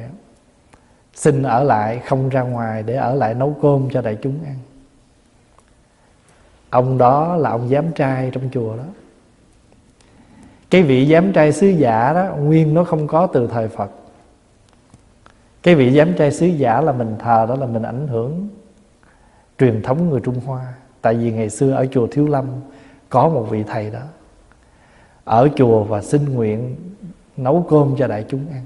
[1.13, 4.55] xin ở lại, không ra ngoài để ở lại nấu cơm cho đại chúng ăn.
[6.69, 8.83] Ông đó là ông giám trai trong chùa đó.
[10.69, 13.91] Cái vị giám trai sứ giả đó, nguyên nó không có từ thời phật.
[15.63, 18.47] Cái vị giám trai sứ giả là mình thờ, đó là mình ảnh hưởng
[19.59, 22.45] truyền thống người trung hoa tại vì ngày xưa ở chùa thiếu lâm
[23.09, 24.03] có một vị thầy đó.
[25.23, 26.75] Ở chùa và xin nguyện
[27.37, 28.65] nấu cơm cho đại chúng ăn.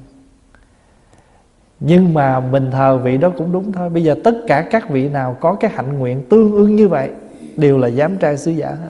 [1.80, 3.90] Nhưng mà mình thờ vị đó cũng đúng thôi.
[3.90, 7.12] Bây giờ tất cả các vị nào có cái hạnh nguyện tương ứng như vậy
[7.56, 8.90] đều là giám trai sứ giả hết.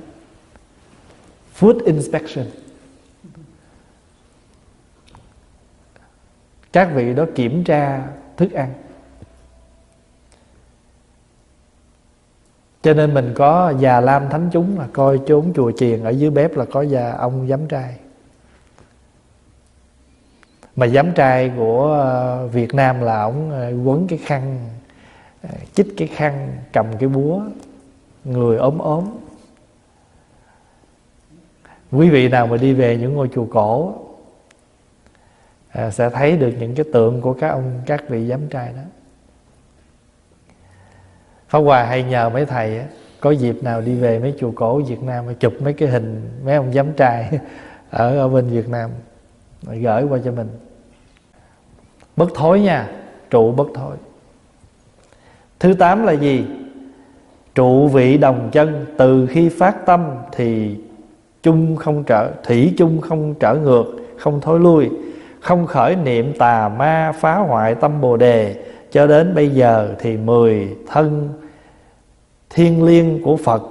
[1.60, 2.46] Food inspection.
[6.72, 8.74] Các vị đó kiểm tra thức ăn.
[12.86, 16.30] Cho nên mình có già lam thánh chúng là coi chốn chùa chiền ở dưới
[16.30, 17.96] bếp là có già ông giám trai.
[20.76, 24.70] Mà giám trai của ờ, Việt Nam là ông ờ, quấn cái khăn
[25.44, 27.42] ờ, chích cái khăn cầm cái búa,
[28.24, 29.06] người ốm ốm.
[31.92, 33.94] Quý vị nào mà đi về những ngôi chùa cổ
[35.92, 38.82] sẽ thấy được những cái tượng của các ông, các vị giám trai đó.
[41.48, 42.86] Pháp Hòa hay nhờ mấy thầy á,
[43.20, 46.56] có dịp nào đi về mấy chùa cổ Việt Nam chụp mấy cái hình mấy
[46.56, 47.40] ông giám trai
[47.90, 48.90] ở ở bên Việt Nam
[49.64, 50.48] gửi qua cho mình.
[52.16, 52.90] Bất thối nha
[53.30, 53.96] trụ bất thối.
[55.60, 56.46] Thứ tám là gì?
[57.56, 60.78] Trụ vị đồng chân từ khi phát tâm thì
[61.44, 63.86] chung không trở thủy chung không trở ngược
[64.18, 64.90] không thối lui
[65.40, 68.56] không khởi niệm tà ma phá hoại tâm bồ đề
[68.96, 71.30] cho đến bây giờ thì mười thân
[72.50, 73.64] thiên liêng của Phật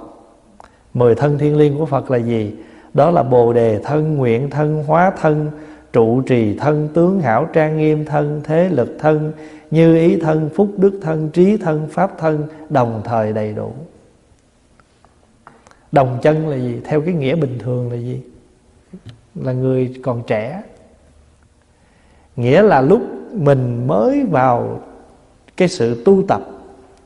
[0.93, 2.55] Mười thân thiên liêng của Phật là gì?
[2.93, 5.51] Đó là Bồ Đề thân, nguyện thân, hóa thân
[5.93, 9.31] Trụ trì thân, tướng hảo trang nghiêm thân Thế lực thân,
[9.71, 13.71] như ý thân, phúc đức thân Trí thân, pháp thân Đồng thời đầy đủ
[15.91, 16.81] Đồng chân là gì?
[16.83, 18.21] Theo cái nghĩa bình thường là gì?
[19.35, 20.63] Là người còn trẻ
[22.35, 23.01] Nghĩa là lúc
[23.31, 24.81] mình mới vào
[25.57, 26.41] cái sự tu tập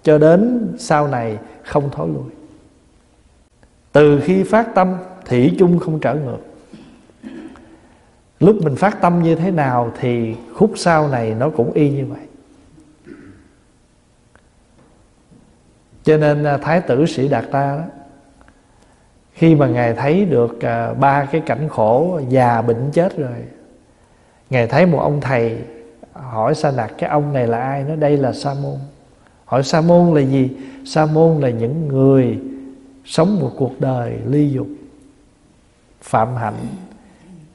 [0.03, 2.31] cho đến sau này không thối lui.
[3.91, 6.39] Từ khi phát tâm thủy chung không trở ngược.
[8.39, 12.05] Lúc mình phát tâm như thế nào thì khúc sau này nó cũng y như
[12.05, 12.19] vậy.
[16.03, 17.83] Cho nên à, thái tử sĩ đạt ta đó,
[19.33, 23.43] khi mà ngài thấy được à, ba cái cảnh khổ già bệnh chết rồi,
[24.49, 25.57] ngài thấy một ông thầy
[26.21, 27.83] hỏi sa đạt cái ông này là ai?
[27.83, 28.77] Nó đây là sa môn.
[29.45, 30.49] Hỏi sa môn là gì?
[30.85, 32.39] Sa môn là những người
[33.05, 34.67] sống một cuộc đời ly dục
[36.01, 36.55] phạm hạnh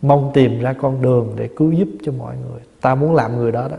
[0.03, 2.61] mong tìm ra con đường để cứu giúp cho mọi người.
[2.81, 3.77] Ta muốn làm người đó đó.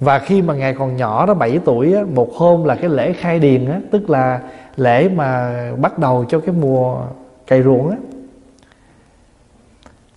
[0.00, 3.12] Và khi mà ngài còn nhỏ đó 7 tuổi á, một hôm là cái lễ
[3.12, 4.40] khai điền á, tức là
[4.76, 7.02] lễ mà bắt đầu cho cái mùa
[7.46, 7.96] cày ruộng á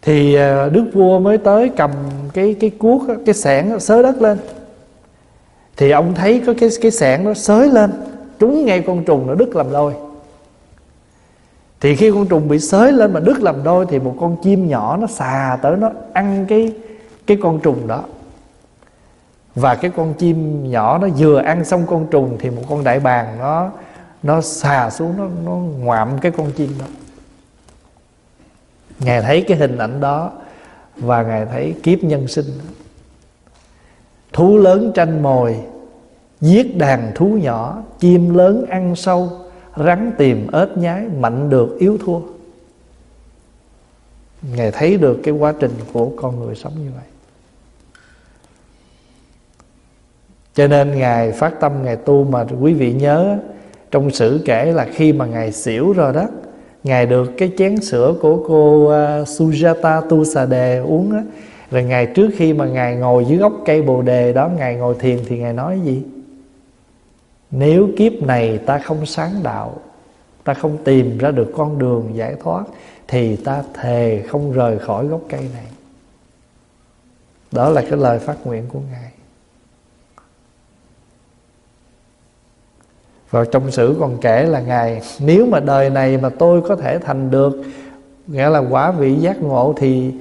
[0.04, 1.92] thì à, đức vua mới tới cầm
[2.34, 4.38] cái cái cuốc cái sẻng xới đất lên.
[5.78, 7.92] Thì ông thấy có cái cái sẻng nó xới lên,
[8.40, 9.94] trúng ngay con trùng nó đứt làm đôi.
[11.82, 14.68] Thì khi con trùng bị xới lên mà đứt làm đôi thì một con chim
[14.68, 16.74] nhỏ nó xà tới, nó ăn cái
[17.28, 18.04] cái con trùng đó.
[19.56, 23.00] Và cái con chim nhỏ nó vừa ăn xong con trùng thì một con đại
[23.00, 23.70] bàng nó
[24.24, 26.86] nó xà xuống, nó nó ngoạm cái con chim đó
[29.00, 30.32] ngài thấy cái hình ảnh đó
[30.98, 32.46] và ngài thấy kiếp nhân sinh.
[34.34, 35.58] Thú lớn tranh mồi,
[36.42, 39.30] giết đàn thú nhỏ, chim lớn ăn sâu,
[39.78, 42.20] rắn tìm ếch nhái, mạnh được yếu thua.
[44.56, 47.06] Ngài thấy được cái quá trình của con người sống như vậy.
[50.54, 53.38] Cho nên ngài phát tâm, ngài tu mà quý vị nhớ,
[53.92, 56.28] trong sử kể là khi mà ngài xỉu rồi đó
[56.84, 61.24] ngài được cái chén sữa của cô uh, Sujata Tusade uống á.
[61.72, 64.96] Rồi ngài trước khi mà ngài ngồi dưới gốc cây bồ đề đó ngài ngồi
[65.00, 66.04] thiền thì ngài nói gì?
[67.52, 69.76] Nếu kiếp này ta không sáng đạo
[70.44, 72.64] ta không tìm ra được con đường giải thoát
[73.08, 75.66] thì ta thề không rời khỏi gốc cây này.
[77.52, 79.13] Đó là cái lời phát nguyện của ngài.
[83.34, 87.00] Và trong sử còn kể là ngài, nếu mà đời này mà tôi có thể
[87.00, 87.64] thành được,
[88.28, 90.12] nghĩa là quả vị giác ngộ thì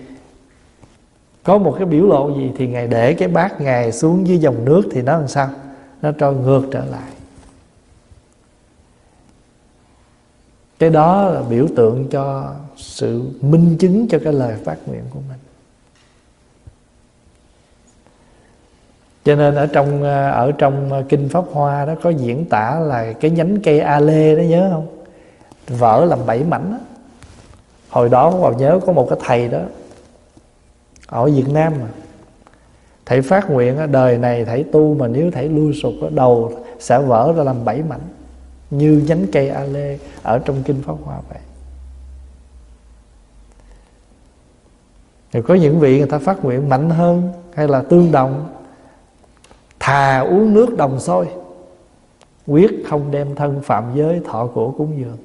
[1.43, 4.65] có một cái biểu lộ gì thì ngài để cái bát ngài xuống dưới dòng
[4.65, 5.49] nước thì nó làm sao?
[6.03, 7.11] Nó trôi ngược trở lại.
[10.79, 15.21] Cái đó là biểu tượng cho sự minh chứng cho cái lời phát nguyện của
[15.29, 15.39] mình.
[19.25, 22.81] Cho nên ở trong ờ, ở trong ờ, kinh pháp hoa đó có diễn tả
[22.81, 24.87] là cái nhánh cây a lê đó, nhớ không?
[25.69, 26.79] Vỡ làm bảy mảnh đó.
[27.91, 29.59] hồi đó còn nhớ có một cái thầy đó,
[31.07, 31.89] ở Việt Nam mà.
[33.07, 37.33] Thầy phát nguyện đời này thầy tu mà nếu thầy lui sụp đầu sẽ vỡ
[37.37, 38.01] ra làm bảy mảnh,
[38.71, 41.39] như nhánh cây a lê ở trong kinh pháp hoa vậy.
[45.33, 48.49] Rồi có những vị người ta phát nguyện mạnh hơn hay là tương đồng?
[49.83, 51.29] Thà uống nước đồng sôi
[52.47, 55.17] quyết không đem thân phạm giới thọ cổ cúng dường.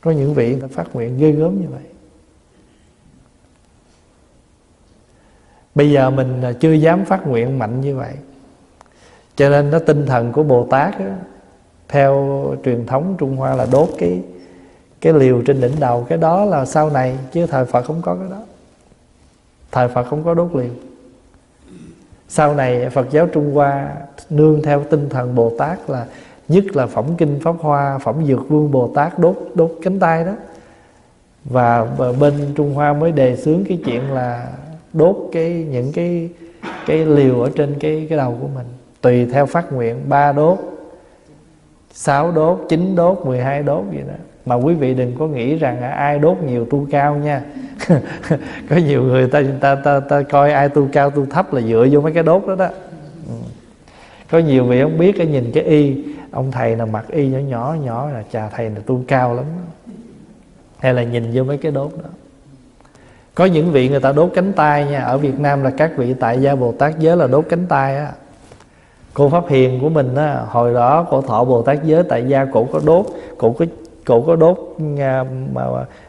[0.00, 1.82] Có những vị người ta phát nguyện ghê gớm như vậy.
[5.74, 8.14] Bây giờ mình chưa dám phát nguyện mạnh như vậy.
[9.36, 11.06] Cho nên nó tinh thần của bồ tát đó,
[11.88, 14.22] theo truyền thống trung hoa là đốt cái
[15.00, 16.06] cái liều trên đỉnh đầu.
[16.08, 18.42] Cái đó là sau này chứ thời phật không có cái đó.
[19.70, 20.70] Thời phật không có đốt liều
[22.34, 23.88] sau này phật giáo trung hoa
[24.30, 26.06] nương theo tinh thần bồ tát là
[26.48, 30.24] nhất là phẩm kinh pháp hoa, phẩm dược vương bồ tát đốt đốt cánh tay
[30.24, 30.32] đó.
[31.44, 31.86] Và
[32.20, 34.48] bên trung hoa mới đề xướng cái chuyện là
[34.92, 36.28] đốt cái, những cái
[36.86, 38.66] cái liều ở trên cái cái đầu của mình.
[39.00, 40.58] Tùy theo phát nguyện, ba đốt,
[41.92, 44.14] sáu đốt, chín đốt 12 đốt vậy đó.
[44.46, 47.42] Mà quý vị đừng có nghĩ rằng ai đốt nhiều tu cao nha.
[48.70, 51.86] có nhiều người ta ta ta ta coi ai tu cao tu thấp là dựa
[51.90, 52.68] vô mấy cái đốt đó đó.
[53.28, 53.34] Ừ.
[54.30, 57.38] Có nhiều vị không biết cái nhìn cái y, ông thầy nào mặc y nhỏ
[57.38, 59.44] nhỏ nhỏ là chà, thầy là tu cao lắm.
[60.78, 62.08] Hay là nhìn vô mấy cái đốt đó.
[63.34, 66.14] Có những vị người ta đốt cánh tay nha, ở Việt Nam là các vị
[66.20, 68.12] tại gia Bồ Tát giới là đốt cánh tay á.
[69.14, 72.44] Cô pháp hiền của mình á, hồi đó cổ thọ Bồ Tát giới tại gia
[72.44, 73.06] cổ có đốt,
[73.38, 73.66] cổ có
[74.06, 74.58] cổ có đốt
[74.98, 75.62] à, mà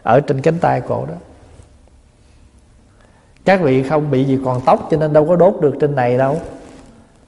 [0.03, 1.15] ở trên cánh tay cổ đó
[3.45, 6.17] các vị không bị gì còn tóc cho nên đâu có đốt được trên này
[6.17, 6.37] đâu.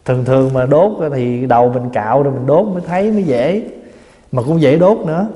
[0.06, 3.64] Thường thường mà đốt thì đầu mình cạo rồi mình đốt mới thấy mới dễ.
[4.32, 5.28] Mà cũng dễ đốt nữa.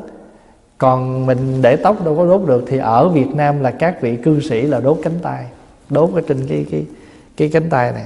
[0.77, 4.15] Còn mình để tóc đâu có đốt được thì ở Việt Nam là các vị
[4.15, 5.45] cư sĩ là đốt cánh tay.
[5.89, 6.85] Đốt ở trên cái cái
[7.37, 8.05] cái cánh tay này.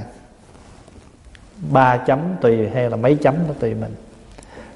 [1.72, 3.96] Ba chấm tùy hay là mấy chấm nó tùy mình.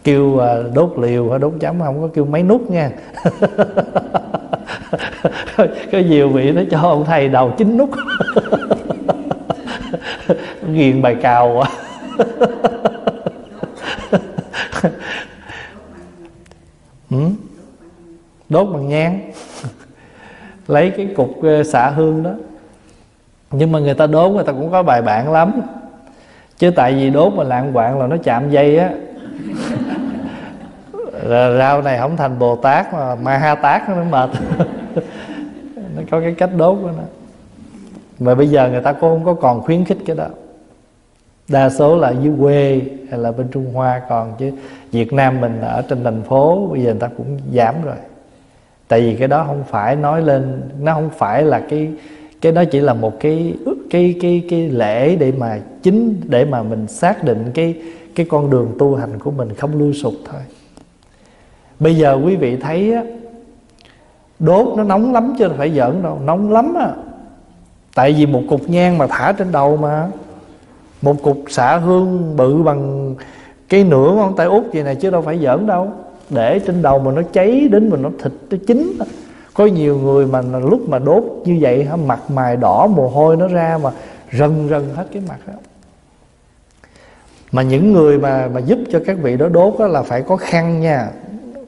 [0.03, 2.91] Kêu à, đốt liều hay đốt chấm không có kêu mấy nút nha.
[5.91, 7.89] có nhiều vị nó cho ông thầy đầu chín nút.
[10.71, 11.69] Nghiền bài cào quá.
[17.11, 17.17] Ừ.
[18.49, 19.31] Đốt bằng nhang.
[20.67, 22.31] Lấy cái cục ờ, xạ hương đó.
[23.51, 25.61] Nhưng mà người ta đốt, người ta cũng có bài bản lắm.
[26.57, 28.89] Chứ tại vì đốt mà lạng quạng là nó chạm dây á
[31.59, 34.29] rau này không thành bồ tát mà ma ha tát nó mệt.
[35.95, 37.03] Nó có cái cách đốt nó.
[38.19, 40.27] mà bây giờ người ta cũng không có còn khuyến khích cái đó.
[41.47, 44.51] Đa số là dưới quê hay là bên trung hoa còn, chứ
[44.91, 47.95] việt nam mình ở trên thành phố, bây giờ người ta cũng giảm rồi.
[48.87, 51.91] Tại vì cái đó không phải nói lên, nó không phải là cái
[52.41, 53.53] cái đó chỉ là một cái
[53.89, 57.75] cái cái cái lễ để mà chính, để mà mình xác định cái
[58.15, 60.41] cái con đường tu hành của mình không lui sụp thôi
[61.79, 63.03] bây giờ quý vị thấy á,
[64.39, 66.91] đốt nó nóng lắm chứ phải giỡn đâu, nóng lắm á.
[67.95, 70.07] Tại vì một cục nhang mà thả trên đầu mà.
[71.01, 73.15] Một cục xạ hương bự bằng
[73.69, 75.91] cái nửa ngón tay út vậy này chứ đâu phải giỡn đâu.
[76.29, 78.93] Để trên đầu mà nó cháy đến mà nó thịt nó chín
[79.53, 83.37] có nhiều người mà lúc mà đốt như vậy hả, mặt mày đỏ, mồ hôi
[83.37, 83.91] nó ra mà
[84.31, 85.53] rần rần hết cái mặt đó
[87.51, 90.35] mà những người mà mà giúp cho các vị đó đốt đó là phải có
[90.35, 91.09] khăn nha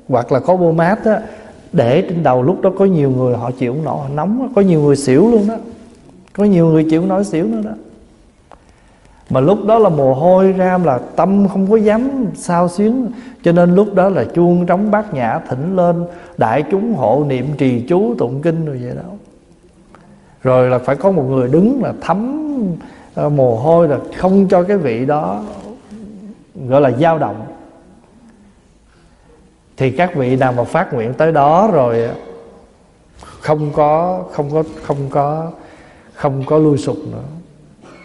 [0.09, 1.21] hoặc là có bô mát á,
[1.73, 4.81] để trên đầu lúc đó có nhiều người họ chịu không nổi nóng có nhiều
[4.81, 5.55] người xỉu luôn đó.
[6.33, 7.71] Có nhiều người chịu nói xỉu nữa đó.
[9.29, 13.11] Mà lúc đó là mồ hôi ra là tâm không có dám sao xuyến,
[13.43, 16.05] cho nên lúc đó là chuông trống bát nhã thỉnh lên,
[16.37, 19.09] đại chúng hộ niệm trì chú tụng kinh rồi vậy đó.
[20.43, 22.45] Rồi là phải có một người đứng là thấm
[23.15, 25.43] ờ, mồ hôi là không cho cái vị đó
[26.67, 27.35] gọi là dao động
[29.79, 32.09] thì các vị nào mà phát nguyện tới đó rồi
[33.41, 35.51] không có không có không có
[36.13, 37.23] không có lui sụp nữa.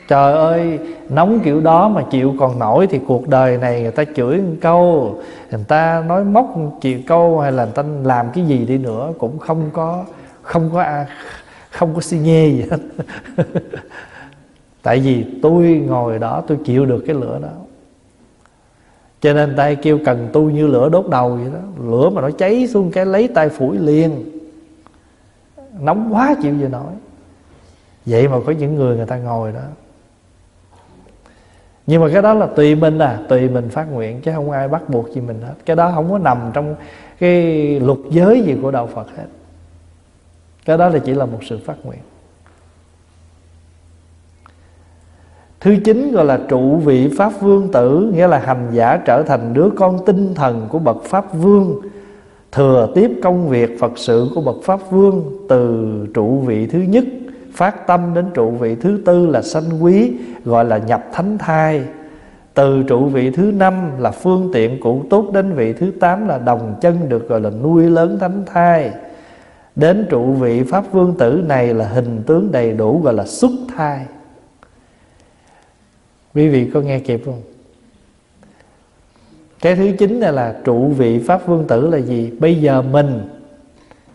[0.09, 4.05] Trời ơi, nóng kiểu đó mà chịu còn nổi thì cuộc đời này người ta
[4.17, 5.15] chửi một câu,
[5.51, 9.13] người ta nói móc chịu câu hay là người ta làm cái gì đi nữa
[9.19, 10.05] cũng không có
[10.43, 11.05] không có
[11.71, 12.79] không có xi nhê gì hết.
[14.83, 17.64] Tại vì tôi ngồi đó, tôi chịu được cái lửa đó
[19.25, 21.89] cho nên tay kêu cần tu như lửa đốt đầu vậy đó.
[21.91, 24.25] Lửa mà nó cháy xuống cái lấy tay phủi liền.
[25.81, 26.93] Nóng quá chịu gì nổi
[28.07, 29.61] vậy mà có những người người ta ngồi đó.
[31.87, 34.69] Nhưng mà cái đó là tùy mình à tùy mình phát nguyện, chứ không ai
[34.69, 35.55] bắt buộc gì mình hết.
[35.67, 36.75] Cái đó không có nằm trong
[37.19, 37.41] cái
[37.81, 39.27] luật giới gì của đạo phật hết.
[40.65, 42.01] Cái đó là chỉ là một sự phát nguyện.
[45.65, 49.55] Thứ chín gọi là trụ vị Pháp Vương tử, Nghĩa là hành giả trở thành
[49.55, 51.81] đứa con tinh thần của bậc Pháp Vương,
[52.53, 57.05] Thừa tiếp công việc Phật sự của bậc Pháp Vương Từ trụ vị thứ nhất.
[57.53, 60.13] Phát tâm đến trụ vị thứ tư là sanh quý,
[60.45, 61.83] Gọi là nhập thánh thai.
[62.55, 66.39] Từ trụ vị thứ năm là phương tiện cụ tốt, Đến vị thứ tám là
[66.39, 68.91] đồng chân được gọi là nuôi lớn thánh thai.
[69.77, 73.51] Đến trụ vị Pháp Vương tử này là hình tướng đầy đủ gọi là xuất
[73.77, 74.07] thai
[76.35, 77.43] quý vị có nghe kịp không?
[79.61, 82.33] Cái thứ chín này là trụ vị pháp vương tử là gì?
[82.39, 83.29] Bây giờ mình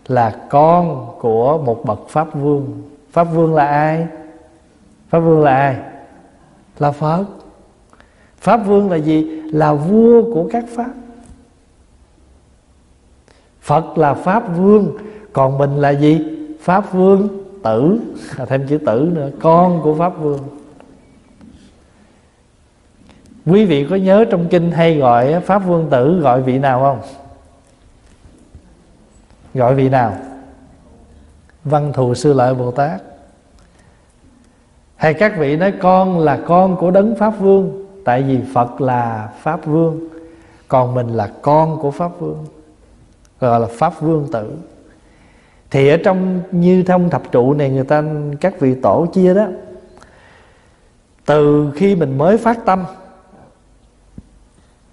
[0.07, 2.81] là con của một bậc pháp vương.
[3.11, 4.07] Pháp vương là ai?
[5.09, 5.77] Pháp vương là ai?
[6.79, 7.25] Là phật.
[8.37, 9.41] Pháp vương là gì?
[9.51, 10.93] Là vua của các pháp.
[13.61, 14.97] Phật là pháp vương,
[15.33, 16.19] còn mình là gì?
[16.61, 17.27] Pháp vương
[17.63, 17.99] tử.
[18.47, 19.29] Thêm chữ tử nữa.
[19.41, 20.58] Con của pháp vương
[23.49, 26.99] quý vị có nhớ trong kinh hay gọi pháp vương tử gọi vị nào không?
[29.53, 30.13] Gọi vị nào?
[31.63, 33.01] Văn thù sư lợi bồ tát.
[34.95, 39.29] Hay các vị nói con là con của đấng pháp vương, tại vì phật là
[39.41, 40.07] pháp vương,
[40.67, 42.45] còn mình là con của pháp vương,
[43.39, 44.51] gọi là pháp vương tử.
[45.71, 48.03] Thì ở trong như thông thập trụ này người ta,
[48.41, 49.47] các vị tổ chia đó,
[51.25, 52.83] từ khi mình mới phát tâm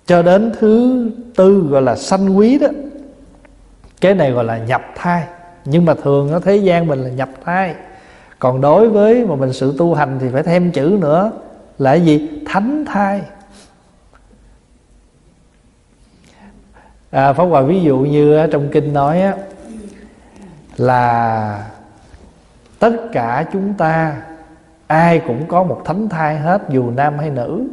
[0.07, 1.07] cho đến thứ
[1.37, 2.69] tư gọi là sanh quý đó.
[4.01, 5.25] Cái này gọi là nhập thai.
[5.65, 7.75] Nhưng mà thường ở thế gian mình là nhập thai.
[8.39, 11.33] Còn đối với mà mình sự tu hành thì phải thêm chữ nữa
[11.79, 12.29] là gì?
[12.47, 13.23] Thánh thai.
[17.11, 19.35] À, pháp hòa ví dụ như trong kinh nói á,
[20.77, 21.71] là
[22.79, 24.23] tất cả chúng ta
[24.87, 27.67] ai cũng có một thánh thai hết dù nam hay nữ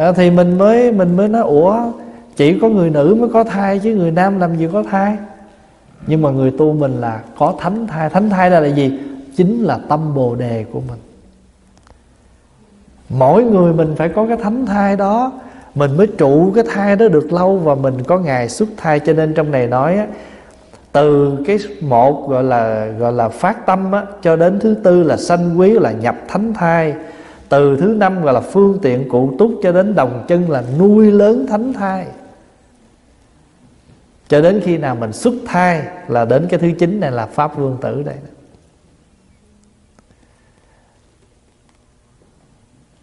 [0.00, 1.76] à, thì mình mới mình mới nói ủa
[2.36, 5.16] chỉ có người nữ mới có thai chứ người nam làm gì có thai?
[6.06, 8.10] Nhưng mà người tu mình là có thánh thai.
[8.10, 8.98] Thánh thai là, là gì?
[9.36, 10.98] Chính là tâm bồ đề của mình.
[13.08, 15.32] Mỗi người mình phải có cái thánh thai đó.
[15.74, 19.00] Mình mới trụ cái thai đó được lâu và mình có ngày xuất thai.
[19.00, 20.06] Cho nên trong này nói á,
[20.92, 25.16] từ cái một gọi là gọi là phát tâm á, cho đến thứ tư là
[25.16, 26.94] sanh quý là nhập thánh thai
[27.50, 31.12] từ thứ năm gọi là phương tiện cụ túc cho đến đồng chân là nuôi
[31.12, 32.06] lớn thánh thai.
[34.28, 37.56] Cho đến khi nào mình xuất thai là đến cái thứ chín này là pháp
[37.56, 38.14] vương tử đây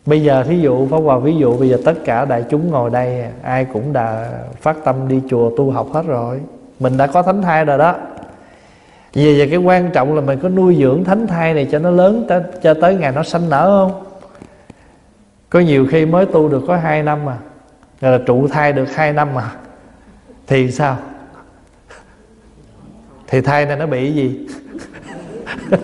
[0.06, 2.90] Bây giờ thí dụ Pháp Hòa ví dụ Bây giờ tất cả đại chúng ngồi
[2.90, 6.42] đây Ai cũng đã phát tâm đi chùa tu học hết rồi.
[6.80, 7.96] Mình đã có thánh thai rồi đó.
[9.14, 11.90] Vì vậy cái quan trọng là mình có nuôi dưỡng thánh thai này cho nó
[11.90, 14.07] lớn tới, cho tới ngày nó sanh nở không?
[15.50, 17.38] Có nhiều khi mới tu được có hai năm mà.
[18.02, 19.52] Rồi là trụ thai được hai năm mà.
[20.48, 20.98] Thì sao?
[23.28, 24.48] Thì thai này nó bị gì?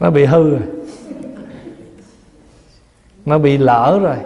[0.00, 0.60] Nó bị hư rồi.
[3.24, 4.16] Nó bị lỡ rồi.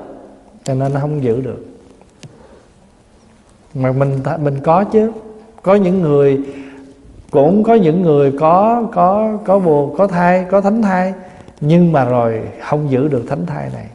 [0.65, 1.67] Cho nên nó không giữ được.
[3.75, 5.13] Mà mình mình có chứ.
[5.63, 6.41] Có những người
[7.37, 11.15] cũng có những người có có có bồ, có thai, có thánh thai,
[11.61, 13.87] nhưng mà rồi không giữ được thánh thai này.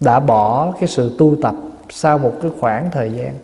[0.00, 1.54] Đã bỏ cái sự tu tập
[1.90, 3.34] sau một cái khoảng thời gian.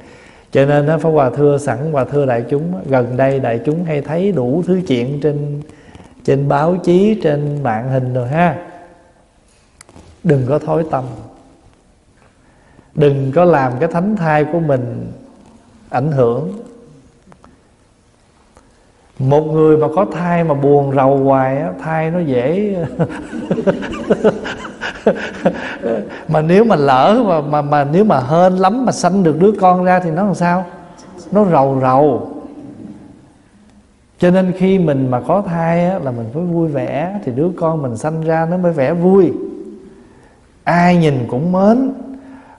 [0.52, 3.84] Cho nên nó phải Hòa thưa, sẵn Hòa thưa đại chúng Gần đây đại chúng
[3.84, 5.62] hay thấy đủ thứ chuyện trên
[6.24, 8.56] trên báo chí, trên mạng hình rồi ha.
[10.24, 11.04] Đừng có thối tâm.
[12.94, 15.12] Đừng có làm cái thánh thai của mình
[15.90, 16.67] ảnh hưởng
[19.18, 22.76] một người mà có thai mà buồn rầu hoài á thai nó dễ.
[26.28, 29.52] Mà nếu mà lỡ mà, mà mà nếu mà hên lắm mà sanh được đứa
[29.60, 30.64] con ra thì nó làm sao?
[31.32, 32.30] Nó rầu rầu.
[34.18, 37.48] Cho nên khi mình mà có thai á, là mình phải vui vẻ thì đứa
[37.56, 39.32] con mình sanh ra nó mới vẻ vui.
[40.64, 41.92] Ai nhìn cũng mến.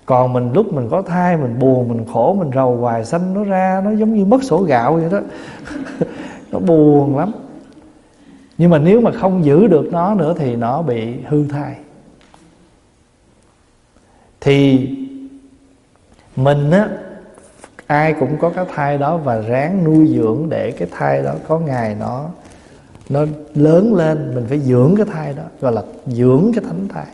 [0.06, 3.44] Còn mình lúc mình có thai mình buồn mình khổ mình rầu hoài sanh nó
[3.44, 5.20] ra nó giống như mất sổ gạo vậy đó.
[6.52, 7.32] nó buồn lắm.
[8.58, 11.76] Nhưng mà nếu mà không giữ được nó nữa thì nó bị hư thai.
[14.42, 14.90] Thì
[16.36, 16.90] mình á,
[17.88, 21.60] ai cũng có cái thai đó và ráng nuôi dưỡng để cái thai đó có
[21.60, 22.30] ngày nó
[23.10, 27.08] nó lớn lên, mình phải dưỡng cái thai đó, gọi là dưỡng cái thánh thai.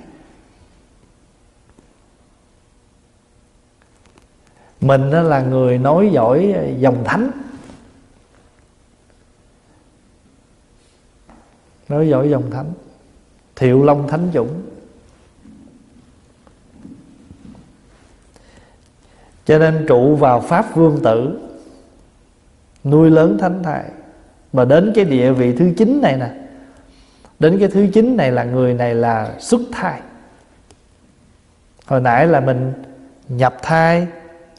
[4.82, 7.32] Mình đó là người nói giỏi dòng thánh.
[11.90, 12.74] Nói giỏi dòng thánh,
[13.56, 14.62] thiệu long thánh chủng
[19.45, 21.40] cho nên trụ vào pháp vương tử,
[22.84, 23.84] nuôi lớn thánh thai
[24.53, 26.32] mà đến cái địa vị thứ chín này nè,
[27.40, 30.02] đến cái thứ chín này là người này là xuất thai.
[31.86, 32.74] Hồi nãy là mình
[33.28, 34.07] nhập thai,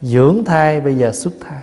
[0.00, 1.62] dưỡng thai, bây giờ xuất thai.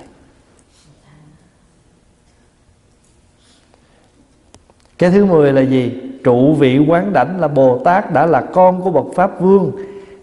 [5.03, 6.01] Cái thứ mười là gì?
[6.23, 9.71] Trụ vị quán đảnh là bồ tát đã là con của bậc pháp vương,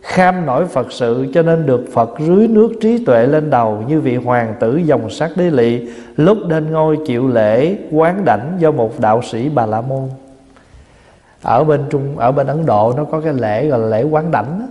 [0.03, 4.01] kham nổi phật sự cho nên được phật rưới nước trí tuệ lên đầu như
[4.01, 8.71] vị hoàng tử dòng sắc đế lị, lúc lên ngôi chịu lễ quán đảnh do
[8.71, 10.09] một đạo sĩ bà la môn.
[11.43, 14.31] Ở bên trung, ở bên ấn độ nó có cái lễ gọi là lễ quán
[14.31, 14.69] đảnh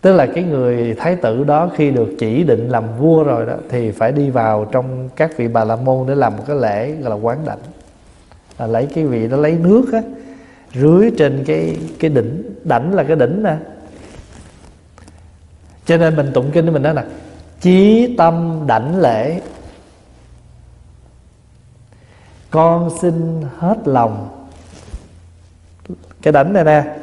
[0.00, 3.54] tức là cái người thái tử đó khi được chỉ định làm vua rồi đó,
[3.68, 6.92] thì phải đi vào trong các vị bà la môn để làm một cái lễ
[6.92, 7.58] gọi là quán đảnh
[8.58, 10.02] là lấy cái vị đó, lấy nước á,
[10.74, 13.56] rưới trên cái cái đỉnh, đảnh là cái đỉnh nè.
[15.84, 17.04] Cho nên mình tụng kinh mình nói là
[17.60, 19.40] chí tâm đảnh lễ.
[22.50, 24.28] Con xin hết lòng.
[26.22, 26.96] Cái đảnh này nè,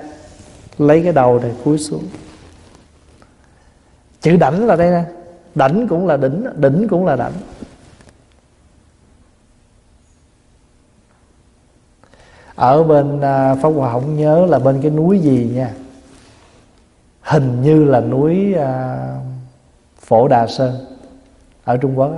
[0.77, 2.03] lấy cái đầu này cúi xuống.
[4.21, 5.03] Chữ đảnh là đây nè,
[5.55, 7.33] đảnh cũng là đỉnh đỉnh cũng là đảnh.
[12.55, 15.71] Ở bên à, pháp hòa không nhớ là bên cái núi gì nha.
[17.21, 18.97] Hình như là núi à,
[19.99, 20.75] phổ đà sơn,
[21.63, 22.11] ở trung quốc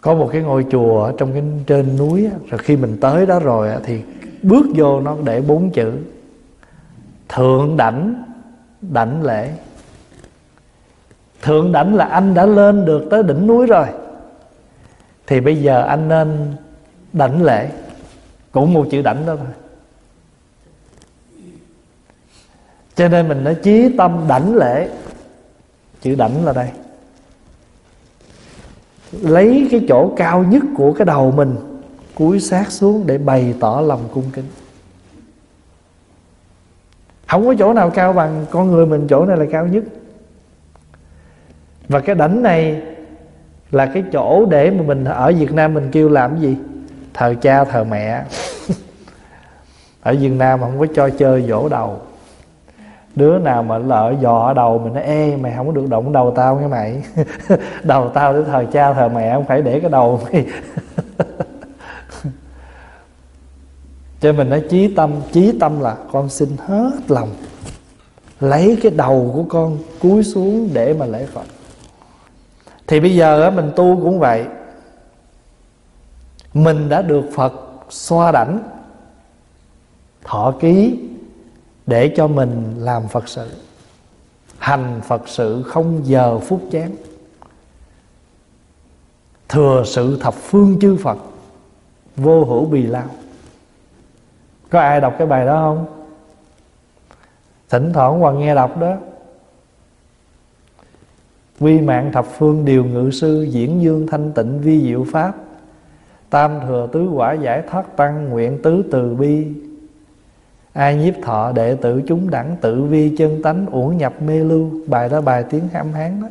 [0.00, 3.38] có một cái ngôi chùa ở trong cái, trên núi rồi khi mình tới đó
[3.38, 4.02] rồi thì
[4.42, 5.92] bước vô nó để bốn chữ.
[7.28, 8.24] Thượng đảnh
[8.80, 9.50] đảnh lễ.
[11.42, 13.86] Thượng đảnh là anh đã lên được tới đỉnh núi rồi.
[15.26, 16.56] Thì bây giờ anh nên
[17.12, 17.70] đảnh lễ
[18.54, 19.46] cũng một chữ đảnh đó thôi.
[22.94, 24.88] Cho nên mình nói chí tâm đảnh lễ.
[26.00, 26.68] Chữ đảnh là đây.
[29.12, 31.56] Lấy cái chỗ cao nhất của cái đầu mình,
[32.14, 34.44] cúi sát xuống để bày tỏ lòng cung kính.
[37.28, 39.84] Không có chỗ nào cao bằng con người mình, chỗ này là cao nhất.
[41.88, 42.82] Và cái đảnh này
[43.70, 46.56] là cái chỗ để mà mình ở Việt Nam mình kêu làm cái gì?
[47.14, 48.24] Thờ cha, thờ mẹ.
[50.02, 52.00] Ở Việt Nam không có cho chơi vỗ đầu.
[53.14, 56.12] Đứa nào mà lỡ dò ở đầu mình nói, ê, mày không có được động
[56.12, 57.02] đầu tao nghe mày.
[57.82, 60.46] Đầu tao để thờ cha, thờ mẹ, không phải để cái đầu mày.
[64.20, 67.28] Cho mình nói, chí tâm chí tâm là con xin hết lòng
[68.40, 71.44] lấy cái đầu của con cúi xuống để mà lễ phật.
[72.86, 74.44] Thì bây giờ mình tu cũng vậy
[76.54, 77.52] mình đã được phật
[77.88, 78.58] xoa đảnh
[80.24, 81.00] thọ ký
[81.86, 83.50] để cho mình làm phật sự.
[84.58, 86.90] Hành phật sự không giờ phút chán
[89.48, 91.18] thừa sự thập phương chư phật,
[92.16, 93.08] vô hữu bì lao.
[94.70, 95.86] Có ai đọc cái bài đó không?
[97.70, 98.96] Thỉnh thoảng hoàng nghe đọc đó.
[101.60, 105.43] Quy mạng thập phương điều ngự sư diễn dương thanh tịnh vi diệu pháp
[106.30, 109.46] tam thừa tứ quả giải thoát tăng nguyện tứ từ bi.
[110.72, 114.70] Ai nhiếp thọ đệ tử chúng đẳng tự vi chân tánh uổng nhập mê lưu.
[114.86, 116.28] Bài đó bài tiếng âm hán đó.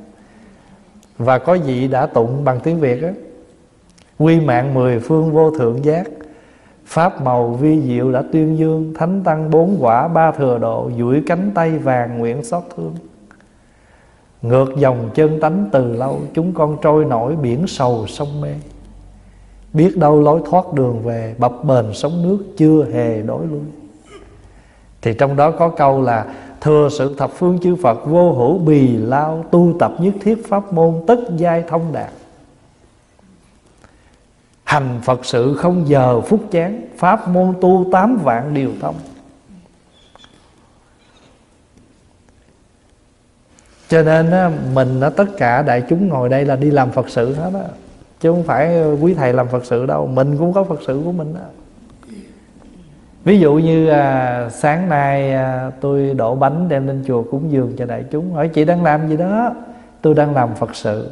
[1.18, 3.14] Và có vị đã tụng bằng tiếng việt á.
[4.20, 6.10] Quy mạng mười phương vô thượng giác.
[6.86, 8.94] Pháp màu vi diệu đã tuyên dương.
[8.98, 10.92] Thánh tăng bốn quả ba thừa độ.
[10.98, 12.96] Duỗi cánh tay vàng nguyện xót thương.
[14.42, 16.20] Ngược dòng chân tánh từ lâu.
[16.34, 18.54] Chúng con trôi nổi biển sầu sông mê.
[19.74, 23.62] Biết đâu lối thoát đường về Bập bền sống nước chưa hề đổi lui.
[25.02, 26.26] Thì trong đó có câu là
[26.62, 30.74] Thừa sự thập phương chư Phật Vô hữu bì lao tu tập nhất thiết pháp
[30.74, 32.12] môn Tất giai thông đạt.
[34.64, 38.96] Hành Phật sự không giờ phút chán Pháp môn tu tám vạn điều thông.
[43.88, 47.10] Cho nên á, mình á, tất cả đại chúng ngồi đây là đi làm Phật
[47.10, 47.83] sự hết á.
[48.24, 51.12] Chứ không phải quý thầy làm Phật sự đâu Mình cũng có Phật sự của
[51.12, 51.46] mình đó.
[53.24, 57.74] Ví dụ như à, sáng nay à, tôi đổ bánh đem lên chùa cúng dường
[57.78, 59.54] cho đại chúng Hỏi chị đang làm gì đó?
[60.02, 61.10] Tôi đang làm Phật sự.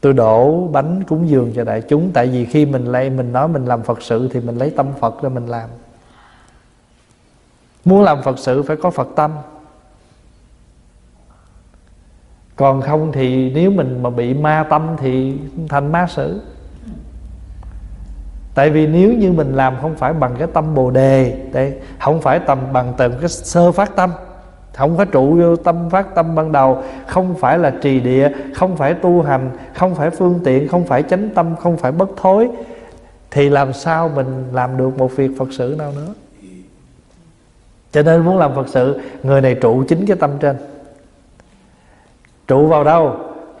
[0.00, 3.48] Tôi đổ bánh cúng dường cho đại chúng tại vì khi mình lay mình nói
[3.48, 5.70] mình làm phật sự thì mình lấy tâm phật ra mình làm.
[7.84, 9.30] Muốn làm phật sự phải có phật tâm
[12.60, 15.34] còn không thì nếu mình mà bị ma tâm thì
[15.68, 16.40] thành ma sử.
[18.54, 22.20] Tại vì nếu như mình làm không phải bằng cái tâm bồ đề đây không
[22.20, 24.10] phải tầm bằng từng cái sơ phát tâm,
[24.74, 28.76] không có trụ vô tâm phát tâm ban đầu, không phải là trì địa, không
[28.76, 32.48] phải tu hành, không phải phương tiện, không phải chánh tâm, không phải bất thối,
[33.30, 36.14] thì làm sao mình làm được một việc phật sự nào nữa?
[37.92, 40.56] Cho nên muốn làm phật sự, người này trụ chính cái tâm trên
[42.50, 43.16] trụ vào đâu?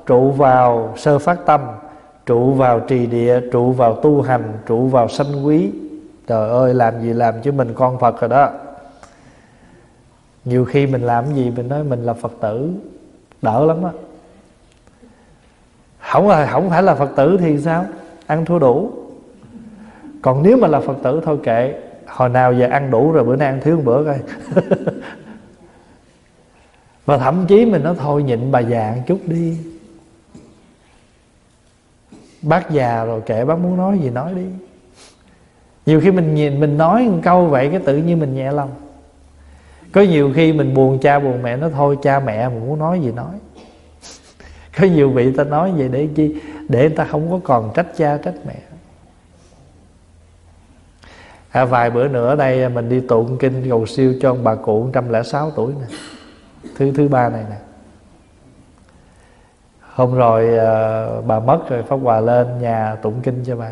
[0.06, 1.60] Trụ vào sơ phát tâm,
[2.26, 5.70] trụ vào trì địa, trụ vào tu hành, trụ vào sanh quý.
[6.26, 8.50] Trời ơi, làm gì làm chứ mình con phật rồi đó.
[10.44, 12.70] Nhiều khi mình làm gì mình nói mình là phật tử,
[13.42, 13.90] đỡ lắm á.
[16.00, 17.84] Không là không phải là phật tử thì sao?
[18.26, 18.90] Ăn thua đủ.
[20.22, 23.36] Còn nếu mà là phật tử thôi kệ, hồi nào giờ ăn đủ rồi bữa
[23.36, 24.18] nay ăn thiếu một bữa coi.
[27.10, 29.56] và thậm chí mình nói thôi nhịn bà già một chút đi.
[32.42, 34.44] Bác già rồi kệ bác muốn nói gì nói đi.
[35.86, 38.70] Nhiều khi mình nhìn mình nói một câu vậy cái tự nhiên mình nhẹ lòng.
[39.92, 43.00] Có nhiều khi mình buồn cha buồn mẹ nó thôi cha mẹ mà muốn nói
[43.00, 43.34] gì nói.
[44.80, 46.34] Có nhiều vị ta nói vậy để chi?
[46.68, 48.56] Để người ta không có còn trách cha trách mẹ.
[51.50, 54.82] À, vài bữa nữa đây mình đi tụng kinh cầu siêu cho ông bà cụ
[54.82, 55.96] 106 tuổi nè
[56.76, 57.56] thứ thứ ba này nè.
[59.94, 63.70] Hôm rồi à, bà mất rồi pháp hòa lên nhà tụng kinh cho bà.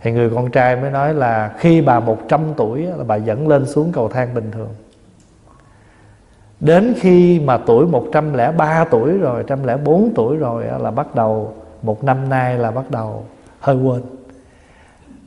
[0.00, 3.66] Thì người con trai mới nói là khi bà 100 tuổi là bà dẫn lên
[3.66, 4.68] xuống cầu thang bình thường.
[6.60, 12.28] Đến khi mà tuổi 103 tuổi rồi 104 tuổi rồi là bắt đầu Một năm
[12.28, 13.24] nay là bắt đầu
[13.60, 14.02] hơi quên.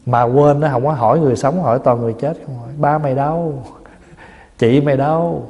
[0.06, 2.70] Mà quên nó không có hỏi người sống Hỏi toàn người chết không hỏi.
[2.78, 3.64] Ba mày đâu?
[4.58, 5.46] Chị mày đâu?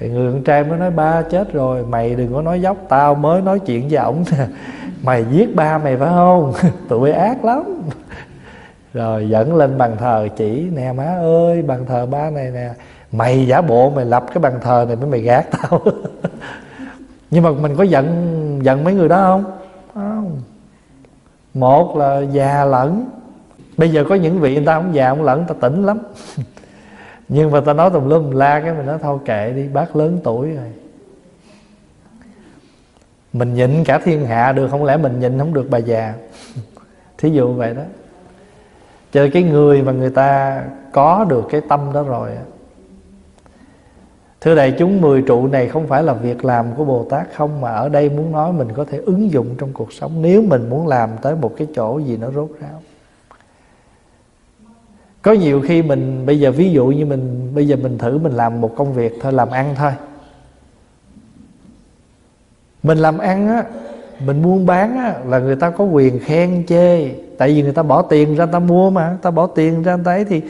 [0.00, 3.14] Thì người con trai mới nói, ba chết rồi, Mày đừng có nói dốc, Tao
[3.14, 4.24] mới nói chuyện với ổng
[5.02, 6.52] Mày giết ba mày phải không?
[6.88, 7.62] Tụi ác lắm.
[8.94, 12.70] Rồi dẫn lên bàn thờ chỉ, nè má ơi, bàn thờ ba này nè,
[13.12, 15.80] mày giả bộ mày lập cái bàn thờ này mới mày gạt tao.
[17.30, 19.44] Nhưng mà mình có giận giận mấy người đó không?
[19.94, 20.40] Không.
[21.54, 23.08] Một là già lẫn.
[23.76, 25.98] Bây giờ có những vị người ta không già, không lẫn ta tỉnh lắm
[27.32, 30.20] nhưng mà ta nói tùm lum, la cái mình nói, thôi kệ đi, bác lớn
[30.24, 30.72] tuổi rồi.
[33.32, 36.14] Mình nhịn cả thiên hạ được, không lẽ mình nhịn không được bà già?
[37.18, 37.82] Thí dụ vậy đó.
[39.12, 40.62] Cho cái người mà người ta
[40.92, 42.30] có được cái tâm đó rồi
[44.40, 47.60] Thưa đại chúng, mười trụ này không phải là việc làm của Bồ Tát không,
[47.60, 50.22] Mà ở đây muốn nói mình có thể ứng dụng trong cuộc sống.
[50.22, 52.82] Nếu mình muốn làm tới một cái chỗ gì nó rốt ráo
[55.22, 58.32] có nhiều khi mình, bây giờ ví dụ như mình, bây giờ mình thử mình
[58.32, 59.92] làm một công việc thôi, làm ăn thôi.
[62.82, 63.64] Mình làm ăn á,
[64.26, 67.08] mình buôn bán á, là người ta có quyền khen chê.
[67.38, 70.12] Tại vì người ta bỏ tiền ra ta mua mà ta bỏ tiền ra ta
[70.12, 70.42] ấy thì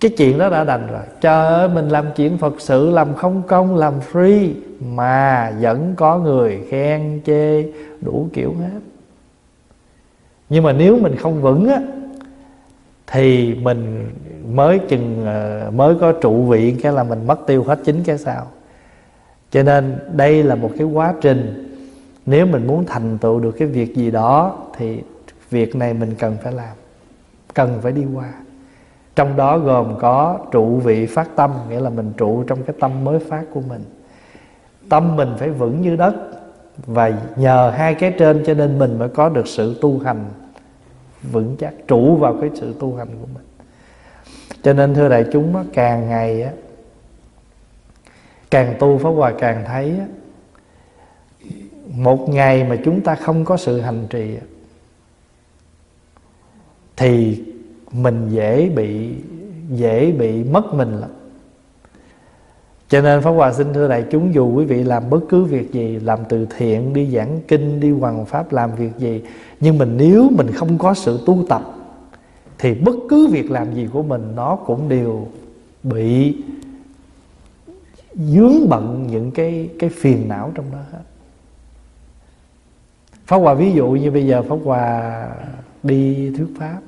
[0.00, 1.02] cái chuyện đó đã đành rồi.
[1.20, 6.18] Trời ơi, mình làm chuyện phật sự, làm không công, làm free mà vẫn có
[6.18, 7.62] người khen chê,
[8.00, 8.80] đủ kiểu hết.
[10.48, 11.80] Nhưng mà nếu mình không vững á
[13.12, 14.10] thì mình
[14.48, 18.18] mới chừng ờ, mới có trụ vị cái là mình mất tiêu hết chính cái
[18.18, 18.46] sao.
[19.50, 21.68] Cho nên đây là một cái quá trình.
[22.26, 25.00] Nếu mình muốn thành tựu được cái việc gì đó thì
[25.50, 26.76] việc này mình cần phải làm,
[27.54, 28.32] cần phải đi qua.
[29.16, 33.04] Trong đó gồm có trụ vị phát tâm, nghĩa là mình trụ trong cái tâm
[33.04, 33.84] mới phát của mình.
[34.88, 36.14] Tâm mình phải vững như đất
[36.86, 40.24] và nhờ hai cái trên cho nên mình mới có được sự tu hành
[41.22, 43.44] vững chắc trụ vào cái sự tu hành của mình.
[44.62, 46.52] Cho nên thưa đại chúng càng ngày á
[48.50, 50.06] càng tu pháp hòa càng thấy á,
[51.86, 54.36] một ngày mà chúng ta không có sự hành trì
[56.96, 57.42] thì
[57.92, 59.14] mình dễ bị
[59.68, 61.10] dễ bị mất mình lắm
[62.92, 65.72] cho nên Pháp Hòa xin thưa đại chúng dù quý vị làm bất cứ việc
[65.72, 69.22] gì Làm từ thiện, đi giảng kinh, đi hoàng pháp làm việc gì
[69.60, 71.62] Nhưng mình nếu mình không có sự tu tập
[72.58, 75.26] Thì bất cứ việc làm gì của mình Nó cũng đều
[75.82, 76.36] bị
[78.14, 81.02] dướng bận những cái cái phiền não trong đó hết.
[83.26, 85.26] Pháp Hòa ví dụ như bây giờ Pháp Hòa
[85.82, 86.78] đi thuyết Pháp.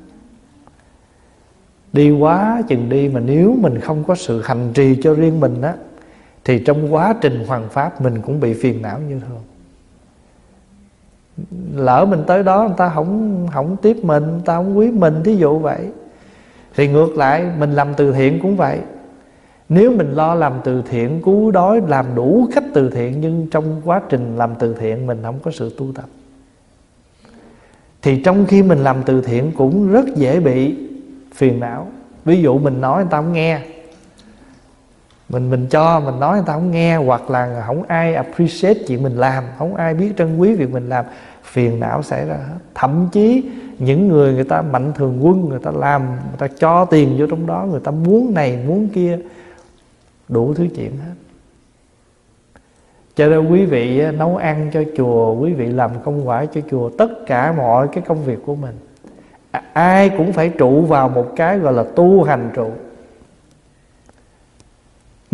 [1.92, 5.62] Đi quá chừng đi mà nếu mình không có sự hành trì cho riêng mình
[5.62, 5.74] á
[6.44, 9.42] thì trong quá trình hoàn pháp mình cũng bị phiền não như thường.
[11.74, 15.22] Lỡ mình tới đó người ta không không tiếp mình, người ta không quý mình
[15.24, 15.88] Thí dụ vậy.
[16.76, 18.78] Thì ngược lại mình làm từ thiện cũng vậy.
[19.68, 23.82] Nếu mình lo làm từ thiện cứu đói Làm đủ cách từ thiện Nhưng trong
[23.84, 26.04] quá trình làm từ thiện mình không có sự tu tập.
[28.02, 30.76] Thì trong khi mình làm từ thiện cũng rất dễ bị
[31.34, 31.86] phiền não.
[32.24, 33.60] Ví dụ mình nói người ta không nghe
[35.28, 39.02] mình mình cho, mình nói, người ta không nghe, hoặc là không ai appreciate chuyện
[39.02, 41.04] mình làm, không ai biết trân quý việc mình làm,
[41.42, 42.58] phiền não xảy ra hết.
[42.74, 46.84] Thậm chí những người người ta mạnh thường quân, người ta làm, người ta cho
[46.84, 49.18] tiền vô trong đó, người ta muốn này, muốn kia,
[50.28, 51.14] đủ thứ chuyện hết.
[53.16, 56.90] Cho nên quý vị nấu ăn cho chùa, quý vị làm công quả cho chùa,
[56.98, 58.74] tất cả mọi cái công việc của mình
[59.50, 62.70] à, ai cũng phải trụ vào một cái gọi là tu hành trụ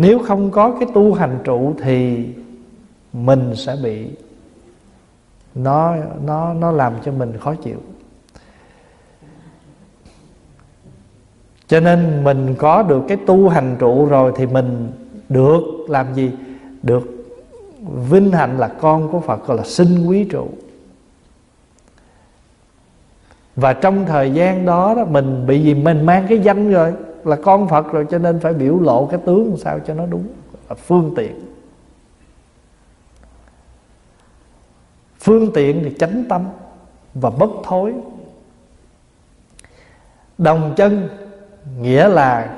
[0.01, 2.25] nếu không có cái tu hành trụ thì
[3.13, 4.07] mình sẽ bị
[5.55, 5.95] nó
[6.25, 7.77] nó nó làm cho mình khó chịu.
[11.67, 14.91] Cho nên mình có được cái tu hành trụ rồi thì mình
[15.29, 16.31] được làm gì?
[16.83, 17.27] Được
[18.09, 20.47] vinh hạnh là con của Phật gọi là sinh quý trụ.
[23.55, 25.73] Và trong thời gian đó, đó mình bị gì?
[25.73, 26.93] Mình mang cái danh rồi
[27.27, 30.27] là con Phật rồi, cho nên phải biểu lộ cái tướng sao cho nó đúng,
[30.69, 31.39] là phương tiện.
[35.19, 36.41] Phương tiện thì chánh tâm
[37.13, 37.93] và bất thối.
[40.37, 41.09] Đồng chân
[41.79, 42.57] nghĩa là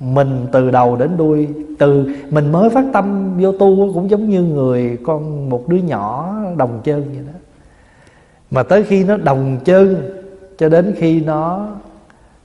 [0.00, 1.48] mình từ đầu đến đuôi,
[1.78, 6.34] từ mình mới phát tâm vô tu cũng giống như người, con một đứa nhỏ
[6.56, 7.38] đồng chân vậy đó.
[8.50, 10.10] Mà tới khi nó đồng chân,
[10.58, 11.68] cho đến khi nó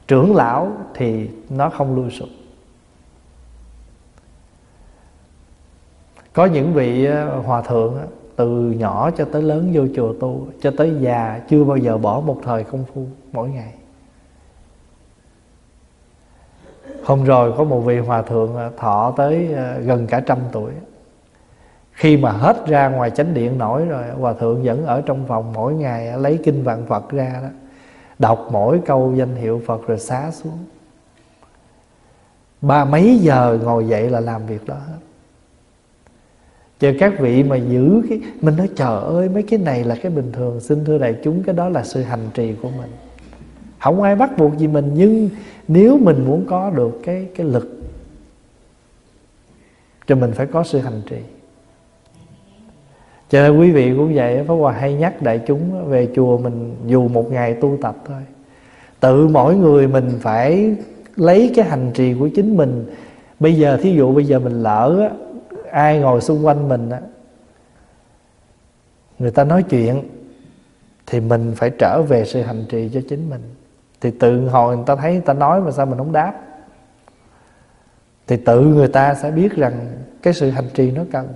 [0.09, 2.29] trưởng lão thì nó không lui sụp
[6.33, 7.97] có những vị ờ, hòa thượng
[8.35, 12.19] từ nhỏ cho tới lớn vô chùa tu, cho tới già chưa bao giờ bỏ
[12.19, 13.73] một thời công phu mỗi ngày.
[17.03, 20.71] Hôm rồi có một vị hòa thượng ờ, thọ tới ờ, gần cả trăm tuổi.
[21.91, 25.53] Khi mà hết ra ngoài chánh điện nổi rồi, hòa thượng vẫn ở trong phòng
[25.53, 27.49] mỗi ngày lấy kinh vạn phật ra đó
[28.19, 30.57] đọc mỗi câu danh hiệu phật rồi xá xuống.
[32.61, 34.97] Ba mấy giờ ngồi dậy là làm việc đó hết.
[36.79, 40.11] Chờ các vị mà giữ cái, mình nói, trời ơi, mấy cái này là cái
[40.11, 42.91] bình thường, xin thưa đại chúng, cái đó là sự hành trì của mình.
[43.79, 45.29] Không ai bắt buộc gì mình, nhưng
[45.67, 47.81] nếu mình muốn có được cái cái lực,
[50.07, 51.17] thì mình phải có sự hành trì
[53.29, 56.75] cho nên quý vị cũng vậy Pháp Hòa hay nhắc đại chúng về chùa mình
[56.85, 58.21] dù một ngày tu tập thôi.
[58.99, 60.75] Tự mỗi người mình phải
[61.15, 62.85] lấy cái hành trì của chính mình.
[63.39, 65.09] Bây giờ, thí dụ bây giờ mình lỡ
[65.71, 66.89] Ai ngồi xung quanh mình
[69.19, 70.03] Người ta nói chuyện,
[71.05, 73.41] Thì mình phải trở về sự hành trì cho chính mình.
[74.01, 76.33] Thì tự hồi người ta thấy, người ta nói mà sao mình không đáp?
[78.27, 79.87] Thì tự người ta sẽ biết rằng
[80.21, 81.27] cái sự hành trì nó cần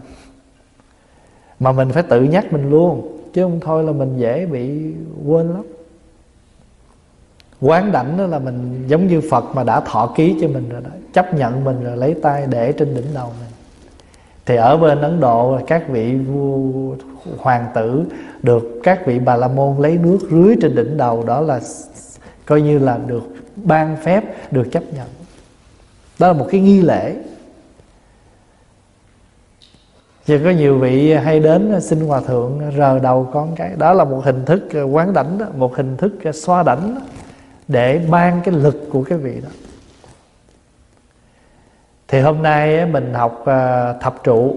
[1.64, 4.94] mà mình phải tự nhắc mình luôn, chứ không thôi là mình dễ bị
[5.26, 5.64] quên lắm.
[7.61, 10.81] Quán đảnh đó là mình giống như phật mà đã thọ ký cho mình rồi
[10.81, 13.49] đó, chấp nhận mình rồi lấy tay để trên đỉnh đầu mình.
[14.45, 16.95] Thì ở bên ấn độ các vị vua,
[17.38, 18.03] hoàng tử
[18.41, 21.60] được các vị bà la môn lấy nước rưới trên đỉnh đầu, đó là
[22.45, 23.23] coi như là được
[23.56, 25.07] ban phép, được chấp nhận.
[26.19, 27.15] Đó là một cái nghi lễ.
[30.25, 33.71] Giờ có nhiều vị hay đến ờ, xin hòa thượng ờ, rờ đầu con cái.
[33.77, 37.01] Đó là một hình thức ờ, quán đảnh đó Một hình thức xoa đảnh đó,
[37.67, 39.49] Để ban cái lực của cái vị đó.
[42.07, 43.45] Thì hôm nay mình học
[44.01, 44.55] thập trụ.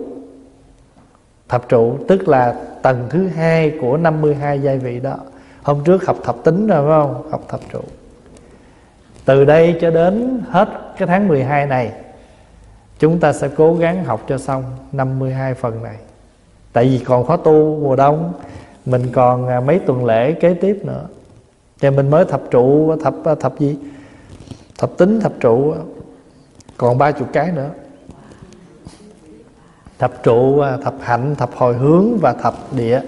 [1.49, 5.17] Thập trụ tức là tầng thứ hai của 52 giai vị đó.
[5.63, 7.31] Hôm trước học thập tính rồi phải không?
[7.31, 7.81] Học thập trụ.
[9.25, 10.69] Từ đây cho đến hết
[10.99, 11.93] cái tháng 12 này
[12.99, 15.97] Chúng ta sẽ cố gắng học cho xong 52 phần này.
[16.73, 18.33] Tại vì còn khóa tu mùa đông
[18.87, 21.07] Mình còn à, mấy tuần lễ kế tiếp nữa.
[21.81, 23.77] Thì mình mới thập trụ Thập à, thập gì?
[24.79, 25.75] Thập tính thập trụ
[26.77, 27.71] Còn ba chục cái nữa.
[29.99, 33.01] Thập trụ, à, thập hạnh, thập hồi hướng và thập địa.